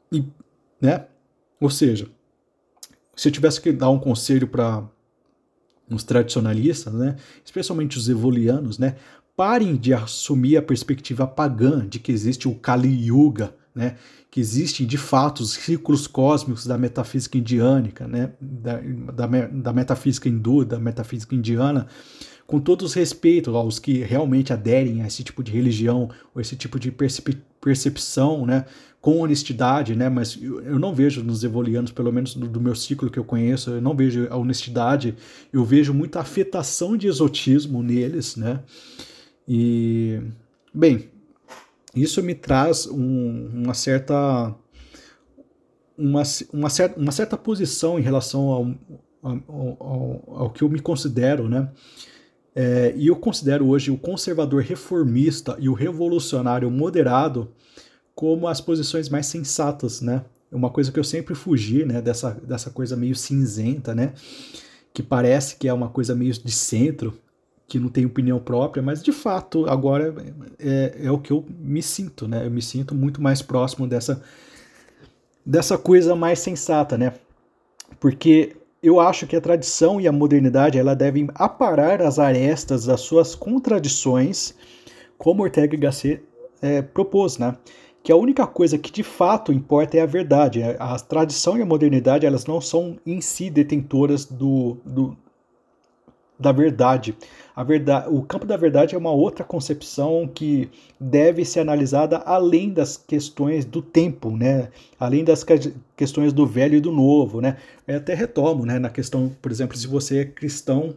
E, 0.09 0.23
né? 0.79 1.07
Ou 1.59 1.69
seja, 1.69 2.07
se 3.13 3.27
eu 3.27 3.31
tivesse 3.33 3.59
que 3.59 3.73
dar 3.73 3.89
um 3.89 3.99
conselho 3.99 4.47
para 4.47 4.87
os 5.89 6.03
tradicionalistas, 6.03 6.93
né, 6.93 7.15
especialmente 7.43 7.97
os 7.97 8.09
evolianos, 8.09 8.79
né, 8.79 8.95
parem 9.35 9.75
de 9.75 9.93
assumir 9.93 10.57
a 10.57 10.61
perspectiva 10.61 11.27
pagã 11.27 11.85
de 11.87 11.99
que 11.99 12.11
existe 12.11 12.47
o 12.47 12.55
Kali 12.55 13.07
Yuga, 13.07 13.53
né, 13.73 13.95
que 14.31 14.39
existem 14.39 14.87
de 14.87 14.97
fato 14.97 15.41
os 15.41 15.53
ciclos 15.53 16.07
cósmicos 16.07 16.65
da 16.65 16.77
metafísica 16.77 17.37
indiânica, 17.37 18.07
né, 18.07 18.31
da, 18.39 18.79
da, 19.13 19.47
da 19.47 19.73
metafísica 19.73 20.29
hindu, 20.29 20.65
da 20.65 20.79
metafísica 20.79 21.35
indiana, 21.35 21.87
com 22.47 22.59
todos 22.59 22.87
os 22.87 22.93
respeitos 22.93 23.53
aos 23.53 23.79
que 23.79 24.03
realmente 24.03 24.53
aderem 24.53 25.01
a 25.01 25.07
esse 25.07 25.23
tipo 25.23 25.43
de 25.43 25.51
religião 25.51 26.09
ou 26.33 26.41
esse 26.41 26.55
tipo 26.55 26.79
de 26.79 26.91
percep 26.91 27.37
percepção, 27.59 28.45
né, 28.45 28.65
com 29.05 29.19
honestidade, 29.19 29.95
né, 29.95 30.09
mas 30.09 30.35
eu 30.41 30.79
não 30.79 30.91
vejo 30.91 31.23
nos 31.23 31.43
evolianos, 31.43 31.91
pelo 31.91 32.11
menos 32.11 32.33
do, 32.33 32.47
do, 32.47 32.59
meu 32.59 32.73
ciclo 32.73 33.07
que 33.07 33.19
eu 33.19 33.23
conheço, 33.23 33.69
eu 33.69 33.79
não 33.79 33.95
vejo 33.95 34.27
a 34.31 34.35
honestidade, 34.35 35.15
eu 35.53 35.63
vejo 35.63 35.93
muita 35.93 36.21
afetação 36.21 36.97
de 36.97 37.05
exotismo 37.05 37.83
neles, 37.83 38.35
né, 38.35 38.61
e, 39.47 40.19
bem, 40.73 41.07
isso 41.95 42.23
me 42.23 42.33
traz 42.33 42.87
um, 42.87 43.47
uma 43.53 43.75
certa 43.75 44.55
uma, 45.95 46.23
uma, 46.51 46.69
certa, 46.71 46.99
uma 46.99 47.11
certa 47.11 47.37
posição 47.37 47.99
em 47.99 48.01
relação 48.01 48.49
ao, 48.49 48.71
ao, 49.21 49.77
ao, 49.79 50.23
ao 50.35 50.49
que 50.49 50.63
eu 50.63 50.69
me 50.69 50.79
considero, 50.79 51.47
né? 51.47 51.69
É, 52.55 52.91
e 52.97 53.05
eu 53.05 53.15
considero 53.17 53.67
hoje 53.67 53.91
o 53.91 53.97
conservador 53.97 54.63
reformista 54.63 55.55
e 55.59 55.69
o 55.69 55.73
revolucionário 55.73 56.71
moderado 56.71 57.53
como 58.15 58.47
as 58.47 58.61
posições 58.61 59.09
mais 59.09 59.27
sensatas, 59.27 60.01
né? 60.01 60.23
Uma 60.51 60.69
coisa 60.69 60.91
que 60.91 60.97
eu 60.97 61.03
sempre 61.03 61.35
fugi, 61.35 61.83
né? 61.85 62.01
Dessa, 62.01 62.31
dessa 62.31 62.69
coisa 62.69 62.95
meio 62.95 63.15
cinzenta, 63.15 63.93
né? 63.93 64.13
Que 64.93 65.03
parece 65.03 65.57
que 65.57 65.67
é 65.67 65.73
uma 65.73 65.89
coisa 65.89 66.15
meio 66.15 66.31
de 66.31 66.51
centro, 66.51 67.13
que 67.67 67.77
não 67.79 67.89
tem 67.89 68.05
opinião 68.05 68.39
própria, 68.39 68.81
mas 68.81 69.03
de 69.03 69.11
fato 69.11 69.65
agora 69.67 70.13
é, 70.57 70.95
é 71.03 71.11
o 71.11 71.17
que 71.17 71.31
eu 71.31 71.43
me 71.49 71.81
sinto, 71.81 72.27
né? 72.27 72.45
Eu 72.45 72.51
me 72.51 72.61
sinto 72.61 72.95
muito 72.95 73.21
mais 73.21 73.41
próximo 73.41 73.87
dessa 73.87 74.21
dessa 75.45 75.77
coisa 75.77 76.15
mais 76.15 76.39
sensata, 76.39 76.97
né? 76.97 77.13
Porque 77.99 78.55
eu 78.81 78.99
acho 78.99 79.27
que 79.27 79.35
a 79.35 79.41
tradição 79.41 79.99
e 79.99 80.07
a 80.07 80.11
modernidade 80.11 80.77
ela 80.77 80.95
devem 80.95 81.27
aparar 81.35 82.01
as 82.01 82.17
arestas 82.17 82.85
das 82.85 83.01
suas 83.01 83.35
contradições, 83.35 84.55
como 85.17 85.43
Ortega 85.43 85.75
y 85.75 85.79
Gasset 85.79 86.23
é, 86.61 86.81
propôs, 86.81 87.37
né? 87.37 87.55
Que 88.05 88.11
a 88.11 88.15
única 88.15 88.45
coisa 88.45 88.77
que 88.77 88.91
de 88.91 89.01
fato 89.01 89.51
importa 89.51 89.97
é 89.97 90.01
a 90.01 90.05
verdade. 90.05 90.61
A 90.77 90.95
tradição 90.99 91.57
e 91.57 91.63
a 91.63 91.65
modernidade 91.65 92.23
elas 92.23 92.45
não 92.45 92.61
são 92.61 92.99
em 93.03 93.19
si 93.19 93.49
detentoras 93.49 94.25
do, 94.25 94.77
do 94.85 95.17
da 96.37 96.51
verdade. 96.51 97.17
A 97.55 97.63
verdade, 97.63 98.07
o 98.13 98.21
campo 98.21 98.45
da 98.45 98.55
verdade 98.57 98.93
é 98.93 98.97
uma 98.97 99.09
outra 99.09 99.43
concepção 99.43 100.27
que 100.31 100.69
deve 100.99 101.43
ser 101.43 101.61
analisada 101.61 102.17
além 102.17 102.71
das 102.71 102.95
questões 102.95 103.65
do 103.65 103.81
tempo, 103.81 104.29
né? 104.29 104.69
Além 104.99 105.23
das 105.23 105.43
questões 105.97 106.31
do 106.31 106.45
velho 106.45 106.75
e 106.75 106.81
do 106.81 106.91
novo, 106.91 107.41
né? 107.41 107.57
Eu 107.87 107.97
até 107.97 108.13
retomo, 108.13 108.67
né? 108.67 108.77
Na 108.77 108.91
questão, 108.91 109.35
por 109.41 109.51
exemplo, 109.51 109.75
se 109.75 109.87
você 109.87 110.19
é 110.19 110.25
cristão, 110.25 110.95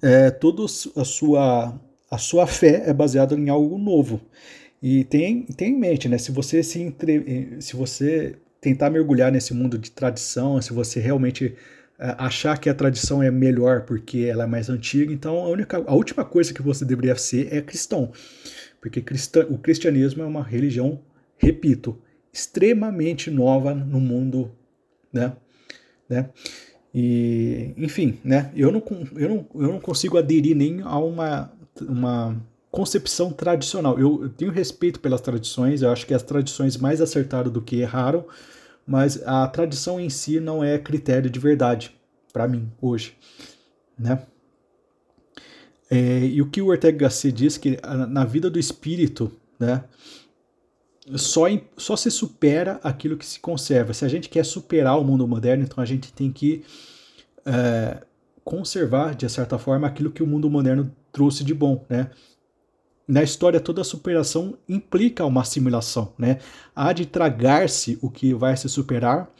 é, 0.00 0.30
toda 0.30 0.64
a 0.64 1.04
sua 1.04 1.74
a 2.08 2.18
sua 2.18 2.46
fé 2.46 2.84
é 2.86 2.94
baseada 2.94 3.34
em 3.34 3.48
algo 3.48 3.76
novo. 3.78 4.20
E 4.82 5.04
tem, 5.04 5.42
tem 5.42 5.72
em 5.72 5.78
mente, 5.78 6.08
né? 6.08 6.18
Se 6.18 6.30
você 6.30 6.62
se 6.62 6.80
entre, 6.80 7.60
se 7.60 7.74
você 7.74 8.36
tentar 8.60 8.90
mergulhar 8.90 9.32
nesse 9.32 9.54
mundo 9.54 9.78
de 9.78 9.90
tradição, 9.90 10.60
se 10.60 10.72
você 10.72 11.00
realmente 11.00 11.54
é, 11.98 12.14
achar 12.18 12.58
que 12.58 12.68
a 12.68 12.74
tradição 12.74 13.22
é 13.22 13.30
melhor 13.30 13.82
porque 13.82 14.26
ela 14.30 14.44
é 14.44 14.46
mais 14.46 14.68
antiga, 14.68 15.12
então 15.12 15.38
a, 15.38 15.48
única, 15.48 15.78
a 15.78 15.94
última 15.94 16.24
coisa 16.24 16.52
que 16.52 16.60
você 16.60 16.84
deveria 16.84 17.16
ser 17.16 17.52
é 17.54 17.62
cristão. 17.62 18.12
Porque 18.80 19.00
cristã, 19.00 19.46
o 19.48 19.58
cristianismo 19.58 20.22
é 20.22 20.26
uma 20.26 20.42
religião, 20.42 21.00
repito, 21.38 21.98
extremamente 22.32 23.30
nova 23.30 23.74
no 23.74 23.98
mundo, 23.98 24.52
né? 25.12 25.32
né? 26.08 26.28
E, 26.94 27.72
enfim, 27.76 28.18
né? 28.24 28.50
Eu 28.54 28.70
não, 28.70 28.82
eu, 29.16 29.28
não, 29.28 29.46
eu 29.54 29.72
não 29.72 29.80
consigo 29.80 30.18
aderir 30.18 30.54
nem 30.54 30.80
a 30.82 30.98
uma, 30.98 31.52
uma 31.80 32.36
concepção 32.70 33.32
tradicional. 33.32 33.98
Eu, 33.98 34.24
eu 34.24 34.28
tenho 34.28 34.50
respeito 34.50 35.00
pelas 35.00 35.20
tradições, 35.20 35.82
eu 35.82 35.90
acho 35.90 36.06
que 36.06 36.14
as 36.14 36.22
tradições 36.22 36.76
mais 36.76 37.00
acertaram 37.00 37.50
do 37.50 37.62
que 37.62 37.76
erraram, 37.76 38.24
mas 38.86 39.22
a 39.26 39.46
tradição 39.48 39.98
em 39.98 40.10
si 40.10 40.38
não 40.40 40.62
é 40.62 40.78
critério 40.78 41.30
de 41.30 41.38
verdade 41.38 41.94
para 42.32 42.46
mim 42.46 42.70
hoje, 42.80 43.16
né? 43.98 44.22
É, 45.88 46.18
e 46.26 46.42
o 46.42 46.50
que 46.50 46.60
o 46.60 46.66
Ortega 46.66 46.98
Gasset 46.98 47.32
diz 47.32 47.56
que 47.56 47.78
na 48.08 48.24
vida 48.24 48.50
do 48.50 48.58
espírito, 48.58 49.30
né, 49.58 49.84
só, 51.14 51.44
só 51.76 51.96
se 51.96 52.10
supera 52.10 52.80
aquilo 52.82 53.16
que 53.16 53.24
se 53.24 53.38
conserva. 53.38 53.94
Se 53.94 54.04
a 54.04 54.08
gente 54.08 54.28
quer 54.28 54.44
superar 54.44 54.98
o 54.98 55.04
mundo 55.04 55.26
moderno, 55.28 55.62
então 55.62 55.82
a 55.82 55.86
gente 55.86 56.12
tem 56.12 56.32
que 56.32 56.64
é, 57.44 58.02
conservar, 58.44 59.14
de 59.14 59.28
certa 59.28 59.58
forma, 59.58 59.86
aquilo 59.86 60.10
que 60.10 60.22
o 60.22 60.26
mundo 60.26 60.50
moderno 60.50 60.92
trouxe 61.12 61.44
de 61.44 61.54
bom, 61.54 61.84
né? 61.88 62.10
Na 63.08 63.22
história, 63.22 63.60
toda 63.60 63.84
superação 63.84 64.58
implica 64.68 65.24
uma 65.24 65.42
assimilação, 65.42 66.12
né? 66.18 66.38
Há 66.74 66.92
de 66.92 67.06
tragar-se 67.06 67.96
o 68.02 68.10
que 68.10 68.34
vai 68.34 68.56
se 68.56 68.68
superar 68.68 69.30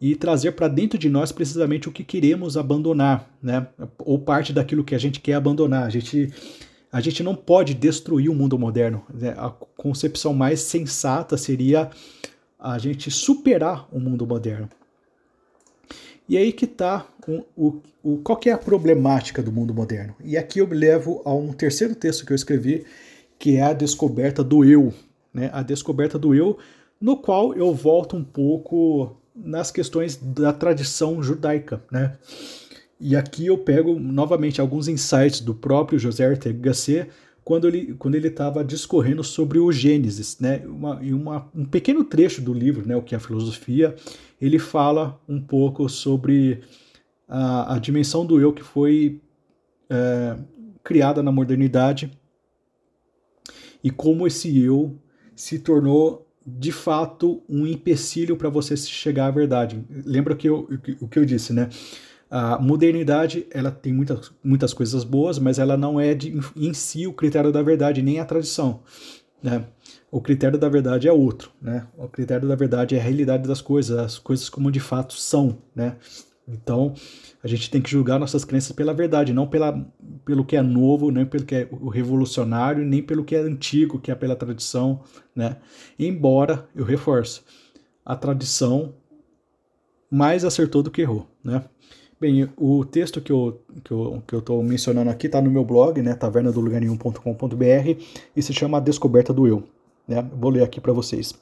e 0.00 0.16
trazer 0.16 0.52
para 0.52 0.66
dentro 0.66 0.98
de 0.98 1.08
nós 1.08 1.30
precisamente 1.30 1.88
o 1.88 1.92
que 1.92 2.02
queremos 2.02 2.56
abandonar, 2.56 3.30
né? 3.40 3.68
Ou 3.98 4.18
parte 4.18 4.52
daquilo 4.52 4.82
que 4.82 4.96
a 4.96 4.98
gente 4.98 5.20
quer 5.20 5.34
abandonar. 5.34 5.84
A 5.84 5.90
gente, 5.90 6.32
a 6.90 7.00
gente 7.00 7.22
não 7.22 7.36
pode 7.36 7.72
destruir 7.72 8.28
o 8.28 8.34
mundo 8.34 8.58
moderno. 8.58 9.04
Né? 9.12 9.32
A 9.38 9.48
concepção 9.76 10.34
mais 10.34 10.60
sensata 10.60 11.36
seria 11.36 11.90
a 12.58 12.78
gente 12.78 13.12
superar 13.12 13.86
o 13.92 14.00
mundo 14.00 14.26
moderno. 14.26 14.68
E 16.28 16.36
aí 16.36 16.52
que 16.52 16.64
está 16.64 17.06
o, 17.28 17.44
o, 17.54 17.82
o, 18.02 18.16
qual 18.18 18.40
é 18.46 18.50
a 18.50 18.58
problemática 18.58 19.42
do 19.42 19.52
mundo 19.52 19.74
moderno. 19.74 20.14
E 20.24 20.36
aqui 20.36 20.58
eu 20.58 20.66
me 20.66 20.74
levo 20.74 21.20
a 21.24 21.32
um 21.34 21.52
terceiro 21.52 21.94
texto 21.94 22.24
que 22.24 22.32
eu 22.32 22.36
escrevi, 22.36 22.84
que 23.44 23.58
é 23.58 23.62
a 23.62 23.74
descoberta 23.74 24.42
do 24.42 24.64
eu. 24.64 24.90
Né? 25.30 25.50
A 25.52 25.62
descoberta 25.62 26.18
do 26.18 26.34
eu, 26.34 26.56
no 26.98 27.14
qual 27.14 27.52
eu 27.52 27.74
volto 27.74 28.16
um 28.16 28.24
pouco 28.24 29.18
nas 29.36 29.70
questões 29.70 30.16
da 30.16 30.50
tradição 30.50 31.22
judaica, 31.22 31.82
né? 31.92 32.16
E 32.98 33.14
aqui 33.14 33.44
eu 33.44 33.58
pego 33.58 34.00
novamente 34.00 34.62
alguns 34.62 34.88
insights 34.88 35.42
do 35.42 35.52
próprio 35.52 35.98
José 35.98 36.26
Ortega 36.26 36.58
Gasset 36.58 37.10
quando 37.44 37.68
ele 37.68 37.92
quando 37.98 38.14
ele 38.14 38.28
estava 38.28 38.64
discorrendo 38.64 39.22
sobre 39.22 39.58
o 39.58 39.70
Gênesis, 39.70 40.38
né? 40.40 40.62
Uma, 40.64 40.98
uma, 41.00 41.50
um 41.54 41.66
pequeno 41.66 42.02
trecho 42.02 42.40
do 42.40 42.54
livro, 42.54 42.88
né? 42.88 42.96
O 42.96 43.02
que 43.02 43.14
é 43.14 43.18
a 43.18 43.20
filosofia, 43.20 43.94
ele 44.40 44.58
fala 44.58 45.20
um 45.28 45.38
pouco 45.38 45.86
sobre 45.86 46.62
a, 47.28 47.74
a 47.74 47.78
dimensão 47.78 48.24
do 48.24 48.40
eu 48.40 48.54
que 48.54 48.62
foi 48.62 49.20
é, 49.90 50.34
criada 50.82 51.22
na 51.22 51.30
modernidade 51.30 52.10
e 53.84 53.90
como 53.90 54.26
esse 54.26 54.58
eu 54.58 54.98
se 55.36 55.58
tornou 55.58 56.26
de 56.46 56.72
fato 56.72 57.42
um 57.48 57.66
empecilho 57.66 58.36
para 58.36 58.48
você 58.48 58.76
chegar 58.76 59.26
à 59.26 59.30
verdade. 59.30 59.84
Lembra 59.90 60.34
que 60.34 60.48
eu, 60.48 60.68
o 61.00 61.06
que 61.06 61.18
eu 61.18 61.24
disse, 61.24 61.52
né? 61.52 61.68
A 62.30 62.58
modernidade 62.58 63.46
ela 63.50 63.70
tem 63.70 63.92
muitas, 63.92 64.32
muitas 64.42 64.74
coisas 64.74 65.04
boas, 65.04 65.38
mas 65.38 65.58
ela 65.58 65.76
não 65.76 66.00
é 66.00 66.14
de, 66.14 66.36
em 66.56 66.74
si 66.74 67.06
o 67.06 67.12
critério 67.12 67.52
da 67.52 67.62
verdade, 67.62 68.02
nem 68.02 68.18
a 68.18 68.24
tradição. 68.24 68.80
Né? 69.42 69.64
O 70.10 70.20
critério 70.20 70.58
da 70.58 70.68
verdade 70.68 71.06
é 71.06 71.12
outro. 71.12 71.50
Né? 71.60 71.86
O 71.96 72.08
critério 72.08 72.48
da 72.48 72.56
verdade 72.56 72.96
é 72.96 72.98
a 72.98 73.02
realidade 73.02 73.46
das 73.46 73.60
coisas, 73.60 73.96
as 73.96 74.18
coisas 74.18 74.48
como 74.48 74.72
de 74.72 74.80
fato 74.80 75.14
são. 75.14 75.58
Né? 75.76 75.96
Então, 76.46 76.92
a 77.42 77.48
gente 77.48 77.70
tem 77.70 77.80
que 77.80 77.90
julgar 77.90 78.20
nossas 78.20 78.44
crenças 78.44 78.72
pela 78.72 78.92
verdade, 78.92 79.32
não 79.32 79.46
pela, 79.46 79.86
pelo 80.24 80.44
que 80.44 80.56
é 80.56 80.62
novo, 80.62 81.10
nem 81.10 81.24
pelo 81.24 81.44
que 81.44 81.54
é 81.54 81.68
o 81.70 81.88
revolucionário, 81.88 82.84
nem 82.84 83.02
pelo 83.02 83.24
que 83.24 83.34
é 83.34 83.40
antigo, 83.40 83.98
que 83.98 84.10
é 84.10 84.14
pela 84.14 84.36
tradição, 84.36 85.00
né? 85.34 85.56
Embora, 85.98 86.68
eu 86.76 86.84
reforço, 86.84 87.42
a 88.04 88.14
tradição 88.14 88.94
mais 90.10 90.44
acertou 90.44 90.82
do 90.82 90.90
que 90.90 91.00
errou, 91.00 91.26
né? 91.42 91.64
Bem, 92.20 92.48
o 92.56 92.84
texto 92.84 93.20
que 93.20 93.32
eu 93.32 93.60
que 93.82 93.92
eu 93.92 94.22
que 94.26 94.50
eu 94.50 94.62
mencionando 94.62 95.10
aqui 95.10 95.26
está 95.26 95.42
no 95.42 95.50
meu 95.50 95.64
blog, 95.64 96.00
né, 96.00 96.14
tavernadolugarnenhum.com.br 96.14 98.02
e 98.36 98.42
se 98.42 98.52
chama 98.52 98.78
A 98.78 98.80
Descoberta 98.80 99.32
do 99.32 99.46
Eu, 99.46 99.64
né? 100.06 100.24
Vou 100.34 100.50
ler 100.50 100.62
aqui 100.62 100.80
para 100.80 100.92
vocês. 100.92 101.34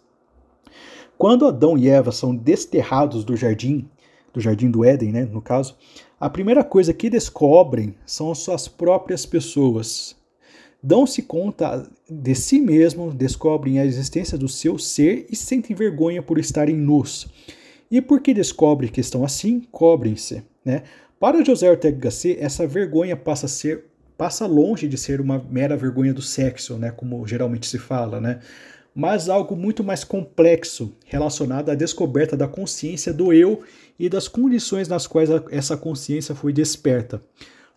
Quando 1.18 1.46
Adão 1.46 1.76
e 1.76 1.88
Eva 1.88 2.10
são 2.10 2.34
desterrados 2.34 3.24
do 3.24 3.36
jardim, 3.36 3.88
do 4.32 4.40
Jardim 4.40 4.70
do 4.70 4.84
Éden, 4.84 5.12
né, 5.12 5.24
no 5.24 5.42
caso, 5.42 5.76
a 6.18 6.30
primeira 6.30 6.64
coisa 6.64 6.94
que 6.94 7.10
descobrem 7.10 7.94
são 8.06 8.34
suas 8.34 8.68
próprias 8.68 9.26
pessoas. 9.26 10.16
Dão-se 10.82 11.22
conta 11.22 11.88
de 12.10 12.34
si 12.34 12.60
mesmos, 12.60 13.14
descobrem 13.14 13.78
a 13.78 13.86
existência 13.86 14.36
do 14.36 14.48
seu 14.48 14.78
ser 14.78 15.26
e 15.30 15.36
sentem 15.36 15.76
vergonha 15.76 16.22
por 16.22 16.38
estarem 16.38 16.76
nus. 16.76 17.28
E 17.90 18.00
porque 18.00 18.34
descobrem 18.34 18.90
que 18.90 19.00
estão 19.00 19.24
assim, 19.24 19.60
cobrem-se. 19.70 20.42
Né? 20.64 20.82
Para 21.20 21.44
José 21.44 21.70
Ortega 21.70 21.98
Gasset, 21.98 22.36
essa 22.40 22.66
vergonha 22.66 23.16
passa 23.16 23.46
a 23.46 23.48
ser 23.48 23.86
passa 24.16 24.46
longe 24.46 24.86
de 24.86 24.96
ser 24.96 25.20
uma 25.20 25.44
mera 25.50 25.76
vergonha 25.76 26.14
do 26.14 26.22
sexo, 26.22 26.76
né, 26.76 26.92
como 26.92 27.26
geralmente 27.26 27.66
se 27.66 27.76
fala, 27.76 28.20
né? 28.20 28.38
mas 28.94 29.28
algo 29.28 29.56
muito 29.56 29.82
mais 29.82 30.04
complexo 30.04 30.94
relacionado 31.06 31.70
à 31.70 31.74
descoberta 31.74 32.36
da 32.36 32.46
consciência 32.46 33.12
do 33.12 33.32
eu 33.32 33.62
e 34.02 34.08
das 34.08 34.26
condições 34.26 34.88
nas 34.88 35.06
quais 35.06 35.30
a, 35.30 35.44
essa 35.48 35.76
consciência 35.76 36.34
foi 36.34 36.52
desperta. 36.52 37.22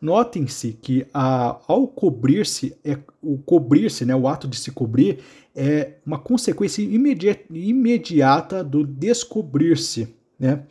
Notem-se 0.01 0.73
que 0.81 1.05
a, 1.13 1.59
ao 1.67 1.87
cobrir-se, 1.87 2.75
é, 2.83 2.97
o 3.21 3.37
cobrir-se, 3.37 4.05
né, 4.05 4.15
o 4.15 4.27
ato 4.27 4.47
de 4.47 4.57
se 4.57 4.71
cobrir, 4.71 5.19
é 5.55 5.97
uma 6.03 6.17
consequência 6.17 6.81
imediata, 6.81 7.43
imediata 7.51 8.63
do 8.63 8.83
descobrir-se. 8.83 10.15
Né? 10.39 10.63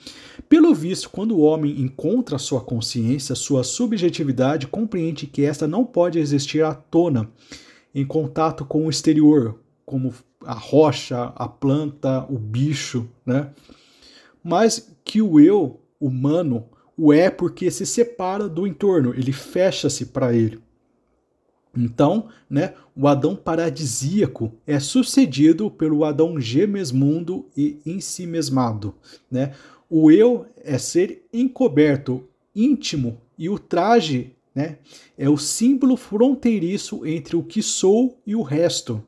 Pelo 0.48 0.74
visto, 0.74 1.08
quando 1.08 1.36
o 1.36 1.42
homem 1.42 1.80
encontra 1.80 2.36
sua 2.36 2.60
consciência, 2.60 3.36
sua 3.36 3.62
subjetividade, 3.62 4.66
compreende 4.66 5.24
que 5.24 5.44
esta 5.44 5.68
não 5.68 5.84
pode 5.84 6.18
existir 6.18 6.64
à 6.64 6.74
tona, 6.74 7.30
em 7.94 8.04
contato 8.04 8.64
com 8.64 8.88
o 8.88 8.90
exterior, 8.90 9.60
como 9.86 10.12
a 10.44 10.54
rocha, 10.54 11.32
a 11.36 11.46
planta, 11.46 12.26
o 12.28 12.40
bicho, 12.40 13.08
né? 13.24 13.50
Mas 14.44 14.94
que 15.02 15.22
o 15.22 15.40
eu 15.40 15.80
humano 15.98 16.68
o 16.96 17.12
é 17.12 17.28
porque 17.28 17.70
se 17.70 17.84
separa 17.84 18.48
do 18.48 18.66
entorno, 18.66 19.14
ele 19.14 19.32
fecha-se 19.32 20.06
para 20.06 20.32
ele. 20.32 20.60
Então, 21.76 22.28
né, 22.48 22.74
o 22.94 23.08
Adão 23.08 23.34
paradisíaco 23.34 24.52
é 24.64 24.78
sucedido 24.78 25.68
pelo 25.70 26.04
Adão 26.04 26.40
gemesmundo 26.40 27.48
e 27.56 27.80
ensimesmado. 27.84 28.94
Né? 29.28 29.52
O 29.90 30.10
eu 30.10 30.46
é 30.62 30.78
ser 30.78 31.26
encoberto, 31.32 32.22
íntimo, 32.54 33.20
e 33.36 33.48
o 33.48 33.58
traje 33.58 34.36
né, 34.54 34.78
é 35.18 35.28
o 35.28 35.36
símbolo 35.36 35.96
fronteiriço 35.96 37.04
entre 37.04 37.34
o 37.34 37.42
que 37.42 37.60
sou 37.60 38.20
e 38.24 38.36
o 38.36 38.42
resto. 38.42 39.02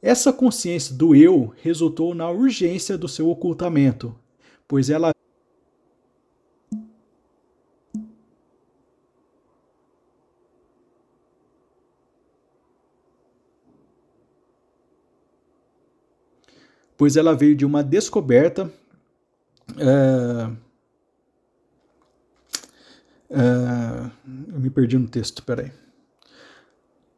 Essa 0.00 0.32
consciência 0.32 0.94
do 0.94 1.14
eu 1.14 1.52
resultou 1.62 2.14
na 2.14 2.30
urgência 2.30 2.96
do 2.96 3.06
seu 3.06 3.28
ocultamento, 3.28 4.14
pois 4.72 4.88
ela 4.88 5.12
pois 16.96 17.18
ela 17.18 17.34
veio 17.36 17.54
de 17.54 17.66
uma 17.66 17.84
descoberta 17.84 18.72
é, 19.78 20.50
eu 24.48 24.58
me 24.58 24.70
perdi 24.70 24.96
no 24.98 25.08
texto, 25.08 25.42
peraí. 25.42 25.81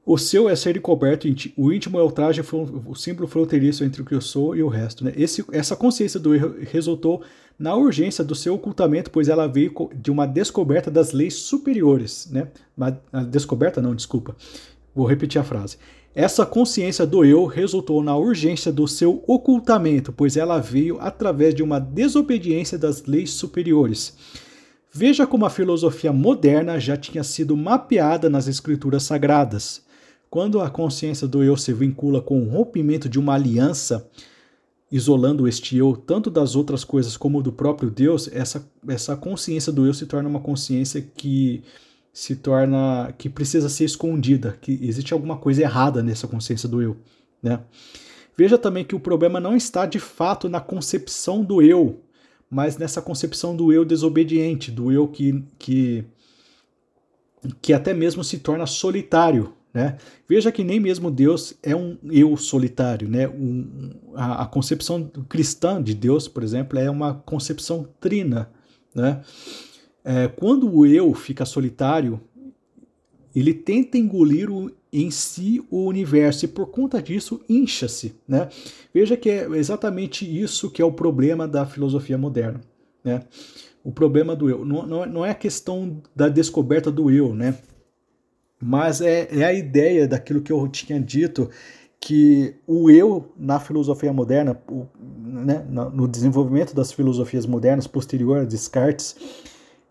O 0.07 0.19
seu 0.19 0.51
é 0.51 0.55
ser 0.55 0.77
encoberto, 0.77 1.27
o 1.57 1.73
íntimo 1.73 1.99
é 1.99 2.03
o 2.03 2.11
traje, 2.11 2.43
o 2.43 2.95
símbolo 2.95 3.27
fronteiriço 3.27 3.85
entre 3.85 4.03
o 4.03 4.05
que 4.05 4.15
eu 4.15 4.21
sou 4.21 4.55
e 4.55 4.63
o 4.63 4.69
resto. 4.69 5.03
Né? 5.03 5.15
Esse, 5.17 5.43
essa 5.51 5.75
consciência 5.75 6.21
do 6.21 6.35
erro 6.35 6.57
resultou 6.61 7.23
na 7.59 7.75
urgência 7.75 8.23
do 8.23 8.35
seu 8.35 8.55
ocultamento, 8.55 9.11
pois 9.11 9.29
ela 9.29 9.47
veio 9.47 9.73
de 9.95 10.11
uma 10.11 10.27
descoberta 10.27 10.91
das 10.91 11.13
leis 11.13 11.35
superiores. 11.35 12.29
Né? 12.31 12.49
Uma, 12.77 12.91
descoberta, 13.31 13.81
não, 13.81 13.95
desculpa. 13.95 14.37
Vou 14.95 15.07
repetir 15.07 15.41
a 15.41 15.45
frase. 15.45 15.79
Essa 16.15 16.45
consciência 16.45 17.07
do 17.07 17.25
eu 17.25 17.47
resultou 17.47 18.03
na 18.03 18.15
urgência 18.15 18.71
do 18.71 18.87
seu 18.87 19.25
ocultamento, 19.27 20.13
pois 20.13 20.37
ela 20.37 20.61
veio 20.61 21.01
através 21.01 21.55
de 21.55 21.63
uma 21.63 21.81
desobediência 21.81 22.77
das 22.77 23.05
leis 23.05 23.31
superiores. 23.31 24.17
Veja 24.93 25.27
como 25.27 25.45
a 25.45 25.51
filosofia 25.51 26.13
moderna 26.13 26.79
já 26.79 26.97
tinha 26.97 27.25
sido 27.25 27.57
mapeada 27.57 28.31
nas 28.31 28.47
escrituras 28.47 29.03
sagradas. 29.03 29.84
Quando 30.35 30.61
a 30.61 30.69
consciência 30.69 31.29
do 31.29 31.45
eu 31.45 31.57
se 31.57 31.73
vincula 31.73 32.21
com 32.21 32.43
o 32.43 32.49
rompimento 32.49 33.09
de 33.09 33.21
uma 33.21 33.35
aliança, 33.35 34.11
isolando 34.91 35.47
este 35.47 35.77
eu 35.77 35.97
tanto 35.97 36.29
das 36.29 36.57
outras 36.57 36.83
coisas 36.83 37.17
como 37.17 37.41
do 37.41 37.53
próprio 37.53 37.89
Deus, 37.89 38.29
essa, 38.33 38.69
essa 38.89 39.17
consciência 39.17 39.73
do 39.73 39.87
eu 39.87 39.95
se 39.95 40.07
torna 40.07 40.29
uma 40.29 40.41
consciência 40.41 41.01
que 41.01 41.63
se 42.13 42.35
torna 42.35 43.15
que 43.17 43.29
precisa 43.29 43.69
ser 43.69 43.85
escondida, 43.85 44.59
que 44.61 44.77
existe 44.83 45.15
alguma 45.15 45.37
coisa 45.37 45.63
errada 45.63 46.03
nessa 46.03 46.27
consciência 46.27 46.69
do 46.69 46.83
eu, 46.83 46.97
né? 47.41 47.61
Veja 48.37 48.59
também 48.59 48.85
que 48.85 48.97
o 48.97 49.01
problema 49.01 49.39
não 49.39 49.55
está 49.55 49.87
de 49.87 50.01
fato 50.01 50.49
na 50.49 50.61
concepção 50.61 51.45
do 51.45 51.63
eu, 51.63 52.01
mas 52.51 52.77
nessa 52.77 53.01
concepção 53.01 53.55
do 53.55 53.73
eu 53.73 53.85
desobediente, 53.85 54.73
do 54.73 54.91
eu 54.91 55.07
que, 55.07 55.45
que 55.57 56.05
que 57.63 57.73
até 57.73 57.95
mesmo 57.95 58.25
se 58.25 58.41
torna 58.41 58.67
solitário. 58.67 59.55
Né? 59.75 59.97
Veja 60.29 60.53
que 60.53 60.63
nem 60.63 60.79
mesmo 60.79 61.11
Deus 61.11 61.59
é 61.61 61.75
um 61.75 61.99
eu 62.09 62.37
solitário. 62.37 63.09
Né? 63.09 63.27
Um, 63.29 63.91
a, 64.15 64.45
a, 64.45 64.47
concepção 64.47 65.11
cristã 65.29 65.83
de 65.83 65.93
Deus, 65.93 66.29
por 66.29 66.45
exemplo, 66.45 66.79
é 66.79 66.89
uma 66.89 67.15
concepção 67.15 67.89
trina. 68.01 68.49
Né? 68.95 69.21
É, 70.05 70.29
quando 70.29 70.73
o 70.73 70.87
eu 70.87 71.13
fica 71.13 71.45
solitário, 71.45 72.21
ele 73.35 73.53
tenta 73.53 73.99
engolir 73.99 74.49
o, 74.49 74.71
em 74.93 75.11
si 75.11 75.61
o 75.69 75.87
universo 75.87 76.45
e 76.45 76.49
por 76.49 76.67
conta 76.67 77.03
disso 77.03 77.41
incha-se. 77.49 78.15
Né? 78.29 78.49
Veja 78.95 79.17
que 79.17 79.29
é 79.29 79.49
exatamente 79.57 80.25
isso 80.25 80.71
que 80.71 80.81
é 80.81 80.85
o 80.85 80.93
problema 80.93 81.49
da 81.49 81.67
filosofia 81.67 82.17
moderna. 82.17 82.61
Né? 83.03 83.25
O 83.83 83.91
problema 83.91 84.37
do 84.37 84.49
eu. 84.49 84.65
Não, 84.65 84.87
não, 84.87 85.05
não 85.05 85.27
é 85.27 85.31
a 85.31 85.35
questão 85.35 86.01
da 86.15 86.29
descoberta 86.29 86.93
do 86.93 87.11
eu, 87.11 87.35
né? 87.35 87.59
Mas 88.67 89.03
é, 89.03 89.29
é 89.31 89.45
a 89.45 89.53
ideia 89.53 90.09
daquilo 90.09 90.41
que 90.41 90.51
eu 90.51 90.67
tinha 90.69 90.99
dito, 90.99 91.51
que 92.01 92.55
o 92.67 92.89
eu 92.89 93.31
na 93.37 93.61
filosofia 93.61 94.11
moderna, 94.11 94.59
o, 94.67 94.87
né, 94.99 95.63
no 95.69 96.09
desenvolvimento 96.09 96.75
das 96.75 96.91
filosofias 96.91 97.45
modernas 97.45 97.87
posterior 97.87 98.39
a 98.39 98.45
Descartes, 98.45 99.17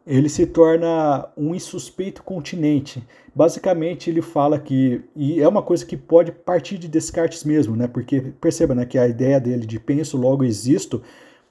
ele 0.07 0.27
se 0.27 0.47
torna 0.47 1.29
um 1.37 1.53
insuspeito 1.53 2.23
continente. 2.23 3.07
Basicamente, 3.35 4.09
ele 4.09 4.23
fala 4.23 4.57
que, 4.57 5.03
e 5.15 5.39
é 5.39 5.47
uma 5.47 5.61
coisa 5.61 5.85
que 5.85 5.95
pode 5.95 6.31
partir 6.31 6.79
de 6.79 6.87
Descartes 6.87 7.43
mesmo, 7.43 7.75
né? 7.75 7.87
Porque 7.87 8.21
perceba, 8.41 8.73
né, 8.73 8.87
que 8.87 8.97
a 8.97 9.07
ideia 9.07 9.39
dele 9.39 9.67
de 9.67 9.79
penso 9.79 10.17
logo 10.17 10.43
existo 10.43 10.99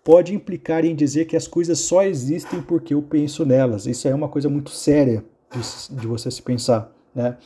pode 0.03 0.35
implicar 0.35 0.85
em 0.85 0.97
dizer 0.97 1.27
que 1.27 1.37
as 1.37 1.47
coisas 1.47 1.79
só 1.79 2.03
existem 2.03 2.61
porque 2.61 2.95
eu 2.95 3.01
penso 3.01 3.47
nelas. 3.47 3.87
Isso 3.87 4.09
é 4.09 4.15
uma 4.15 4.29
coisa 4.29 4.49
muito 4.49 4.71
séria 4.71 5.25
de, 5.53 6.01
de 6.01 6.07
você 6.09 6.29
se 6.33 6.43
pensar, 6.43 6.93
né? 7.15 7.37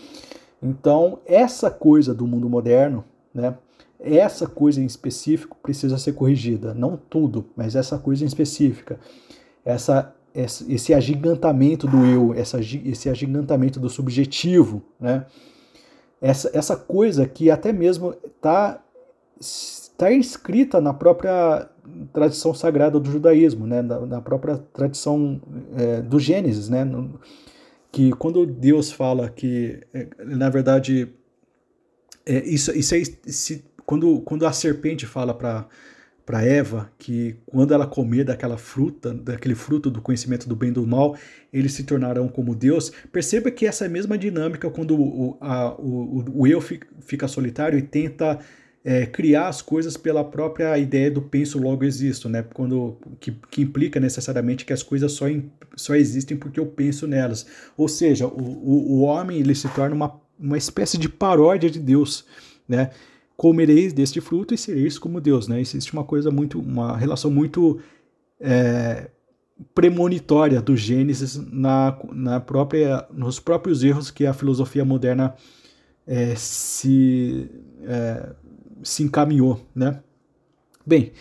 Então, 0.62 1.18
essa 1.26 1.70
coisa 1.70 2.14
do 2.14 2.26
mundo 2.26 2.48
moderno, 2.48 3.04
né? 3.34 3.56
Essa 3.98 4.46
coisa 4.46 4.80
em 4.80 4.84
específico 4.84 5.56
precisa 5.62 5.96
ser 5.96 6.12
corrigida, 6.12 6.74
não 6.74 6.96
tudo, 6.96 7.46
mas 7.56 7.74
essa 7.74 7.98
coisa 7.98 8.24
em 8.24 8.26
específica. 8.26 9.00
Essa 9.64 10.14
esse 10.68 10.92
agigantamento 10.92 11.86
do 11.86 12.04
eu, 12.04 12.34
esse 12.34 13.08
agigantamento 13.08 13.80
do 13.80 13.88
subjetivo, 13.88 14.82
né? 15.00 15.24
essa, 16.20 16.50
essa 16.52 16.76
coisa 16.76 17.26
que 17.26 17.50
até 17.50 17.72
mesmo 17.72 18.14
está 18.24 18.82
tá 19.96 20.12
inscrita 20.12 20.78
na 20.78 20.92
própria 20.92 21.70
tradição 22.12 22.52
sagrada 22.52 23.00
do 23.00 23.10
judaísmo, 23.10 23.66
né? 23.66 23.80
na, 23.80 24.00
na 24.00 24.20
própria 24.20 24.58
tradição 24.74 25.40
é, 25.74 26.02
do 26.02 26.18
Gênesis, 26.20 26.68
né? 26.68 26.84
No, 26.84 27.18
que 27.96 28.10
quando 28.10 28.44
Deus 28.44 28.92
fala 28.92 29.30
que, 29.30 29.80
é, 29.94 30.06
na 30.22 30.50
verdade, 30.50 31.08
é, 32.26 32.44
isso, 32.44 32.70
isso 32.76 32.94
é, 32.94 33.02
se, 33.26 33.64
quando, 33.86 34.20
quando 34.20 34.44
a 34.46 34.52
serpente 34.52 35.06
fala 35.06 35.32
para 35.32 35.66
para 36.26 36.44
Eva 36.44 36.90
que 36.98 37.36
quando 37.46 37.72
ela 37.72 37.86
comer 37.86 38.24
daquela 38.24 38.58
fruta, 38.58 39.14
daquele 39.14 39.54
fruto 39.54 39.88
do 39.88 40.02
conhecimento 40.02 40.48
do 40.48 40.56
bem 40.56 40.70
e 40.70 40.72
do 40.72 40.84
mal, 40.84 41.16
eles 41.52 41.72
se 41.72 41.84
tornarão 41.84 42.26
como 42.26 42.52
Deus. 42.52 42.90
Perceba 43.12 43.48
que 43.48 43.64
essa 43.64 43.88
mesma 43.88 44.18
dinâmica 44.18 44.68
quando 44.68 45.00
o, 45.00 45.38
a, 45.40 45.72
o, 45.80 46.40
o 46.42 46.46
eu 46.46 46.60
fica 46.60 47.28
solitário 47.28 47.78
e 47.78 47.82
tenta 47.82 48.40
é, 48.88 49.04
criar 49.04 49.48
as 49.48 49.60
coisas 49.60 49.96
pela 49.96 50.22
própria 50.22 50.78
ideia 50.78 51.10
do 51.10 51.20
penso 51.20 51.58
logo 51.58 51.84
existo, 51.84 52.28
né? 52.28 52.44
Quando, 52.54 52.96
que, 53.18 53.32
que 53.50 53.62
implica 53.62 53.98
necessariamente 53.98 54.64
que 54.64 54.72
as 54.72 54.80
coisas 54.80 55.10
só, 55.10 55.26
só 55.74 55.96
existem 55.96 56.36
porque 56.36 56.60
eu 56.60 56.66
penso 56.66 57.04
nelas. 57.04 57.44
Ou 57.76 57.88
seja, 57.88 58.28
o, 58.28 58.40
o, 58.40 58.92
o 58.92 59.00
homem 59.00 59.40
ele 59.40 59.56
se 59.56 59.68
torna 59.70 59.92
uma, 59.92 60.20
uma 60.38 60.56
espécie 60.56 60.96
de 60.96 61.08
paródia 61.08 61.68
de 61.68 61.80
Deus, 61.80 62.24
né? 62.68 62.90
comereis 63.36 63.92
deste 63.92 64.20
fruto 64.20 64.54
e 64.54 64.58
sereis 64.58 65.00
como 65.00 65.20
Deus, 65.20 65.48
né? 65.48 65.60
Existe 65.60 65.92
uma 65.92 66.04
coisa 66.04 66.30
muito, 66.30 66.60
uma 66.60 66.96
relação 66.96 67.28
muito 67.28 67.80
é, 68.40 69.10
premonitória 69.74 70.62
do 70.62 70.76
Gênesis 70.76 71.34
na, 71.50 71.98
na 72.12 72.38
própria, 72.38 73.04
nos 73.12 73.40
próprios 73.40 73.82
erros 73.82 74.12
que 74.12 74.24
a 74.24 74.32
filosofia 74.32 74.84
moderna 74.84 75.34
é, 76.06 76.36
se, 76.36 77.50
é, 77.82 78.30
se 78.86 79.02
encaminhou, 79.02 79.60
né? 79.74 79.98
Bem, 80.86 81.12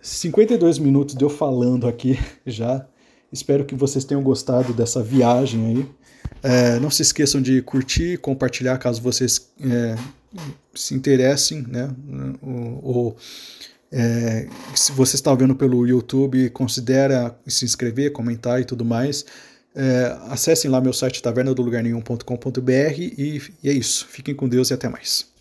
52 0.00 0.78
minutos 0.78 1.14
de 1.14 1.24
eu 1.24 1.30
falando 1.30 1.88
aqui 1.88 2.18
já. 2.46 2.86
Espero 3.32 3.64
que 3.64 3.74
vocês 3.74 4.04
tenham 4.04 4.22
gostado 4.22 4.74
dessa 4.74 5.02
viagem 5.02 5.66
aí. 5.66 5.88
É, 6.42 6.78
não 6.78 6.90
se 6.90 7.02
esqueçam 7.02 7.40
de 7.40 7.62
curtir, 7.62 8.18
compartilhar 8.18 8.76
caso 8.76 9.00
vocês 9.00 9.50
é, 9.60 9.96
se 10.74 10.94
interessem, 10.94 11.62
né? 11.62 11.90
Ou, 12.42 12.80
ou 12.82 13.16
é, 13.90 14.48
se 14.74 14.92
você 14.92 15.16
está 15.16 15.34
vendo 15.34 15.54
pelo 15.54 15.86
YouTube, 15.86 16.50
considera 16.50 17.34
se 17.46 17.64
inscrever, 17.64 18.12
comentar 18.12 18.60
e 18.60 18.64
tudo 18.64 18.84
mais. 18.84 19.24
É, 19.74 20.18
acessem 20.28 20.70
lá 20.70 20.80
meu 20.80 20.92
site 20.92 21.22
tavernadolugarnenhum.com.br 21.22 22.70
e, 22.98 23.40
e 23.62 23.70
é 23.70 23.72
isso. 23.72 24.06
Fiquem 24.08 24.34
com 24.34 24.46
Deus 24.46 24.70
e 24.70 24.74
até 24.74 24.90
mais. 24.90 25.26